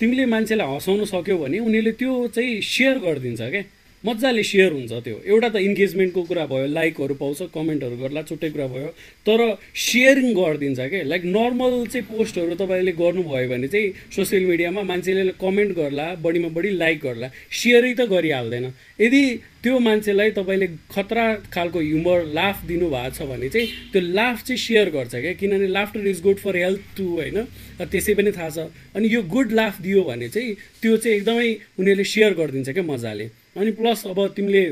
तिमीले 0.00 0.24
मान्छेलाई 0.26 0.66
हँसाउन 0.66 1.04
सक्यौ 1.04 1.36
भने 1.38 1.58
उनीहरूले 1.58 1.92
त्यो 2.00 2.12
चाहिँ 2.34 2.60
सेयर 2.60 2.98
गरिदिन्छ 2.98 3.40
क्या। 3.40 3.62
मजाले 4.04 4.42
सेयर 4.42 4.72
हुन्छ 4.72 4.92
त्यो। 5.04 5.16
एउटा 5.22 5.48
त 5.48 5.56
इन्गेजमेन्टको 5.62 6.22
कुरा 6.26 6.44
भयो 6.50 6.66
लाइकहरू 6.74 7.14
पाउँछ 7.22 7.54
कमेन्टहरू 7.54 7.96
गर्ला 8.02 8.22
छुट्टै 8.28 8.50
कुरा 8.50 8.66
भयो। 8.74 8.88
तर 9.26 9.40
सेयरिङ 9.78 10.28
गरिदिन्छ 10.34 10.80
क्या 10.90 11.02
लाइक 11.06 11.22
नर्मल 11.36 11.72
चाहिँ 11.86 12.06
पोस्टहरू 12.10 12.54
तपाईँले 12.58 12.92
गर्नुभयो 12.98 13.48
भने 13.48 13.68
चाहिँ 13.68 14.10
सोसियल 14.10 14.44
मिडियामा 14.50 14.82
मान्छेले 14.90 15.32
कमेन्ट 15.38 15.70
गर्ला 15.78 16.06
बढीमा 16.18 16.48
बढी 16.50 16.70
लाइक 16.82 16.98
गर्ला 17.02 17.28
सेयरै 17.62 17.92
त 17.94 18.10
गरिहाल्दैन। 18.10 18.66
यदि 19.00 19.22
त्यो 19.62 19.78
मान्छेलाई 19.78 20.30
तपाईँले 20.34 20.66
खतरा 20.90 21.26
खालको 21.54 21.78
ह्युमर 21.78 22.18
लाफ 22.34 22.64
दिनुभएको 22.66 23.14
छ 23.14 23.22
भने 23.30 23.48
चाहिँ 23.54 23.66
त्यो 23.92 24.00
लाफ 24.18 24.42
चाहिँ 24.42 24.58
सेयर 24.58 24.90
गर्छ 24.90 25.14
क्या 25.14 25.32
किनभने 25.38 25.68
laughter 25.70 26.06
is 26.10 26.22
good 26.26 26.38
for 26.42 26.56
health 26.58 26.82
too 26.98 27.06
होइन? 27.06 27.38
त्यसै 27.78 28.14
पनि 28.18 28.30
थाहा 28.34 28.50
छ। 28.50 28.66
अनि 28.98 29.06
यो 29.14 29.22
गुड 29.30 29.52
लाफ 29.54 29.80
दियो 29.86 30.02
भने 30.02 30.28
चाहिँ 30.34 30.50
त्यो 30.82 30.96
चाहिँ 30.98 31.16
एकदमै 31.16 31.48
उनीहरूले 31.78 32.04
सेयर 32.04 32.34
गरिदिन्छ 32.34 32.68
क्या 32.74 32.82
मजाले। 32.82 33.26
अनि 33.56 33.70
प्लस 33.78 34.06
अब 34.06 34.26
तिमीले 34.36 34.64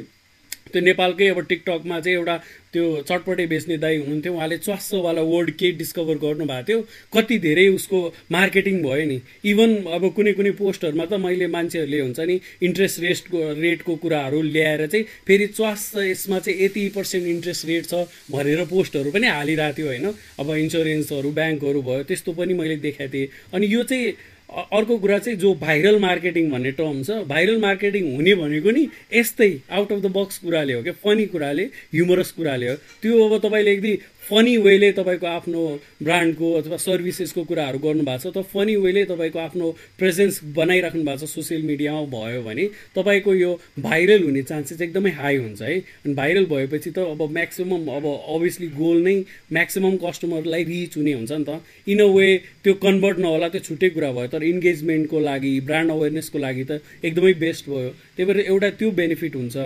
त्यो 0.71 0.81
नेपालकै 0.83 1.27
अब 1.29 1.41
टिकटकमा 1.51 1.99
चाहिँ 2.01 2.17
एउटा 2.17 2.37
त्यो 2.73 2.85
चटपटे 3.03 3.47
बेच्ने 3.51 3.77
दाई 3.83 3.97
हुनुहुन्थ्यो। 3.99 4.33
उहाँले 4.35 4.57
च्वासोवाला 4.59 5.23
वर्ड 5.27 5.51
केही 5.59 5.73
डिस्कभर 5.83 6.17
गर्नुभएको 6.23 6.63
थियो। 6.69 6.79
कति 7.15 7.39
धेरै 7.43 7.67
उसको 7.75 7.99
मार्केटिङ 8.31 8.77
भयो 8.83 9.07
नि। 9.11 9.19
इभन 9.51 9.71
अब 9.91 10.03
कुनै 10.15 10.33
कुनै 10.39 10.51
पोस्टहरूमा 10.63 11.05
त 11.11 11.19
मैले 11.19 11.47
मान्छेहरूले 11.51 12.01
हुन्छ 12.01 12.21
नि 12.31 12.37
इन्ट्रेस्ट 12.63 13.01
रेटको 13.01 13.39
रेटको 13.59 13.97
कुराहरू 13.99 14.43
ल्याएर 14.55 14.87
चाहिँ 14.87 15.05
फेरि 15.27 15.47
च्वास 15.59 15.83
यसमा 16.07 16.39
चाहिँ 16.39 16.59
यति 16.63 16.89
पर्सेन्ट 16.95 17.27
इन्ट्रेस्ट 17.27 17.67
रेट 17.67 17.85
छ 17.91 18.07
भनेर 18.31 18.65
पोस्टहरू 18.71 19.11
पनि 19.11 19.27
हालिरहेको 19.27 19.77
थियो 19.77 19.87
होइन। 19.91 20.07
अब 20.39 20.49
इन्सुरेन्सहरू 20.55 21.31
ब्याङ्कहरू 21.35 21.83
भयो 21.83 22.03
त्यस्तो 22.07 22.33
पनि 22.39 22.55
मैले 22.55 22.77
देखाएको 22.87 23.13
थिएँ। 23.13 23.29
अनि 23.55 23.67
यो 23.75 23.83
चाहिँ 23.83 24.15
अर्को 24.51 24.97
कुरा 24.99 25.19
चाहिँ 25.19 25.39
जो 25.39 25.55
भाइरल 25.55 25.99
मार्केटिङ 26.01 26.51
भन्ने 26.51 26.71
टर्म 26.79 27.03
छ 27.03 27.19
भाइरल 27.27 27.59
मार्केटिङ 27.61 28.15
हुने 28.15 28.35
भनेको 28.35 28.71
नि 28.71 28.87
यस्तै 29.15 29.51
आउट 29.71 29.93
अफ 29.93 29.99
द 30.03 30.07
बक्स 30.17 30.39
कुराले 30.39 30.73
हो 30.73 30.83
क्या 30.83 30.93
फनी 31.05 31.27
कुराले 31.27 31.65
ह्युमरस 31.95 32.31
कुराले 32.33 32.69
हो। 32.69 32.75
त्यो 33.03 33.29
अब 33.29 33.39
तपाईँले 33.41 33.75
यदि 33.75 33.93
फनी 34.31 34.57
वेले 34.65 34.91
तपाईँको 34.93 35.27
आफ्नो 35.27 35.61
ब्रान्डको 36.03 36.53
अथवा 36.61 36.77
सर्भिसेसको 36.77 37.43
कुराहरू 37.45 37.79
गर्नुभएको 37.79 38.31
छ 38.31 38.35
त 38.37 38.43
फनी 38.53 38.77
वेले 38.85 39.05
तपाईँको 39.05 39.39
आफ्नो 39.39 39.71
प्रेजेन्स 39.99 40.41
बनाइराख्नु 40.57 41.03
भएको 41.03 41.27
छ 41.27 41.31
सोसियल 41.31 41.63
मिडियामा 41.67 42.03
भयो 42.15 42.43
भने 42.43 42.65
तपाईँको 42.95 43.35
यो 43.35 43.51
भाइरल 43.81 44.23
हुने 44.25 44.43
चान्सेस 44.51 44.81
एकदमै 44.81 45.11
हाई 45.19 45.37
हुन्छ 45.37 45.63
है। 45.63 45.79
अनि 46.07 46.15
भाइरल 46.15 46.47
भएपछि 46.53 46.91
त 46.91 46.99
अब 47.11 47.23
म्याक्सिमम् 47.39 47.89
अब 47.97 48.07
अभियसली 48.07 48.69
गोल 48.79 49.03
नै 49.03 49.17
म्याक्सिमम् 49.59 49.99
कस्टमरलाई 50.07 50.65
रिच 50.71 50.97
हुने 50.97 51.13
हुन्छ 51.13 51.33
नि 51.33 51.45
त। 51.45 51.61
इन 51.91 52.01
अ 52.01 52.09
वे 52.15 52.29
त्यो 52.65 52.75
कन्भर्ट 52.87 53.19
नहोला 53.19 53.49
त्यो 53.51 53.61
छुट्टै 53.67 53.89
कुरा 53.99 54.11
भयो 54.15 54.27
तर 54.31 54.43
इन्गेजमेन्टको 54.55 55.21
लागि 55.21 55.53
ब्रान्ड 55.69 55.91
अवेरनेसको 55.91 56.39
लागि 56.39 56.65
त 56.71 56.81
एकदमै 57.05 57.35
बेस्ट 57.45 57.69
भयो। 57.69 57.91
त्यही 58.17 58.27
भएर 58.31 58.41
एउटा 58.47 58.71
त्यो 58.79 58.91
बेनिफिट 59.01 59.37
हुन्छ। 59.37 59.57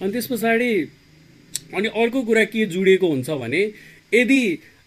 अनि 0.00 0.10
त्यस 0.12 0.26
पछाडि 0.32 0.72
अनि 1.74 1.88
अर्को 1.88 2.20
कुरा 2.28 2.44
के 2.52 2.64
जुडिएको 2.68 3.08
हुन्छ 3.08 3.30
भने 3.42 3.62
यदि 4.12 4.42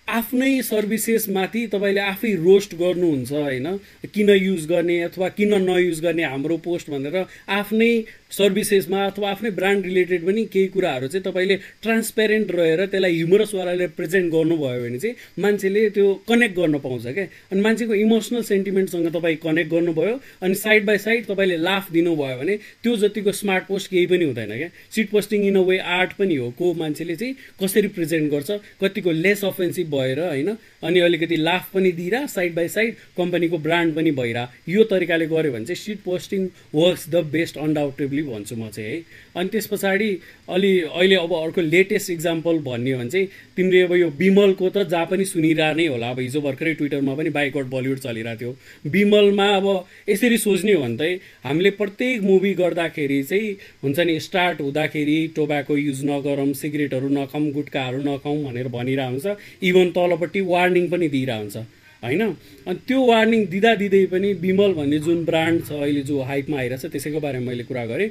आफ्नै 0.07 0.49
सर्भिसेसमाथि 0.61 1.61
तपाईँले 1.67 2.01
आफै 2.01 2.31
रोस्ट 2.39 2.75
गर्नुहुन्छ 2.77 3.31
होइन 3.35 3.67
किन 4.13 4.29
युज 4.31 4.65
गर्ने 4.67 4.97
अथवा 5.01 5.29
किन 5.37 5.53
नयुज 5.61 6.01
गर्ने 6.01 6.23
हाम्रो 6.25 6.57
पोस्ट 6.61 6.89
भनेर 6.89 7.15
आफ्नै 7.51 7.89
सर्भिसेसमा 8.37 9.05
अथवा 9.05 9.29
आफ्नै 9.31 9.49
ब्रान्ड 9.57 9.85
रिलेटेड 9.85 10.25
पनि 10.27 10.43
केही 10.53 10.67
कुराहरू 10.75 11.07
चाहिँ 11.07 11.23
तपाईँले 11.23 11.55
ट्रान्सपेरेन्ट 11.83 12.51
रहेर 12.51 12.85
त्यसलाई 12.85 13.15
ह्युमरसवालाले 13.15 13.87
प्रेजेन्ट 13.97 14.31
गर्नुभयो 14.33 14.81
भने 14.83 14.99
चाहिँ 14.99 15.15
मान्छेले 15.43 15.89
त्यो 15.95 16.07
कनेक्ट 16.29 16.55
गर्न 16.55 16.79
पाउँछ 16.85 17.07
क्या। 17.07 17.25
अनि 17.51 17.61
मान्छेको 17.61 17.93
इमोसनल 17.95 18.41
सेन्टिमेन्टसँग 18.43 19.07
तपाईँ 19.15 19.37
कनेक्ट 19.43 19.71
गर्नुभयो 19.71 20.19
अनि 20.41 20.55
साइड 20.55 20.85
बाई 20.85 20.97
साइड 20.97 21.25
तपाईँले 21.25 21.57
लाफ 21.57 21.91
दिनुभयो 21.91 22.37
भने 22.39 22.57
त्यो 22.83 22.95
जतिको 23.03 23.31
स्मार्ट 23.41 23.67
पोस्ट 23.67 23.91
केही 23.91 24.05
पनि 24.05 24.25
हुँदैन 24.25 24.51
क्या। 24.57 24.69
Shit 24.95 25.09
posting 25.09 25.45
in 25.47 25.55
a 25.55 25.61
way 25.69 25.77
art 25.97 26.13
पनि 26.19 26.35
हो 26.35 26.49
को 26.59 26.73
मान्छेले 26.73 27.15
चाहिँ 27.15 27.35
कसरी 27.61 27.87
प्रेजेन्ट 27.95 28.31
गर्छ 28.31 28.51
कतिको 28.81 29.11
लेस 29.11 29.43
अफेन्सिभ 29.45 29.89
भएर 29.95 30.19
होइन 30.19 30.49
अनि 30.83 30.99
अलिकति 30.99 31.35
लाफ 31.37 31.71
पनि 31.73 31.91
दिइरह 31.91 32.25
साइड 32.27 32.55
बाई 32.55 32.67
साइड 32.69 32.95
कम्पनीको 33.17 33.57
ब्रान्ड 33.59 33.95
पनि 33.95 34.11
भइरह। 34.11 34.47
यो 34.69 34.83
तरिकाले 34.91 35.27
गऱ्यो 35.27 35.51
भने 35.51 35.65
चाहिँ 35.65 35.81
shit 35.83 35.99
posting 36.05 36.47
works 36.75 37.09
the 37.09 37.23
best 37.31 37.57
undoubtedly 37.57 38.21
भन्छु 38.25 38.55
म 38.55 38.69
चाहिँ 38.69 38.89
है। 38.89 39.01
अनि 39.35 39.49
त्यस 39.49 39.67
पछाडि 39.67 40.09
अलि 40.49 40.71
अहिले 40.81 41.15
अब 41.15 41.33
अर्को 41.33 41.61
लेटेस्ट 41.61 42.09
इक्जाम्पल 42.09 42.57
भन्ने 42.65 42.91
हो 42.91 42.99
भने 42.99 43.09
चाहिँ 43.09 43.27
तिमीले 43.57 43.81
अब 43.81 43.93
यो 43.95 44.09
विमलको 44.19 44.69
त 44.69 44.87
जहाँ 44.89 45.05
पनि 45.05 45.25
सुनिरह 45.25 45.89
होला। 45.89 46.09
अब 46.09 46.19
हिजो 46.19 46.41
भर्खरै 46.41 46.73
ट्विटरमा 46.73 47.15
पनि 47.15 47.29
बाइकआउट 47.29 47.67
बलिउड 47.71 47.99
चलिरहेको 47.99 48.39
थियो। 48.41 48.89
विमलमा 48.91 49.47
अब 49.55 49.67
यसरी 50.09 50.37
सोच्ने 50.37 50.73
हो 50.73 50.81
भने 50.81 50.97
चाहिँ 50.97 51.19
हामीले 51.45 51.69
प्रत्येक 51.79 52.21
मुभी 52.23 52.53
गर्दाखेरि 52.55 53.21
चाहिँ 53.23 53.55
हुन्छ 53.83 53.99
नि 53.99 54.19
स्टार्ट 54.19 54.61
हुँदाखेरि 54.61 55.17
टोबाको 55.35 55.77
युज 55.77 56.03
नगरौँ 56.05 56.51
सिगरेटहरू 56.55 57.09
नखाउँ 57.09 57.51
गुट्काहरू 57.51 58.03
नखाउँ 58.03 58.43
भनेर 58.43 58.67
भनिरहेको 58.69 59.11
हुन्छ। 59.11 59.63
इभन 59.63 59.89
तलपट्टि 59.95 60.41
वार्निङ 60.43 60.89
पनि 60.89 61.07
दिइरहेको 61.09 61.41
हुन्छ। 61.41 61.84
होइन? 62.03 62.21
अनि 62.67 62.79
त्यो 62.87 62.99
वार्निङ 63.05 63.45
दिँदा 63.47 63.75
दिँदै 63.75 64.05
पनि 64.05 64.33
विमल 64.33 64.73
भन्ने 64.73 64.99
जुन 64.99 65.25
ब्रान्ड 65.25 65.65
छ 65.65 65.71
अहिले 65.71 66.01
जो 66.01 66.21
हाइपमा 66.21 66.57
आइरहेछ 66.57 66.85
त्यसैको 66.85 67.19
बारेमा 67.19 67.45
मैले 67.45 67.63
कुरा 67.63 67.85
गरेँ। 67.85 68.09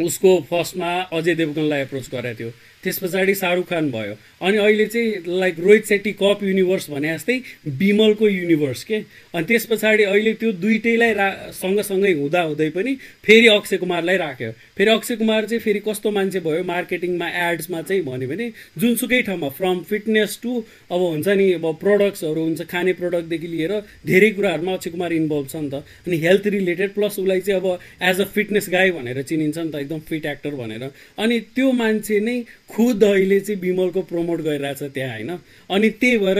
उसको 0.00 0.40
फर्स्टमा 0.50 0.90
अजय 1.12 1.34
देवगनलाई 1.34 1.80
एप्रोच 1.82 2.08
गरेको 2.12 2.38
थियो। 2.38 2.50
त्यस 2.80 2.98
पछाडि 2.98 3.34
शाहरुख 3.34 3.66
खान 3.68 3.90
भयो। 3.92 4.14
अनि 4.40 4.56
अहिले 4.56 4.86
चाहिँ 4.86 5.36
like 5.40 5.58
Rohit 5.60 5.84
Shetty 5.84 6.12
cop 6.16 6.42
universe 6.42 6.88
भने 6.90 7.08
जस्तै 7.12 7.36
विमलको 7.76 8.28
युनिभर्स 8.28 8.84
के? 8.84 8.98
अनि 9.36 9.44
त्यस 9.44 9.66
पछाडि 9.68 10.02
अहिले 10.02 10.32
त्यो 10.40 10.52
दुइटैलाई 10.56 11.12
रा 11.12 11.28
सँगसँगै 11.52 12.12
हुँदा 12.12 12.40
हुँदै 12.40 12.68
पनि 12.72 12.94
फेरि 13.24 13.46
अक्षय 13.46 13.76
कुमारलाई 13.76 14.16
राख्यो। 14.16 14.50
फेरि 14.76 14.90
अक्षय 14.90 15.16
कुमार 15.16 15.44
चाहिँ 15.44 15.60
फेरि 15.60 15.80
कस्तो 15.88 16.10
मान्छे 16.10 16.40
भयो? 16.40 16.62
मार्केटिङमा 16.64 17.28
एड्समा 17.28 17.82
चाहिँ 17.82 18.02
भन्यो 18.02 18.28
भने 18.28 18.46
जुनसुकै 18.80 19.20
ठाउँमा 19.28 19.48
फ्रम 19.60 19.80
फिटनेस 19.84 20.38
टु 20.42 20.52
अब 20.88 21.00
हुन्छ 21.00 21.28
नि 21.36 21.52
अब 21.60 21.66
प्रडक्ट्सहरू 21.84 22.40
हुन्छ 22.40 22.60
खाने 22.64 22.92
प्रडक्टदेखि 22.96 23.46
लिएर 23.46 23.72
धेरै 24.08 24.30
कुराहरूमा 24.40 24.72
अक्षय 24.72 24.90
कुमार 24.90 25.12
इन्भल्भ 25.12 25.46
छ 25.52 25.56
नि 25.56 25.68
त। 25.68 25.84
अनि 26.08 26.16
हेल्थ 26.16 26.46
रिलेटेड 26.56 26.94
प्लस 26.96 27.18
उसलाई 27.20 27.40
चाहिँ 27.44 27.60
अब 27.60 27.78
एज 28.00 28.20
अ 28.20 28.24
फिटनेस 28.24 28.72
गाई 28.72 28.90
भनेर 28.96 29.22
चिनिन्छ 29.22 29.58
नि 29.58 29.70
त। 29.70 29.84
एकदम 29.90 30.00
फिट 30.08 30.26
एक्टर 30.26 30.54
भनेर। 30.54 30.82
अनि 31.18 31.38
त्यो 31.54 31.70
मान्छे 31.72 32.18
नै 32.20 32.40
खुद 32.70 33.04
अहिले 33.04 33.40
चाहिँ 33.40 33.60
विमलको 33.60 34.02
प्रमोट 34.02 34.40
गरिरहेछ 34.40 34.82
त्यहाँ 34.94 35.10
होइन? 35.10 35.30
अनि 35.70 35.88
त्यही 35.90 36.18
भएर 36.18 36.38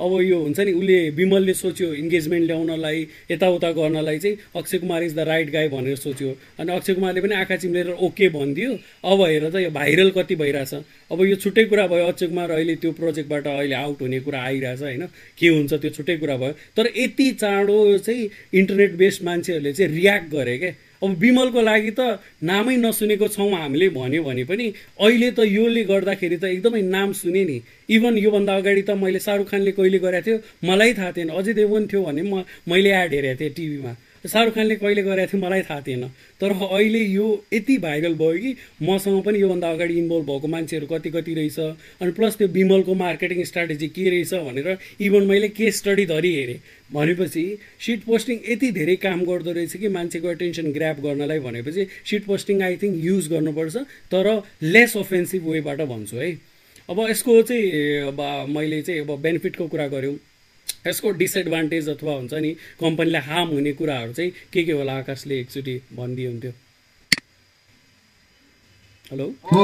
अब 0.00 0.12
यो 0.22 0.38
हुन्छ 0.40 0.60
नि 0.60 0.72
उसले 0.72 0.98
विमलले 1.10 1.54
सोच्यो 1.54 1.92
इङ्गेजमेन्ट 1.94 2.46
ल्याउनलाई 2.46 3.06
यताउता 3.30 3.70
गर्नलाई 3.72 4.18
चाहिँ 4.18 4.36
Akshay 4.56 4.78
Kumar 4.78 5.02
is 5.02 5.14
the 5.14 5.20
right 5.28 5.50
guy 5.52 5.68
भनेर 5.68 5.96
सोच्यो। 5.96 6.30
अनि 6.60 6.72
अक्षय 6.72 6.94
कुमारले 6.94 7.20
पनि 7.20 7.34
आँखा 7.34 7.56
चिम्लेर 7.56 7.90
ओके 8.00 8.28
भनिदियो। 8.28 8.72
अब 9.04 9.20
हेर 9.22 9.50
त 9.50 9.56
यो 9.56 9.70
भाइरल 9.70 10.10
कति 10.16 10.34
भइरहेछ। 10.36 10.74
अब 11.12 11.18
यो 11.22 11.36
छुट्टै 11.36 11.64
कुरा 11.64 11.86
भयो 11.86 12.06
अक्षय 12.06 12.26
कुमार 12.26 12.50
अहिले 12.50 12.74
त्यो 12.76 12.92
प्रोजेक्टबाट 12.92 13.46
अहिले 13.46 13.74
आउट 13.76 14.00
हुने 14.00 14.20
कुरा 14.20 14.40
आइरहेछ 14.42 14.82
होइन? 14.82 15.06
के 15.38 15.48
हुन्छ 15.48 15.72
त्यो 15.74 15.90
छुट्टै 15.90 16.16
कुरा 16.16 16.36
भयो। 16.36 16.52
तर 16.76 16.86
यति 16.96 17.30
चाँडो 17.40 17.76
चाहिँ 17.98 18.28
इन्टरनेट 18.54 18.92
बेस्ड 18.96 19.24
मान्छेहरूले 19.24 19.72
चाहिँ 19.72 19.92
रियाक्ट 19.92 20.28
गरे 20.32 20.56
क्या 20.58 20.72
अब 21.02 21.10
विमलको 21.20 21.60
लागि 21.60 21.90
त 21.98 22.00
नामै 22.42 22.76
नसुनेको 22.76 23.28
छौँ 23.28 23.50
हामीले 23.52 23.88
भन्यो 23.96 24.22
भने 24.24 24.44
पनि 24.44 24.66
अहिले 25.00 25.30
त 25.30 25.44
योले 25.48 25.82
गर्दाखेरि 25.84 26.36
त 26.36 26.44
एकदमै 26.54 26.82
नाम 26.96 27.12
सुने 27.12 27.44
नि। 27.44 27.58
इभन 27.96 28.18
योभन्दा 28.18 28.56
अगाडि 28.56 28.82
त 28.82 28.90
मैले 28.96 29.20
शाहरुख 29.20 29.48
खानले 29.50 29.72
कहिले 29.76 29.98
गरेको 29.98 30.24
थियो 30.26 30.36
मलाई 30.68 30.92
थाहा 30.98 31.12
थिएन। 31.16 31.28
अझै 31.36 31.52
देवगन 31.52 31.86
थियो 31.86 32.02
भने 32.08 32.22
म 32.22 32.44
मैले 32.68 32.90
एड 33.02 33.12
हेरेको 33.14 33.40
थिएँ 33.40 33.52
टिभीमा। 33.56 33.92
शाहरुख 34.26 34.54
खानले 34.54 34.76
कहिले 34.76 35.02
गरेको 35.02 35.32
थियो 35.32 35.40
मलाई 35.42 35.62
थाहा 35.62 35.80
थिएन। 35.86 36.04
तर 36.40 36.52
अहिले 36.52 36.98
यो 36.98 37.26
यति 37.52 37.76
भाइरल 37.78 38.14
भयो 38.14 38.38
कि 38.38 38.54
मसँग 38.82 39.22
पनि 39.24 39.40
योभन्दा 39.40 39.70
अगाडि 39.70 39.94
इन्भल्भ 39.98 40.26
भएको 40.26 40.48
मान्छेहरू 40.48 40.86
कति 40.86 41.10
कति 41.10 41.34
रहेछ 41.34 41.58
अनि 42.02 42.12
प्लस 42.12 42.36
त्यो 42.36 42.48
विमलको 42.48 42.94
मार्केटिङ 42.94 43.44
स्ट्राटेजी 43.44 43.88
के 43.88 44.08
रहेछ 44.10 44.34
भनेर 44.48 44.78
इभन 45.00 45.26
मैले 45.26 45.48
केस 45.50 45.78
स्टडी 45.78 46.06
धरि 46.06 46.34
हेरेँ। 46.34 46.60
भनेपछि 46.92 47.44
सिट 47.86 48.04
पोस्टिङ 48.04 48.38
यति 48.48 48.70
धेरै 48.72 48.96
काम 49.02 49.24
गर्दो 49.24 49.52
रहेछ 49.52 49.76
कि 49.76 49.88
मान्छेको 49.90 50.30
एटेन्सन 50.30 50.70
ग्राप 50.72 51.00
गर्नलाई 51.00 51.38
भनेपछि 51.40 51.86
shit 52.10 52.24
posting 52.24 52.62
I 52.62 52.76
think 52.82 53.04
use 53.04 53.28
गर्नुपर्छ 53.30 53.76
तर 54.12 54.30
लेस 54.62 54.96
अफेन्सिभ 54.96 55.48
वेबाट 55.48 55.80
भन्छु 55.82 56.16
है। 56.16 56.30
अब 56.88 57.00
यसको 57.10 57.42
चाहिँ 57.42 57.66
अब 58.08 58.20
मैले 58.48 58.80
चाहिँ 58.82 59.00
अब 59.00 59.20
बेनिफिटको 59.20 59.66
कुरा 59.68 59.86
गऱ्यौँ। 59.88 60.16
यसको 60.86 61.10
डिसएडभान्टेज 61.22 61.88
अथवा 61.88 62.12
हुन्छ 62.12 62.34
नि 62.34 62.52
कम्पनीलाई 62.80 63.22
हार्म 63.30 63.48
हुने 63.56 63.72
कुराहरू 63.80 64.12
चाहिँ 64.12 64.30
के 64.52 64.62
के 64.64 64.72
होला 64.72 64.92
आकाशले 64.98 65.40
एकचोटि 65.40 65.80
भनिदियो 65.96 66.30
हुन्थ्यो। 66.30 66.52
हेलो? 69.10 69.26
हो 69.50 69.62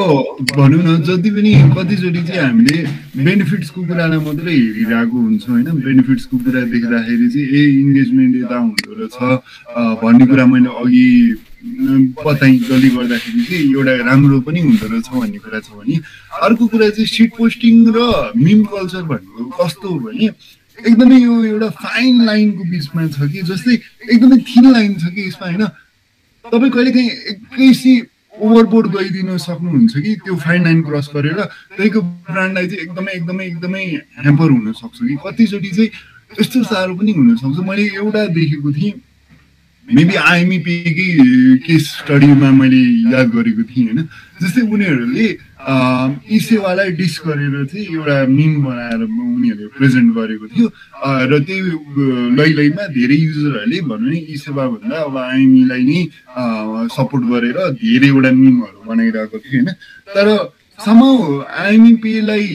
भनौँ 0.54 0.82
न 0.82 1.02
जति 1.02 1.30
पनि 1.34 1.52
कतिचोटि 1.76 2.22
चाहिँ 2.26 2.42
हामीले 2.42 2.76
बेनिफिट्सको 3.26 3.80
कुरालाई 3.86 4.18
मात्रै 4.26 4.54
हेरिरहेको 4.54 5.16
हुन्छ 5.18 5.48
होइन? 5.48 5.68
बेनिफिट्सको 5.86 6.36
कुरा 6.38 6.60
देख्दाखेरि 6.74 7.28
चाहिँ 7.34 7.46
ए 7.50 7.60
इन्गेजमेन्ट 7.80 8.36
यता 8.42 8.58
हुँदो 8.58 8.92
रहेछ 8.98 9.16
भन्ने 10.02 10.26
कुरा 10.30 10.46
मैले 10.46 10.70
अघि 10.82 11.06
बताएँ 12.22 12.58
जसले 12.58 12.88
गर्दाखेरि 12.94 13.42
चाहिँ 13.50 13.66
एउटा 13.74 13.92
राम्रो 14.06 14.40
पनि 14.46 14.60
हुँदो 14.62 14.86
रहेछ 14.94 15.08
भन्ने 15.10 15.38
कुरा 15.42 15.60
छ 15.66 15.74
भने 15.74 15.94
अर्को 16.46 16.66
कुरा 16.70 16.88
चाहिँ 16.94 17.06
सिट 17.14 17.30
पोस्टिङ 17.38 17.74
र 17.98 17.98
मिम 18.38 18.64
कल्चर 18.70 19.02
भनेको 19.10 19.50
कस्तो 19.58 19.88
हो 19.88 19.98
भने 20.06 20.28
एकदमै 20.86 21.18
यो 21.20 21.34
एउटा 21.44 21.68
फाइन 21.82 22.24
लाइनको 22.24 22.64
बिचमा 22.70 23.06
छ 23.14 23.28
कि 23.32 23.42
जस्तै 23.50 23.74
एकदमै 24.12 24.36
थिन 24.50 24.70
लाइन 24.72 24.94
छ 24.98 25.04
कि 25.14 25.26
यसमा 25.28 25.46
होइन? 25.46 25.64
तपाईँ 26.44 26.70
कहिले 26.70 26.90
काहीँ 26.92 27.10
एकैसी 27.32 27.92
ओभरबोर्ड 28.32 28.86
गइदिन 28.96 29.36
सक्नुहुन्छ 29.38 29.92
कि 30.04 30.14
त्यो 30.24 30.34
फाइन 30.44 30.62
लाइन 30.64 30.82
क्रस 30.82 31.10
गरेर? 31.14 31.38
त्यहीको 31.76 32.00
ब्रान्डलाई 32.02 32.66
चाहिँ 32.66 32.82
एकदमै 32.82 33.12
एकदमै 33.12 33.44
एकदमै 33.46 33.84
ह्याम्पर 34.18 34.50
हुनसक्छ 34.50 34.98
कि? 34.98 35.14
कतिचोटि 35.24 35.70
चाहिँ 35.70 35.90
त्यस्तो 36.36 36.62
साह्रो 36.64 36.94
पनि 36.96 37.12
हुनसक्छ। 37.12 37.58
मैले 37.68 37.84
एउटा 38.02 38.26
देखेको 38.38 38.72
थिएँ 38.72 38.94
मेबी 39.88 40.14
आइएमइपीकै 40.14 41.08
केस 41.66 41.84
स्टडीमा 42.02 42.50
मैले 42.50 42.82
याद 43.12 43.28
गरेको 43.36 43.62
थिएँ 43.70 43.86
होइन? 43.86 44.08
जस्तै 44.42 44.62
उनीहरूले 44.72 45.26
ई 45.62 46.38
सेवालाई 46.42 46.90
डिस 46.98 47.14
गरेर 47.26 47.54
चाहिँ 47.70 47.86
एउटा 47.94 48.16
मिम 48.26 48.52
बनाएर 48.66 49.02
उनीहरूले 49.06 49.66
प्रेजेन्ट 49.78 50.08
गरेको 50.16 50.46
थियो। 50.50 50.68
र 51.30 51.32
त्यही 51.46 51.60
लैलैमा 52.34 52.84
धेरै 52.98 53.16
युजरहरूले 53.16 53.78
भनौँ 53.86 54.10
नि 54.10 54.18
ई 54.26 54.36
सेवाभन्दा 54.42 54.96
अब 55.06 55.16
आइएमईलाई 55.22 55.82
नै 55.86 56.00
सपोर्ट 56.90 57.22
गरेर 57.30 57.58
धेरैवटा 57.78 58.30
मिमहरू 58.42 58.78
बनाइरहेको 58.90 59.38
थियो 59.38 59.54
होइन? 59.62 59.70
तर 60.14 60.26
some 60.82 61.00
आइएमइपीलाई 61.46 62.46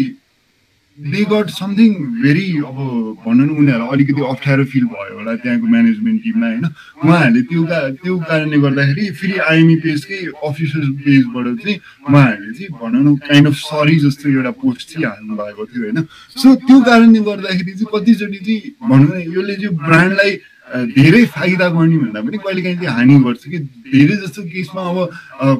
they 0.98 1.24
got 1.30 1.50
something 1.54 1.94
very 2.22 2.46
अब 2.66 2.78
भनौँ 3.22 3.46
न 3.46 3.50
उनीहरूलाई 3.54 3.90
अलिकति 3.94 4.22
अप्ठ्यारो 4.34 4.64
फिल 4.74 4.86
भयो 4.94 5.14
होला 5.18 5.34
त्यहाँको 5.46 5.68
म्यानेजमेन्ट 5.70 6.20
टिमलाई 6.24 6.52
होइन? 6.52 6.66
उहाँहरूले 7.06 7.42
त्यो 7.50 7.62
त्यो 8.02 8.14
कारणले 8.26 8.58
गर्दाखेरि 8.66 9.06
फेरि 9.20 9.38
आइएमई 9.46 9.76
पेजकै 9.86 10.20
अफिसियल 10.42 10.90
पेजबाट 11.06 11.46
चाहिँ 11.62 11.78
उहाँहरूले 12.10 12.54
चाहिँ 12.58 12.70
भनौँ 12.82 13.04
न 13.06 13.16
काइन्ड 13.30 13.48
अफ 13.48 13.56
सरी 13.62 13.96
जस्तो 14.06 14.26
एउटा 14.30 14.52
पोस्ट 14.58 14.86
चाहिँ 14.90 15.06
हाल्नु 15.06 15.34
भएको 15.38 15.64
थियो 15.70 15.82
होइन? 15.86 15.98
सो 16.34 16.48
त्यो 16.66 16.78
कारणले 16.90 17.20
गर्दाखेरि 17.30 17.74
चाहिँ 17.78 17.90
कतिचोटि 17.94 18.40
चाहिँ 18.42 18.60
भनौँ 18.82 19.10
न 19.14 19.22
यसले 19.22 19.56
चाहिँ 19.62 19.76
ब्रान्डलाई 19.78 20.32
धेरै 20.67 21.23
फाइदा 21.32 21.67
गर्ने 21.71 21.97
भन्दा 21.97 22.21
पनि 22.21 22.38
कहिले 22.43 22.62
काहीँ 22.62 22.75
चाहिँ 22.75 22.91
हानि 22.91 23.15
गर्छ 23.23 23.43
कि 23.47 23.60
धेरै 23.88 24.15
जस्तो 24.23 24.41
केसमा 24.51 24.82
अब 24.91 24.97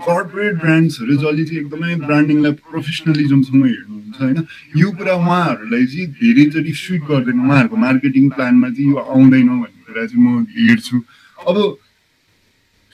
कर्पोरेट 0.04 0.56
ब्रान्ड्सहरू 0.60 1.16
जसले 1.16 1.44
चाहिँ 1.48 1.60
एकदमै 1.64 1.96
ब्रान्डिङलाई 2.04 2.52
प्रोफेसनलिजमसँग 2.68 3.66
हेर्नुहुन्छ 3.66 4.20
होइन? 4.22 4.38
यो 4.76 4.92
कुरा 5.00 5.14
उहाँहरूलाई 5.16 5.86
चाहिँ 5.88 6.08
धेरैचोटि 6.20 6.74
सुट 6.84 7.02
गर्दैन। 7.08 7.40
उहाँहरूको 7.40 7.78
मार्केटिङ 7.88 8.30
प्लानमा 8.36 8.70
चाहिँ 8.76 8.90
यो 8.92 8.98
आउँदैन 9.16 9.48
भन्ने 9.48 9.82
कुरा 9.88 10.06
चाहिँ 10.12 10.24
म 10.24 10.44
हेर्छु। 10.44 10.98
अब 11.48 11.56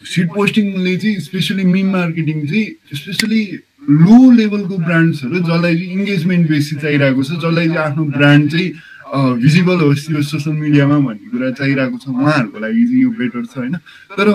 सिट 0.04 0.28
पोस्टिङले 0.38 0.96
चाहिँ 1.02 1.20
स्पेसली 1.28 1.64
मिम 1.66 1.92
मार्केटिङ 1.92 2.38
चाहिँ 2.48 2.66
स्पेसली 2.94 3.42
लो 3.84 4.32
लेभलको 4.32 4.78
ब्रान्ड्सहरू 4.78 5.40
जसलाई 5.40 5.76
चाहिँ 5.76 5.92
इङ्गेजमेन्ट 5.98 6.50
बेसी 6.50 6.76
चाहिरहेको 6.76 7.24
छ 7.24 7.42
जसलाई 7.42 7.68
चाहिँ 7.68 7.84
आफ्नो 7.90 8.04
ब्रान्ड 8.06 8.52
चाहिँ 8.52 8.70
भिजिबल 9.14 9.80
होस् 9.82 10.10
यो 10.12 10.22
सोसियल 10.22 10.56
मिडियामा 10.58 10.98
भन्ने 11.00 11.30
कुरा 11.30 11.52
चाहिरहेको 11.54 11.98
छ 11.98 12.08
उहाँहरूको 12.10 12.60
लागि 12.60 12.84
चाहिँ 12.86 13.02
यो 13.04 13.10
बेटर 13.14 13.46
छ 13.46 13.58
होइन? 13.58 13.76
तर 14.18 14.28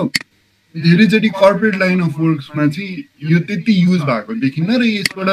धेरैचोटि 0.75 1.29
कर्पोरेट 1.35 1.75
लाइन 1.75 1.99
अफ 2.01 2.19
वर्क्समा 2.19 2.67
चाहिँ 2.67 3.03
यो 3.31 3.39
त्यति 3.39 3.73
युज 3.83 4.01
भएको 4.01 4.33
देखिन्न 4.39 4.79
र 4.79 4.83
यसबाट 4.85 5.29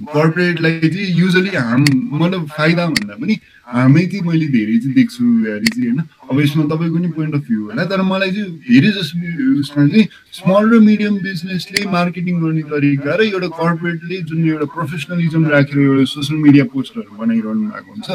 कर्पोरेटलाई 0.00 0.88
चाहिँ 0.88 1.08
युजली 1.20 1.56
हाम 1.56 1.84
मतलब 2.12 2.46
फाइदा 2.56 2.86
भन्दा 2.86 3.14
पनि 3.20 3.34
हामै 3.70 4.04
चाहिँ 4.10 4.26
मैले 4.26 4.46
धेरै 4.50 4.76
चाहिँ 4.82 4.94
देख्छु 4.94 5.24
यारी 5.46 5.68
चाहिँ 5.74 5.90
होइन। 5.90 6.00
अब 6.30 6.40
यसमा 6.40 6.64
तपाईँको 6.72 6.98
नि 6.98 7.08
पोइन्ट 7.16 7.34
अफ 7.34 7.42
भ्यू 7.46 7.60
होला 7.64 7.84
तर 7.90 8.02
मलाई 8.02 8.30
चाहिँ 8.32 8.50
धेरै 8.66 8.90
जसो 8.96 9.14
उसमा 9.60 9.86
चाहिँ 9.86 10.06
स्मल 10.38 10.64
र 10.72 10.80
मिडियम 10.88 11.14
बिजनेसले 11.22 11.84
मार्केटिङ 11.90 12.40
गर्ने 12.40 12.62
तरिका 12.72 13.14
र 13.14 13.20
एउटा 13.30 13.48
कर्पोरेटले 13.60 14.16
जुन 14.26 14.48
एउटा 14.48 14.66
प्रोफेसनलिजम 14.74 15.46
राखेर 15.54 15.78
एउटा 15.78 16.04
सोसियल 16.16 16.38
मिडिया 16.42 16.64
पोस्टहरू 16.74 17.12
बनाइरहनु 17.20 17.70
भएको 17.70 17.90
हुन्छ 17.92 18.08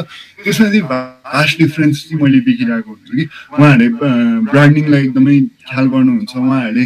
त्यसमा 0.44 0.66
चाहिँ 0.68 0.84
भास्ट 0.92 1.58
डिफ्रेन्स 1.58 1.96
चाहिँ 2.04 2.22
मैले 2.22 2.40
देखिरहेको 2.50 2.90
हुन्छु 2.90 3.12
कि। 3.16 3.24
उहाँहरूले 3.56 3.88
ब्रान्डिङलाई 4.50 5.02
एकदमै 5.06 5.40
ख्याल 5.70 5.86
गर्नुहुन्छ 5.94 6.36
उहाँहरूले 6.36 6.84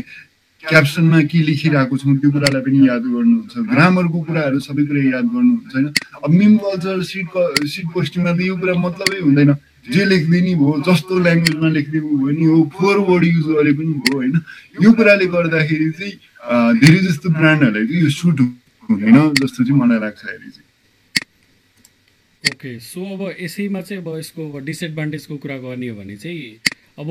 क्याप्सनमा 0.63 1.21
के 1.25 1.39
लेखिरहेको 1.41 1.97
छौँ 1.97 2.17
त्यो 2.17 2.31
कुरालाई 2.31 2.63
पनि 2.63 2.79
याद 2.85 3.03
गर्नुहुन्छ 3.05 3.55
ग्रामरको 3.67 4.19
कुराहरू 4.23 4.59
सबै 4.61 4.85
कुरा 4.85 5.03
याद 5.07 5.27
गर्नुहुन्छ 5.27 5.75
होइन 5.75 5.87
अब 6.19 6.31
मिम 6.33 6.57
कल्चर 6.59 7.03
सिट 7.05 7.29
सिट 7.67 7.87
पोस्टिङमा 7.91 8.33
त 8.33 8.41
यो 8.43 8.57
कुरा 8.57 8.75
मतलबै 8.79 9.21
हुँदैन 9.21 9.51
जे 9.87 10.05
लेखिदिने 10.07 10.55
भयो 10.57 10.73
जस्तो 10.83 11.19
ल्याङ्ग्वेजमा 11.19 11.69
लेखिदिनु 11.71 12.09
भयो 12.15 12.33
नि 12.33 12.45
हो 12.47 12.59
फोर 12.71 12.97
वर्ड 13.03 13.25
युज 13.27 13.47
गरे 13.51 13.73
पनि 13.75 13.93
भयो 14.01 14.17
होइन 14.17 14.35
यो 14.79 14.93
कुराले 14.93 15.27
गर्दाखेरि 15.29 15.91
चाहिँ 15.93 16.15
धेरै 16.77 17.01
जस्तो 17.03 17.31
ब्रान्डहरूलाई 17.31 17.87
चाहिँ 17.87 18.03
यो 18.03 18.11
सुट 18.13 18.41
हुँदैन 18.89 19.17
जस्तो 19.37 19.65
चाहिँ 19.65 19.79
मलाई 19.79 19.99
लाग्छ 20.01 20.21
अहिले 20.23 20.51
चाहिँ 20.51 20.69
ओके 22.45 22.79
सो 22.83 23.01
अब 23.09 23.23
यसैमा 23.41 23.81
चाहिँ 23.83 24.03
अब 24.03 24.09
यसको 24.15 24.43
डिसएडभान्टेजको 24.63 25.37
कुरा 25.39 25.57
गर्ने 25.61 25.89
हो 25.89 25.97
भने 25.97 26.17
चाहिँ 26.19 26.45
अब 26.99 27.09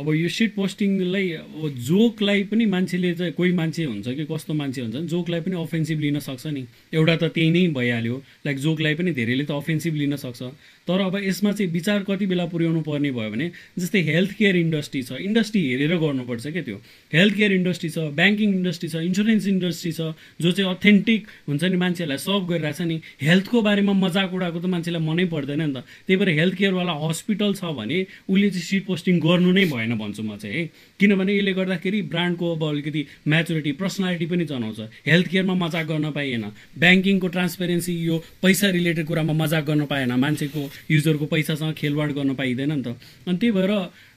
अब 0.00 0.06
यो 0.14 0.28
सिट 0.28 0.54
पोस्टिङलाई 0.54 1.30
अब 1.32 1.68
जोकलाई 1.88 2.42
पनि 2.50 2.66
मान्छेले 2.66 3.12
चाहिँ 3.14 3.32
कोही 3.32 3.52
मान्छे 3.52 3.84
हुन्छ 3.84 4.08
कि 4.08 4.24
कस्तो 4.24 4.54
मान्छे 4.54 4.80
हुन्छ 4.80 4.96
नि 4.96 5.06
जोकलाई 5.08 5.40
पनि 5.40 5.56
अफेन्सिभ 5.56 6.00
लिन 6.00 6.18
सक्छ 6.18 6.46
नि। 6.46 6.64
एउटा 6.94 7.16
त 7.16 7.24
त्यही 7.34 7.50
नै 7.50 7.66
भइहाल्यो। 7.76 8.16
लाइक 8.46 8.56
जोकलाई 8.58 8.94
पनि 8.94 9.12
धेरैले 9.12 9.44
त 9.44 9.50
अफेन्सिभ 9.52 9.94
लिन 9.94 10.16
सक्छ। 10.16 10.42
तर 10.86 11.00
अब 11.00 11.16
यसमा 11.18 11.52
चाहिँ 11.52 11.70
विचार 11.72 12.02
कति 12.08 12.26
बेला 12.26 12.46
पुर्याउनु 12.46 12.80
पर्ने 12.86 13.10
भयो 13.10 13.30
भने 13.30 13.50
जस्तै 13.78 14.00
हेल्थ 14.06 14.32
केयर 14.38 14.56
इन्डस्ट्री 14.56 15.02
छ। 15.02 15.12
इन्डस्ट्री 15.18 15.60
हेरेर 15.66 15.96
गर्नुपर्छ 15.98 16.46
क्या 16.46 16.62
त्यो। 16.62 16.76
हेल्थ 17.12 17.34
केयर 17.36 17.52
इन्डस्ट्री 17.52 17.90
छ 17.90 17.98
ब्याङ्किङ 18.14 18.48
इन्डस्ट्री 18.54 18.88
छ 18.88 18.96
इन्सुरेन्स 19.06 19.46
इन्डस्ट्री 19.46 19.92
छ 19.92 20.00
जो 20.40 20.52
चाहिँ 20.52 20.70
अथेन्टिक 20.70 21.26
हुन्छ 21.48 21.62
नि 21.64 21.76
मान्छेहरूलाई 21.76 22.18
सर्भ 22.22 22.42
गरिरहेछ 22.50 22.80
नि। 22.86 22.96
हेल्थको 23.22 23.62
बारेमा 23.62 23.92
मजाक 23.92 24.34
उडाएको 24.34 24.58
त 24.62 24.66
मान्छेलाई 24.66 25.02
मनै 25.02 25.24
पर्दैन 25.26 25.62
नि 25.62 25.74
त। 25.74 25.82
त्यही 26.06 26.16
भएर 26.16 26.30
हेल्थ 26.38 26.54
केयरवाला 26.54 26.94
हस्पिटल 27.02 27.54
छ 27.58 27.74
भने 27.74 27.98
उसले 28.30 28.48
चाहिँ 28.50 28.66
सिट 28.66 28.85
पोस्टिङ 28.86 29.18
गर्नु 29.20 29.52
नै 29.52 29.64
भएन 29.66 29.92
भन्छु 29.98 30.22
म 30.22 30.36
चाहिँ 30.36 30.54
है। 30.56 30.70
किनभने 31.00 31.32
यसले 31.36 31.52
गर्दाखेरि 31.52 32.02
ब्रान्डको 32.12 32.46
अब 32.54 32.62
अलिकति 32.64 33.02
म्याचुरिटी 33.28 33.72
पर्सनालिटी 33.80 34.26
पनि 34.26 34.44
जनाउँछ। 34.46 34.80
हेल्थ 35.06 35.26
केयरमा 35.28 35.54
मजाक 35.54 35.86
गर्न 35.86 36.10
पाइएन। 36.16 36.44
ब्याङ्किङको 36.78 37.28
ट्रान्सपेरेन्सी 37.28 37.92
यो 38.06 38.16
पैसा 38.42 38.70
रिलेटेड 38.70 39.06
कुरामा 39.06 39.32
मजाक 39.42 39.64
गर्न 39.66 39.86
पाएन। 39.86 40.12
मान्छेको 40.14 40.60
युजरको 40.90 41.26
पैसासँग 41.26 41.74
खेलवाड 41.74 42.12
गर्न 42.18 42.34
पाइँदैन 42.34 42.72
नि 42.72 42.82
त। 42.82 42.96
अनि 43.26 43.38
त्यही 43.38 43.52
भएर 43.52 43.72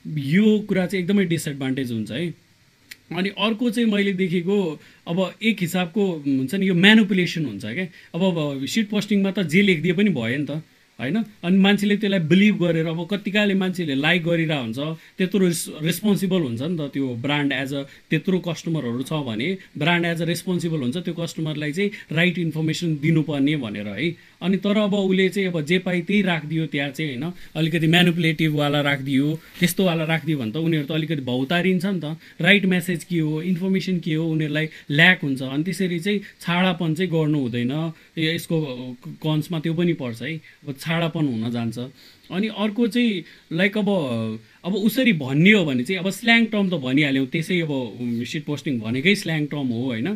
यो 0.08 0.46
कुरा 0.70 0.86
चाहिँ 0.86 1.04
एकदमै 1.04 1.26
डिसएडभान्टेज 1.26 1.92
हुन्छ 1.92 2.12
है। 2.12 2.28
अनि 3.10 3.30
अर्को 3.42 3.70
चाहिँ 3.70 3.90
मैले 3.90 4.14
देखेको 4.14 4.56
अब 5.10 5.18
एक 5.42 5.58
हिसाबको 5.62 6.04
हुन्छ 6.26 6.56
नि 6.56 6.68
यो 6.68 6.74
म्यानुपुलेसन 6.76 7.46
हुन्छ 7.46 7.66
क्या। 7.66 7.86
अब 8.14 8.66
सिट 8.70 8.90
पोस्टिङमा 8.90 9.32
त 9.32 9.50
जे 9.50 9.62
लेखिदिए 9.62 9.94
पनि 9.98 10.10
भयो 10.14 10.38
नि 10.38 10.46
त। 10.46 10.62
होइन? 11.00 11.18
अनि 11.44 11.58
मान्छेले 11.58 11.96
त्यसलाई 11.98 12.20
बिलिभ 12.32 12.56
गरेर 12.64 12.88
अब 12.88 13.00
कतिकाले 13.12 13.54
मान्छेले 13.56 13.96
लाइक 13.96 14.24
गरिरहेको 14.24 14.64
हुन्छ 14.64 14.80
त्यत्रो 15.18 15.46
रिस 15.46 15.62
रेस्पोन्सिबल 15.82 16.42
हुन्छ 16.42 16.62
नि 16.62 16.78
त 16.78 16.82
त्यो 16.94 17.08
ब्रान्ड 17.26 17.52
एज 17.54 17.74
अ 17.74 17.82
त्यत्रो 18.10 18.40
कस्टमरहरू 18.48 19.04
छ 19.04 19.22
भने 19.28 19.48
ब्रान्ड 19.78 20.06
एज 20.06 20.22
अ 20.22 20.26
रेस्पोन्सिबल 20.26 20.80
हुन्छ 20.80 20.98
त्यो 21.06 21.14
कस्टमरलाई 21.14 21.72
चाहिँ 21.72 21.92
राइट 22.20 22.38
इन्फर्मेसन 22.40 22.96
दिनुपर्ने 23.00 23.56
भनेर 23.64 23.88
है। 23.88 24.10
अनि 24.42 24.58
तर 24.58 24.78
अब 24.78 24.94
उसले 24.94 25.28
चाहिँ 25.30 25.48
अब 25.50 25.62
जे 25.62 25.80
पाइ 25.80 26.02
त्यही 26.02 26.22
राखिदियो 26.22 26.66
त्यहाँ 26.68 26.90
चाहिँ 26.92 27.16
होइन? 27.16 27.32
अलिकति 27.56 27.88
म्यानुपुलेटिभवाला 27.88 28.82
राखिदियो। 28.82 29.28
त्यस्तोवाला 29.60 30.04
राखिदियो 30.04 30.38
भने 30.40 30.52
त 30.52 30.58
उनीहरू 30.58 30.86
त 30.88 30.92
अलिकति 30.92 31.24
भौतारिन्छ 31.28 31.86
नि 31.86 32.00
त। 32.00 32.16
राइट 32.42 32.66
मेसेज 32.66 33.04
के 33.04 33.20
हो? 33.20 33.42
इन्फर्मेसन 33.42 34.00
के 34.00 34.14
हो? 34.14 34.24
उनीहरूलाई 34.32 34.68
ल्याक 34.92 35.20
हुन्छ। 35.24 35.42
अनि 35.42 35.64
त्यसरी 35.64 36.00
चाहिँ 36.00 36.20
छाडापन 36.40 36.94
चाहिँ 36.96 37.12
गर्नु 37.12 37.40
हुँदैन। 37.40 37.74
यसको 38.18 38.58
कन्समा 39.24 39.60
त्यो 39.60 39.74
पनि 39.74 39.94
पर्छ 40.00 40.22
है। 40.22 40.36
अब 40.68 40.76
छाडापन 40.80 41.26
हुन 41.28 41.52
जान्छ। 41.52 41.78
अनि 42.32 42.48
अर्को 42.48 42.88
चाहिँ 42.88 43.24
लाइक 43.60 43.78
अब 43.78 43.90
अब 44.66 44.74
उसरी 44.76 45.14
भन्ने 45.20 45.52
हो 45.52 45.66
भने 45.66 45.84
चाहिँ 45.84 46.00
अब 46.00 46.10
स्ल्याङ 46.10 46.46
टर्म 46.54 46.70
त 46.70 46.80
भनिहाल्यौँ। 46.80 47.28
त्यसै 47.28 47.60
अब 47.62 47.72
सिट 48.24 48.44
पोस्टिङ 48.46 48.80
भनेकै 48.80 49.16
स्ल्याङ 49.16 49.46
टर्म 49.52 49.68
हो 49.68 49.84
होइन? 49.86 50.08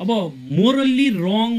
अब 0.00 0.10
मोरल्ली 0.52 1.08
रङ 1.16 1.50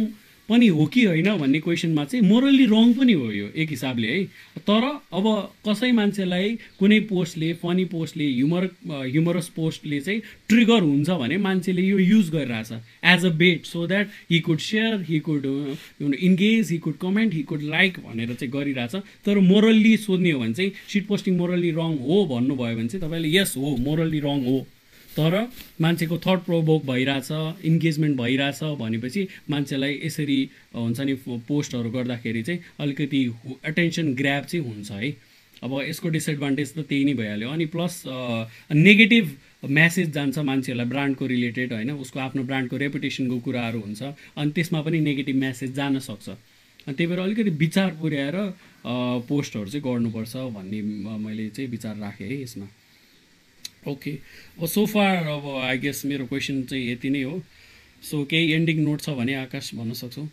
पनि 0.52 0.68
हो 0.68 0.86
कि 0.94 1.04
होइन 1.06 1.30
भन्ने 1.38 1.60
क्वेसनमा 1.60 2.04
चाहिँ 2.06 2.28
मोरल्ली 2.28 2.66
रङ 2.68 2.94
पनि 2.94 3.14
हो 3.14 3.32
यो 3.32 3.48
एक 3.56 3.70
हिसाबले 3.70 4.08
है। 4.08 4.24
तर 4.68 4.84
अब 5.14 5.26
कसै 5.68 5.92
मान्छेलाई 5.92 6.58
कुनै 6.80 7.00
पोस्टले 7.10 7.54
फनी 7.62 7.86
पोस्टले 7.94 8.26
ह्युमर 8.30 8.64
ह्युमरस 8.88 9.48
पोस्टले 9.56 10.00
चाहिँ 10.02 10.22
ट्रिगर 10.50 10.82
हुन्छ 10.82 11.10
भने 11.22 11.38
मान्छेले 11.46 11.82
यो 11.82 11.98
युज 12.00 12.30
गरिरहेछ 12.32 12.72
as 13.14 13.26
a 13.26 13.30
bait 13.38 13.66
so 13.66 13.86
that 13.88 14.10
he 14.32 14.40
could 14.48 14.60
share 14.60 15.02
he 15.10 15.20
could 15.30 15.46
engage 16.02 16.72
he 16.72 16.78
could 16.78 16.98
comment 17.02 17.34
he 17.34 17.44
could 17.44 17.62
like 17.72 18.00
भनेर 18.06 18.34
चाहिँ 18.34 18.52
गरिरहेछ। 18.54 18.96
तर 19.26 19.40
मोरल्ली 19.48 19.96
सोध्ने 19.98 20.32
हो 20.32 20.40
भने 20.40 20.54
चाहिँ 20.54 20.72
सिट 20.94 21.08
पोस्टिङ 21.08 21.38
मोरल्ली 21.38 21.72
रङ 21.72 21.98
हो 22.06 22.26
भन्नुभयो 22.36 22.76
भने 22.78 22.88
चाहिँ 22.88 23.08
तपाईँले 23.08 23.38
यस 23.38 23.54
हो 23.58 23.76
मोरल्ली 23.88 24.20
रङ 24.20 24.46
हो। 24.46 24.60
तर 25.17 25.36
मान्छेको 25.82 26.17
थट 26.26 26.39
प्रोभोक 26.45 26.86
भइरहेछ 26.86 27.65
इन्गेजमेन्ट 27.65 28.17
भइरहेछ 28.17 28.63
भनेपछि 28.80 29.28
मान्छेलाई 29.50 30.00
यसरी 30.04 30.39
हुन्छ 30.76 31.00
नि 31.00 31.13
पोस्टहरू 31.28 31.89
गर्दाखेरि 31.91 32.43
चाहिँ 32.43 32.60
अलिकति 32.80 33.21
एटेन्सन 33.67 34.13
ग्राप 34.15 34.45
चाहिँ 34.45 34.65
हुन्छ 34.65 34.91
है। 34.91 35.12
अब 35.63 35.71
यसको 35.82 36.10
डिसएडभान्टेज 36.10 36.74
त 36.74 36.80
त्यही 36.89 37.04
नै 37.06 37.13
भइहाल्यो। 37.13 37.50
अनि 37.50 37.65
प्लस 37.76 38.02
नेगेटिभ 38.71 39.38
म्यासेज 39.69 40.10
जान्छ 40.13 40.38
मान्छेहरूलाई 40.39 40.88
ब्रान्डको 40.89 41.26
रिलेटेड 41.28 41.74
होइन 41.74 41.91
उसको 41.91 42.19
आफ्नो 42.19 42.43
ब्रान्डको 42.43 42.78
रेपुटेसनको 42.78 43.39
कुराहरू 43.45 43.80
हुन्छ 43.80 44.02
अनि 44.04 44.52
त्यसमा 44.52 44.82
पनि 44.82 45.00
नेगेटिभ 45.02 45.36
म्यासेज 45.38 45.74
जान 45.76 46.00
सक्छ। 46.00 46.30
अनि 46.30 46.93
त्यही 46.95 47.08
भएर 47.08 47.19
अलिकति 47.19 47.50
विचार 47.62 47.89
पुर्याएर 48.02 48.38
पोस्टहरू 49.30 49.69
चाहिँ 49.69 49.84
गर्नुपर्छ 49.86 50.36
भन्ने 50.56 50.82
मैले 50.82 51.50
चाहिँ 51.50 51.69
विचार 51.71 51.97
राखेँ 52.00 52.28
है 52.28 52.41
यसमा। 52.41 52.67
ओके 53.88 54.13
सोफार 54.67 55.15
अब 55.28 55.46
आई 55.63 55.78
गेस 55.78 56.02
मेरो 56.06 56.26
क्वेसन 56.28 56.62
चाहिँ 56.70 56.91
यति 56.91 57.10
नै 57.10 57.22
हो। 57.24 57.41
सो 58.04 58.24
केही 58.30 58.52
एन्डिङ 58.54 58.78
नोट 58.84 59.02
छ 59.02 59.10
भने 59.17 59.34
आकाश 59.36 59.72
भन्न 59.76 59.94
सक्छौ? 59.94 60.26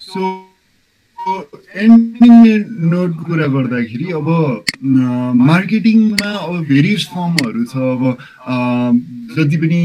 सो 0.00 0.22
एन्डिङ 1.82 2.32
नोट 2.92 3.12
कुरा 3.26 3.46
गर्दाखेरि 3.54 4.06
अब 4.12 4.28
मार्केटिङमा 5.42 6.30
अब 6.30 6.64
भेरियस 6.70 7.06
फर्महरू 7.14 7.64
छ। 7.64 7.76
अब 7.76 8.02
जति 9.36 9.56
पनि 9.56 9.82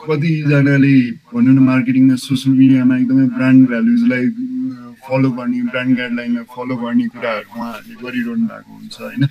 कतिजनाले 0.00 0.94
भनौँ 1.30 1.54
न 1.54 1.58
मार्केटिङमा 1.62 2.16
सोसियल 2.16 2.56
मिडियामा 2.56 2.96
एकदमै 2.98 3.26
ब्रान्ड 3.36 3.68
भ्यालुजलाई 3.68 4.26
फलो 5.10 5.30
गर्ने 5.38 5.62
ब्रान्ड 5.70 5.96
गाइडलाइनलाई 5.98 6.44
फलो 6.54 6.76
गर्ने 6.82 7.06
कुराहरू 7.14 7.48
उहाँहरूले 7.58 7.94
गरिरहनु 8.02 8.46
भएको 8.50 8.72
हुन्छ 8.78 8.96
होइन? 9.00 9.22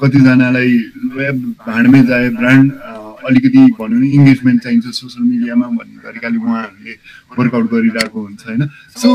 कतिजनालाई 0.00 0.72
वेब 1.16 1.36
भाँडमै 1.66 2.02
जाए 2.10 2.28
ब्रान्ड 2.40 2.72
अलिकति 3.28 3.60
भनौँ 3.78 4.00
न 4.00 4.04
इङ्गेजमेन्ट 4.18 4.62
चाहिन्छ 4.62 4.86
सोसियल 5.00 5.24
मिडियामा 5.28 5.66
भन्ने 5.78 5.98
तरिकाले 6.06 6.38
उहाँहरूले 6.44 6.92
वर्कआउट 7.38 7.66
गरिरहेको 7.72 8.18
हुन्छ 8.26 8.42
होइन? 8.48 8.62
सो 9.02 9.10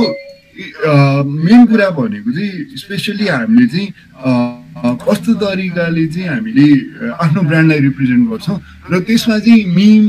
मेन 1.45 1.65
कुरा 1.71 1.89
भनेको 1.97 2.31
चाहिँ 2.37 2.77
स्पेसली 2.83 3.27
हामीले 3.27 3.67
चाहिँ 3.73 3.87
कस्तो 4.79 5.33
तरिकाले 5.43 6.05
चाहिँ 6.07 6.27
हामीले 6.29 6.67
आफ्नो 7.11 7.41
ब्रान्डलाई 7.49 7.79
रिप्रेजेन्ट 7.79 8.23
गर्छौँ 8.31 8.57
र 8.91 8.99
त्यसमा 9.03 9.37
चाहिँ 9.43 9.65
meme 9.75 10.01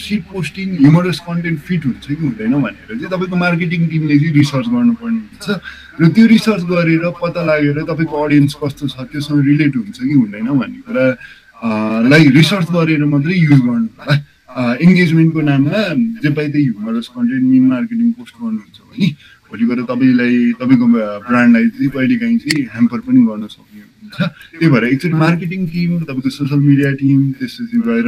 shit 0.00 0.22
posting 0.32 0.68
humorous 0.80 1.18
content 1.28 1.58
fit 1.60 1.82
हुन्छ 1.84 2.04
कि 2.08 2.14
हुँदैन 2.24 2.54
भनेर 2.64 2.88
चाहिँ 2.88 3.10
तपाईँको 3.12 3.36
मार्केटिङ 3.36 3.80
टिमले 3.92 4.16
चाहिँ 4.18 4.34
रिसर्च 4.40 4.66
गर्नुपर्ने 4.74 5.20
हुन्छ। 5.28 5.46
र 6.00 6.08
त्यो 6.14 6.24
रिसर्च 6.26 6.62
गरेर 6.72 7.04
पत्ता 7.20 7.42
लागेर 7.44 7.78
तपाईँको 7.84 8.16
अडियन्स 8.24 8.54
कस्तो 8.62 8.84
छ 8.88 8.96
त्योसँग 9.12 9.44
रिलेट 9.44 9.76
हुन्छ 9.76 9.98
कि 10.00 10.14
हुँदैन 10.16 10.48
भन्ने 10.56 10.80
कुरा 10.88 11.04
लाई 12.08 12.24
रिसर्च 12.40 12.68
गरेर 12.72 13.04
मात्रै 13.04 13.36
युज 13.36 13.60
गर्नु 13.60 13.88
होला 13.92 14.14
इङ्गेजमेन्टको 14.84 15.40
नाममा 15.50 15.82
जे 16.22 16.30
पाइ 16.32 16.46
त्यही 16.48 16.64
humorous 16.64 17.06
content 17.12 17.44
meme 17.44 17.64
marketing 17.74 18.08
post 18.18 18.34
गर्नुहुन्छ 18.40 18.78
भने। 18.88 19.06
भोलि 19.54 19.64
गएर 19.70 19.80
तपाईँलाई 19.86 20.34
तपाईँको 20.58 20.86
ब्रान्डलाई 21.30 21.66
चाहिँ 21.78 21.90
कहिले 21.94 22.16
काहीँ 22.18 22.38
चाहिँ 22.42 22.62
ह्याम्पर 22.74 22.98
पनि 23.06 23.20
गर्न 23.30 23.46
सक्ने 23.54 23.82
हुन्छ। 23.86 24.18
त्यही 24.58 24.68
भएर 24.74 24.84
एकचोटि 24.84 25.14
मार्केटिङ 25.14 25.60
टिम 25.70 25.90
तपाईँको 26.10 26.30
सोसियल 26.34 26.60
मिडिया 26.60 26.90
टिम 26.98 27.18
त्यसपछि 27.38 27.78
गएर 27.86 28.06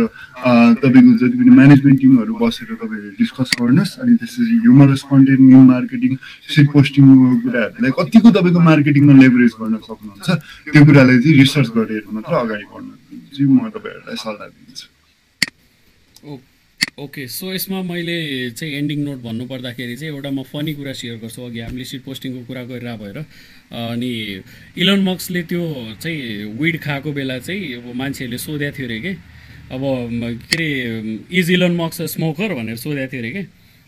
तपाईँको 0.83 1.13
जति 1.23 1.37
पनि 1.39 1.51
म्यानेजमेन्ट 1.55 1.99
टिमहरू 2.03 2.35
बसेर 2.43 2.69
तपाईँहरूले 2.83 3.15
डिस्कस 3.23 3.51
गर्नुहोस् 3.63 3.95
अनि 4.03 4.13
त्यसपछि 4.19 4.57
humorous 4.67 5.03
content 5.07 5.43
new 5.47 5.61
marketing 5.71 6.13
shit 6.51 6.67
पोस्टिङको 6.75 7.15
कुराहरूलाई 7.47 7.93
कतिको 7.99 8.29
तपाईँको 8.37 8.61
मार्केटिङमा 8.71 9.15
लेभरेज 9.23 9.53
गर्न 9.61 9.75
सक्नुहुन्छ 9.87 10.29
त्यो 10.75 10.83
कुरालाई 10.83 11.19
चाहिँ 11.23 11.37
रिसर्च 11.47 11.69
गरेर 11.79 12.03
मात्र 12.11 12.33
अगाडि 12.43 12.67
बढ्नु 12.75 12.93
चाहिँ 13.35 13.49
म 13.55 13.71
तपाईँहरूलाई 13.71 14.19
सल्लाह 14.27 14.49
दिन्छु। 14.51 14.87
ओके 16.99 17.27
सो 17.29 17.53
यसमा 17.53 17.81
मैले 17.83 18.17
चाहिँ 18.51 18.75
एन्डिङ 18.75 19.01
नोट 19.05 19.19
भन्नुपर्दाखेरि 19.23 19.97
चाहिँ 19.97 20.13
एउटा 20.13 20.31
म 20.31 20.43
फनी 20.43 20.73
कुरा 20.75 20.93
सेयर 20.97 21.17
गर्छु। 21.21 21.43
अघि 21.45 21.61
हामीले 21.61 21.85
सिट 21.85 22.03
पोस्टिङको 22.05 22.41
कुरा 22.49 22.63
गरिरहेको 22.73 23.05
भएर 23.05 23.19
अनि 23.77 24.13
इलन 24.81 25.01
मक्सले 25.05 25.43
त्यो 25.51 25.61
चाहिँ 26.01 26.57
विड 26.57 26.81
खाएको 26.81 27.13
बेला 27.13 27.39
चाहिँ 27.39 27.75
अब 27.75 27.93
मान्छेहरूले 28.01 28.39
सोधेको 28.39 28.77
थियो 28.79 28.87
अरे 28.89 29.01
कि? 29.05 29.13
अब 29.77 29.83
के 30.49 30.57
अरे 30.57 30.69
इज 31.37 31.51
इलन 31.51 31.77
मक्स 31.77 32.03
स्मोकर 32.17 32.55
भनेर 32.55 32.77
सोधेको 32.81 33.13
थियो 33.13 33.21
अरे 33.21 33.31
कि? 33.37 33.43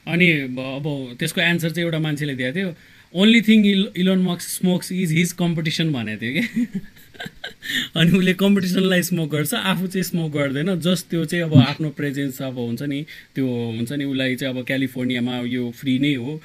अनि 0.07 0.29
अब 0.77 1.17
त्यसको 1.19 1.41
एन्सर 1.41 1.71
चाहिँ 1.71 1.87
एउटा 1.89 1.99
मान्छेले 2.05 2.35
दिएको 2.37 2.55
थियो 2.59 2.75
ओन्ली 3.15 3.41
थिङ 3.49 3.67
इल 3.73 3.83
इलन 4.05 4.21
मक्स 4.29 4.55
स्मोक्स 4.59 4.93
इज 4.93 5.13
हिज 5.13 5.33
कम्पिटिसन 5.41 5.93
भनेको 5.97 6.21
थियो 6.23 6.33
कि? 6.37 6.81
अनि 7.97 8.19
उसले 8.19 8.33
कम्पिटिसनलाई 8.35 9.03
स्मोक 9.03 9.31
गर्छ 9.31 9.55
आफू 9.55 9.87
चाहिँ 9.87 10.03
स्मोक 10.03 10.31
गर्दैन 10.33 10.75
जस्ट 10.81 11.09
त्यो 11.11 11.25
चाहिँ 11.25 11.45
अब 11.45 11.55
आफ्नो 11.59 11.91
प्रेजेन्स 11.91 12.41
अब 12.43 12.59
हुन्छ 12.59 12.83
नि 12.83 13.01
त्यो 13.35 13.47
हुन्छ 13.47 13.93
नि 13.93 14.05
उसलाई 14.05 14.37
चाहिँ 14.37 14.55
अब 14.55 14.65
क्यालिफोर्नियामा 14.67 15.39
यो 15.47 15.71
फ्री 15.71 15.99
नै 15.99 16.15
हो 16.15 16.41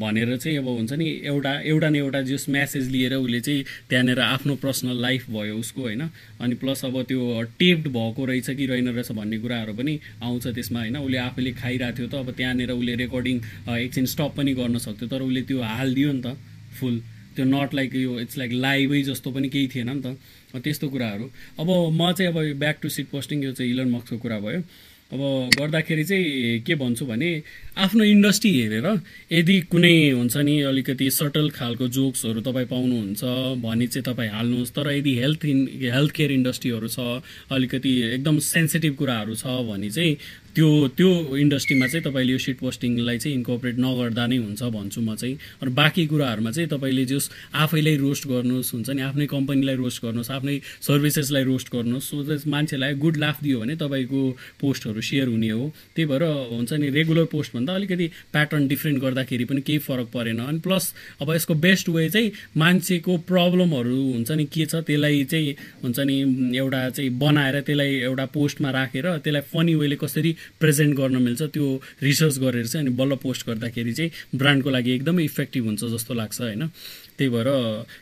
भनेर 0.00 0.36
चाहिँ 0.36 0.58
अब 0.58 0.68
हुन्छ 0.68 0.92
नि 0.92 1.08
एउटा 1.24 1.52
एउटा 1.60 1.88
न 1.88 1.96
एउटा 1.96 2.20
जस 2.22 2.46
म्यासेज 2.50 2.90
लिएर 2.90 3.14
उसले 3.14 3.40
चाहिँ 3.40 3.64
त्यहाँनिर 3.90 4.20
आफ्नो 4.20 4.54
पर्सनल 4.56 5.00
लाइफ 5.02 5.30
भयो 5.30 5.56
उसको 5.58 5.82
होइन? 5.82 6.02
अनि 6.40 6.54
प्लस 6.54 6.84
अब 6.84 7.02
त्यो 7.02 7.42
टेप्ड 7.58 7.88
भएको 7.88 8.24
रहेछ 8.24 8.50
कि 8.50 8.66
रहेन 8.66 8.88
रहेछ 8.88 9.12
भन्ने 9.12 9.38
कुराहरू 9.38 9.74
पनि 9.74 9.98
आउँछ 10.22 10.46
त्यसमा 10.46 10.80
होइन? 10.80 10.96
उसले 10.96 11.18
आफैले 11.18 11.52
खाइरहेको 11.52 11.96
थियो 11.98 12.08
त 12.08 12.14
अब 12.14 12.30
त्यहाँनिर 12.36 12.70
उसले 12.70 12.94
रेकर्डिङ 12.94 13.36
एकछिन 13.78 14.06
स्टप 14.06 14.34
पनि 14.36 14.54
गर्न 14.54 14.78
सक्थ्यो 14.78 15.08
तर 15.08 15.22
उसले 15.22 15.42
त्यो 15.42 15.62
हालिदियो 15.62 16.12
नि 16.12 16.22
त 16.22 16.36
फुल 16.80 17.00
त्यो 17.36 17.44
नट 17.44 17.74
लाइक 17.74 17.94
यो 17.94 18.18
इट्स 18.20 18.38
लाइक 18.38 18.52
लाइभै 18.52 19.02
जस्तो 19.02 19.30
पनि 19.30 19.48
केही 19.48 19.68
थिएन 19.74 19.90
नि 19.90 20.02
त। 20.02 20.16
त्यस्तो 20.56 20.88
कुराहरू। 20.88 21.30
अब 21.60 21.68
म 21.92 22.12
चाहिँ 22.12 22.32
अब 22.32 22.58
ब्याक 22.58 22.78
टु 22.82 22.88
सिट 22.88 23.06
पोस्टिङ 23.12 23.44
यो 23.44 23.52
चाहिँ 23.52 23.70
इलन 23.72 23.88
मक्सको 23.92 24.18
कुरा 24.18 24.38
भयो। 24.40 24.60
अब 25.06 25.20
गर्दाखेरि 25.58 26.04
चाहिँ 26.04 26.60
के 26.66 26.74
भन्छु 26.74 27.06
भने 27.06 27.30
आफ्नो 27.76 28.04
इन्डस्ट्री 28.04 28.50
हेरेर 28.52 28.86
यदि 29.32 29.60
कुनै 29.72 29.96
हुन्छ 30.10 30.36
नि 30.48 30.54
अलिकति 30.64 31.10
सटल 31.10 31.50
खालको 31.50 31.88
जोक्सहरू 31.88 32.40
तपाईँ 32.40 32.66
पाउनुहुन्छ 32.72 33.22
भने 33.60 33.86
चाहिँ 33.86 34.04
तपाईँ 34.04 34.30
हाल्नुहोस्। 34.32 34.72
तर 34.72 34.90
यदि 34.92 35.12
हेल्थ 35.18 35.44
इन 35.44 35.60
हेल्थ 35.84 36.12
केयर 36.16 36.32
इन्डस्ट्रीहरू 36.32 36.88
छ 36.88 37.20
अलिकति 37.52 37.92
एकदम 38.16 38.38
सेन्सिटिभ 38.48 38.96
कुराहरू 38.96 39.34
छ 39.36 39.60
भने 39.68 39.90
चाहिँ 39.92 40.16
त्यो 40.56 40.68
त्यो 40.96 41.36
इन्डस्ट्रीमा 41.36 41.86
चाहिँ 41.86 42.04
तपाईँले 42.04 42.32
यो 42.32 42.38
सिट 42.40 42.58
पोस्टिङलाई 42.58 43.18
चाहिँ 43.18 43.36
इन्कोपरेट 43.36 43.76
नगर्दा 43.76 44.24
नै 44.26 44.36
हुन्छ 44.36 44.62
भन्छु 44.72 45.00
म 45.04 45.14
चाहिँ। 45.14 45.36
र 45.60 45.68
बाँकी 45.68 46.06
कुराहरूमा 46.08 46.50
चाहिँ 46.56 46.68
तपाईँले 46.72 47.04
जस 47.12 47.28
आफैलाई 47.60 47.96
रोस्ट 48.00 48.24
गर्नुहोस् 48.24 48.72
हुन्छ 48.72 48.88
नि 48.88 49.02
आफ्नै 49.04 49.26
कम्पनीलाई 49.36 49.76
रोस्ट 49.76 50.02
गर्नुहोस् 50.02 50.30
आफ्नै 50.32 50.56
सर्भिसेसलाई 50.80 51.44
रोस्ट 51.44 51.68
गर्नुहोस्। 51.76 52.08
सो 52.08 52.22
द्याट 52.24 52.48
मान्छेलाई 52.48 52.94
गुड 52.96 53.16
लाफ 53.20 53.36
दियो 53.44 53.60
भने 53.60 53.76
तपाईँको 53.76 54.20
पोस्टहरू 54.56 55.00
सेयर 55.04 55.28
हुने 55.28 55.50
हो। 55.50 55.64
त्यही 55.92 56.08
भएर 56.08 56.24
हुन्छ 56.56 56.72
नि 56.72 56.88
रेगुलर 56.88 57.24
पोस्टभन्दा 57.66 57.74
अलिकति 57.74 58.06
प्याटर्न 58.32 58.66
डिफ्रेन्ट 58.68 59.00
गर्दाखेरि 59.02 59.44
पनि 59.44 59.60
केही 59.60 59.78
फरक 59.78 60.08
परेन। 60.14 60.38
अनि 60.38 60.58
प्लस 60.58 60.94
अब 61.22 61.34
यसको 61.34 61.54
बेस्ट 61.56 61.88
वे 61.88 62.08
चाहिँ 62.10 62.32
मान्छेको 62.56 63.16
प्रब्लमहरू 63.26 63.96
हुन्छ 64.12 64.30
नि 64.30 64.44
के 64.46 64.66
छ 64.66 64.82
त्यसलाई 64.86 65.24
चाहिँ 65.24 65.54
हुन्छ 65.82 65.98
नि 66.00 66.16
एउटा 66.58 66.80
चाहिँ 66.90 67.10
बनाएर 67.18 67.60
त्यसलाई 67.60 67.94
एउटा 68.06 68.26
पोस्टमा 68.34 68.70
राखेर 68.70 69.06
त्यसलाई 69.18 69.42
फनी 69.52 69.74
वेले 69.74 69.96
कसरी 69.96 70.36
प्रेजेन्ट 70.60 70.96
गर्न 70.96 71.22
मिल्छ 71.22 71.42
त्यो 71.54 71.66
रिसर्च 72.02 72.38
गरेर 72.38 72.66
चाहिँ 72.66 72.86
अनि 72.86 72.96
बल्ल 72.96 73.16
पोस्ट 73.22 73.46
गर्दाखेरि 73.46 73.92
चाहिँ 73.92 74.10
ब्रान्डको 74.36 74.70
लागि 74.70 74.90
एकदमै 74.92 75.24
इफेक्टिभ 75.24 75.64
हुन्छ 75.66 75.84
जस्तो 75.84 76.14
लाग्छ 76.14 76.40
होइन? 76.40 76.70
त्यही 77.18 77.30
भएर 77.30 77.48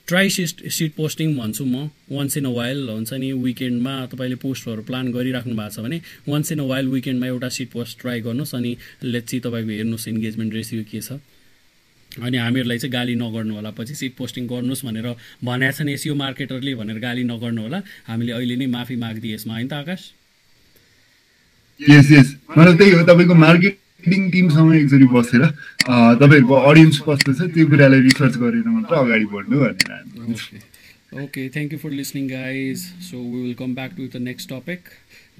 ट्राई 0.08 0.30
सिट 0.30 0.68
सिट 0.70 0.92
पोस्टिङ 0.94 1.36
भन्छु 1.38 1.64
म। 1.64 1.88
वान्स 2.10 2.36
इन 2.36 2.44
अ 2.44 2.52
वाइल 2.52 2.88
हुन्छ 2.88 3.12
नि 3.14 3.32
विकेन्डमा 3.44 3.94
तपाईँले 4.12 4.36
पोस्टहरू 4.42 4.82
प्लान 4.82 5.12
गरिराख्नु 5.12 5.54
भएको 5.54 5.74
छ 5.74 5.84
भने 5.86 6.00
वान्स 6.28 6.52
इन 6.52 6.58
अ 6.58 6.66
वाइल 6.72 6.86
विकेन्डमा 6.88 7.26
एउटा 7.26 7.48
सिट 7.48 7.70
पोस्ट 7.72 8.00
ट्राई 8.00 8.20
गर्नुहोस् 8.26 8.54
अनि 8.54 8.76
लेट्सी 9.04 9.40
तपाईँको 9.46 9.70
हेर्नुहोस् 9.70 10.08
इन्गेजमेन्ट 10.08 10.54
रेसियो 10.54 10.82
के 10.90 11.00
छ। 11.00 11.20
अनि 12.10 12.36
हामीहरूलाई 12.36 12.78
चाहिँ 12.78 12.92
गाली 12.92 13.14
नगर्नु 13.14 13.54
होला 13.54 13.70
पछि 13.74 13.94
सिट 13.94 14.12
पोस्टिङ 14.16 14.46
गर्नुहोस् 14.46 14.84
भनेर 14.86 15.06
भनेको 15.44 15.72
छ 15.72 15.80
नि 15.82 15.92
एसियो 15.92 16.14
मार्केटरले 16.14 16.74
भनेर 16.74 16.98
गाली 16.98 17.24
नगर्नु 17.24 17.62
होला। 17.62 17.78
हामीले 18.06 18.32
अहिले 18.32 18.56
नै 18.56 18.66
माफी 18.70 18.96
मागिदिए 18.96 19.34
यसमा 19.34 19.54
होइन 19.54 19.68
त 19.68 19.72
आकाश? 19.74 20.02
त्यही 21.80 22.90
हो 22.90 23.02
तपाईँको 23.02 23.34
फिल्डिङ 24.04 24.30
टिमसँग 24.30 24.74
एकचोटि 24.74 25.06
बसेर 25.10 25.44
तपाईँहरूको 26.18 26.54
अडियन्स 26.64 27.00
कस्तो 27.02 27.32
छ 27.32 27.48
त्यो 27.50 27.66
कुरालाई 27.68 28.00
रिसर्च 28.02 28.36
गरेर 28.38 28.68
मात्र 28.70 28.94
अगाडि 28.96 29.26
बढ्नु 29.32 29.60
भनेर 29.60 31.22
okay 31.22 31.48
thank 31.50 31.72
you 31.72 31.78
for 31.78 31.90
listening 31.92 32.28
guys 32.28 32.84
so 33.02 33.18
we 33.18 33.40
will 33.40 33.54
come 33.54 33.74
back 33.74 33.92
to 33.96 34.06
the 34.08 34.22
next 34.22 34.50
topic 34.50 34.88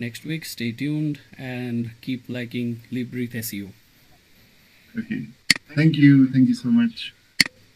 next 0.01 0.27
week 0.27 0.45
stay 0.47 0.71
tuned 0.79 1.19
and 1.47 1.89
keep 2.03 2.31
liking 2.31 2.75
live 2.93 3.11
breathe 3.11 3.37
as 3.37 3.53
you 3.55 3.67
okay 4.95 5.21
thank 5.75 5.99
you 5.99 6.25
thank 6.27 6.49
you 6.49 6.55
so 6.57 6.71
much 6.73 7.11